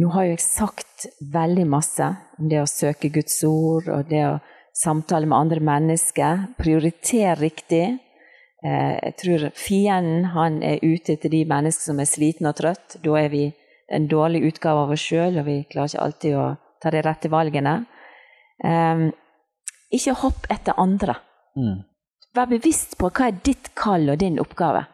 [0.00, 2.08] Nå har jo jeg sagt veldig masse
[2.38, 4.38] om det å søke Guds ord og det å
[4.74, 6.46] samtale med andre mennesker.
[6.58, 7.98] Prioriter riktig.
[8.64, 12.98] Eh, jeg tror fienden han er ute etter de mennesker som er slitne og trøtt.
[13.04, 13.44] Da er vi
[13.92, 16.46] en dårlig utgave av oss sjøl, og vi klarer ikke alltid å
[16.82, 17.74] ta de rette valgene.
[18.64, 19.10] Um,
[19.92, 21.18] ikke hopp etter andre.
[21.58, 21.84] Mm.
[22.34, 24.86] Vær bevisst på hva er ditt kall og din oppgave.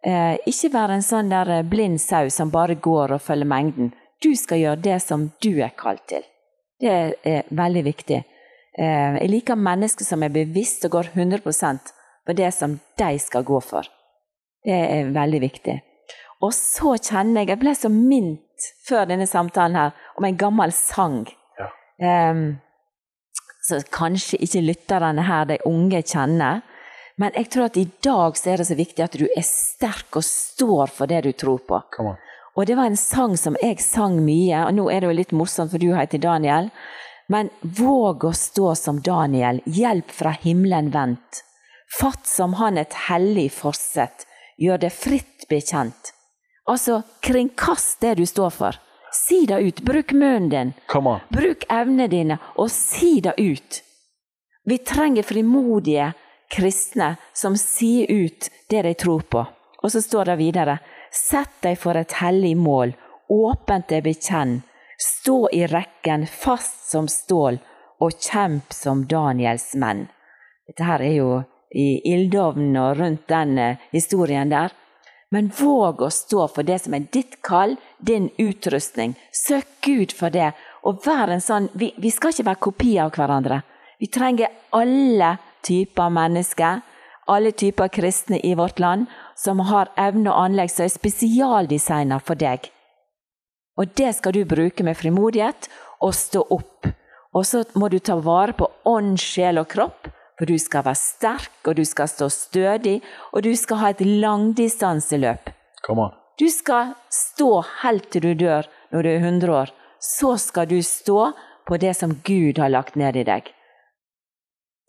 [0.00, 3.92] Uh, ikke være en sånn der blind sau som bare går og følger mengden.
[4.24, 6.24] Du skal gjøre det som du er kalt til.
[6.80, 8.22] Det er veldig viktig.
[8.78, 11.92] Eh, jeg liker mennesker som er bevisst og går 100%
[12.26, 13.88] på det som de skal gå for.
[14.64, 15.76] Det er veldig viktig.
[16.40, 20.72] Og så kjenner jeg Jeg ble så mint før denne samtalen her om en gammel
[20.72, 21.24] sang.
[21.58, 22.30] Ja.
[22.30, 22.60] Um,
[23.64, 26.62] så kanskje ikke lytterne her, de unge, kjenner.
[27.20, 30.16] Men jeg tror at i dag så er det så viktig at du er sterk
[30.16, 31.80] og står for det du tror på.
[32.56, 35.36] Og det var en sang som jeg sang mye, og nå er det jo litt
[35.36, 36.70] morsomt, for du heter Daniel.
[37.30, 41.44] Men våg å stå som Daniel, hjelp fra himmelen vendt.
[42.00, 44.26] Fatt som han et hellig forsett,
[44.58, 46.10] gjør det fritt bekjent.
[46.70, 48.78] Altså, kringkast det du står for.
[49.14, 49.80] Si det ut.
[49.82, 50.72] Bruk munnen din.
[51.28, 53.80] Bruk evnene dine, og si det ut.
[54.66, 56.12] Vi trenger frimodige
[56.50, 59.44] kristne som sier ut det de tror på.
[59.82, 60.78] Og så står det videre.
[61.10, 62.92] Sett deg for et hellig mål,
[63.30, 64.60] åpent deg bekjenn,
[65.00, 67.58] Stå i rekken fast som stål,
[68.00, 70.06] og kjemp som Daniels menn.
[70.68, 71.30] Dette her er jo
[71.72, 74.74] i ildovnen og rundt den eh, historien der.
[75.30, 79.14] Men våg å stå for det som er ditt kall, din utrustning.
[79.32, 80.50] Søk Gud for det.
[80.82, 83.60] Og vær en sånn vi, vi skal ikke være kopi av hverandre.
[84.00, 86.82] Vi trenger alle typer mennesker,
[87.30, 89.06] alle typer kristne i vårt land,
[89.38, 92.68] som har evne og anlegg som er spesialdesigna for deg.
[93.80, 95.70] Og det skal du bruke med frimodighet
[96.04, 96.88] og stå opp.
[97.32, 100.98] Og så må du ta vare på ånd, sjel og kropp, for du skal være
[100.98, 102.98] sterk, og du skal stå stødig,
[103.32, 105.52] og du skal ha et langdistanseløp.
[106.40, 107.50] Du skal stå
[107.82, 109.72] helt til du dør når du er 100 år.
[110.00, 111.32] Så skal du stå
[111.68, 113.50] på det som Gud har lagt ned i deg.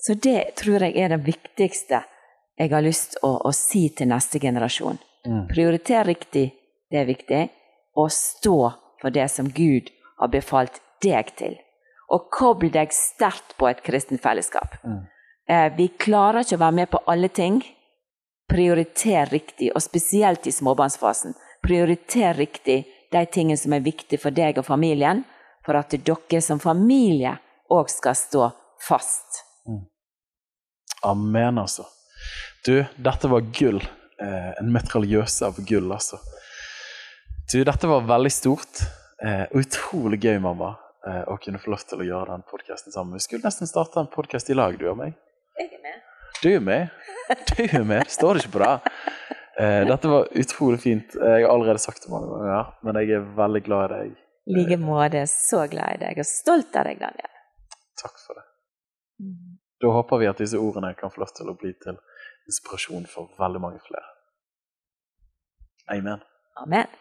[0.01, 2.01] Så det tror jeg er det viktigste
[2.57, 4.97] jeg har lyst til å, å, si til neste generasjon.
[5.27, 5.43] Mm.
[5.49, 6.47] Prioriter riktig,
[6.89, 7.41] det er viktig
[7.97, 8.57] å stå
[9.01, 9.89] for det som Gud
[10.21, 11.57] har befalt deg til.
[12.11, 14.75] Og koble deg sterkt på et kristent fellesskap.
[14.83, 15.03] Mm.
[15.49, 17.61] Eh, vi klarer ikke å være med på alle ting.
[18.51, 21.35] Prioriter riktig, og spesielt i småbarnsfasen.
[21.63, 25.23] Prioriter riktig de tingene som er viktige for deg og familien,
[25.65, 27.35] for at dere som familie
[27.71, 28.49] òg skal stå
[28.87, 29.43] fast.
[29.67, 29.83] Mm.
[31.07, 31.87] Amen, altså.
[32.65, 33.81] Du, dette var gull.
[34.21, 36.19] Eh, en metraljøse av gull, altså.
[37.49, 38.81] Du, dette var veldig stort.
[39.23, 40.75] Eh, utrolig gøy, mamma,
[41.07, 43.17] eh, å kunne få lov til å gjøre den podkasten sammen.
[43.19, 45.17] Vi skulle nesten starte en podkast i lag, du og meg.
[45.59, 45.99] Jeg er med.
[46.41, 46.89] Du er med.
[47.51, 48.05] Du er med.
[48.07, 48.71] Det står ikke på det.
[49.61, 51.13] Eh, dette var utrolig fint.
[51.15, 54.15] Jeg har allerede sagt det mange ganger, men jeg er veldig glad i deg.
[54.47, 55.25] I like måte.
[55.29, 57.35] Så glad i deg, og stolt av deg, Daniel.
[58.01, 58.47] Takk for det.
[59.21, 59.59] Mm.
[59.81, 61.99] Da håper vi at disse ordene kan få lov til å bli til
[62.49, 64.07] inspirasjon for veldig mange flere.
[65.91, 66.23] Amen.
[66.61, 67.00] Amen.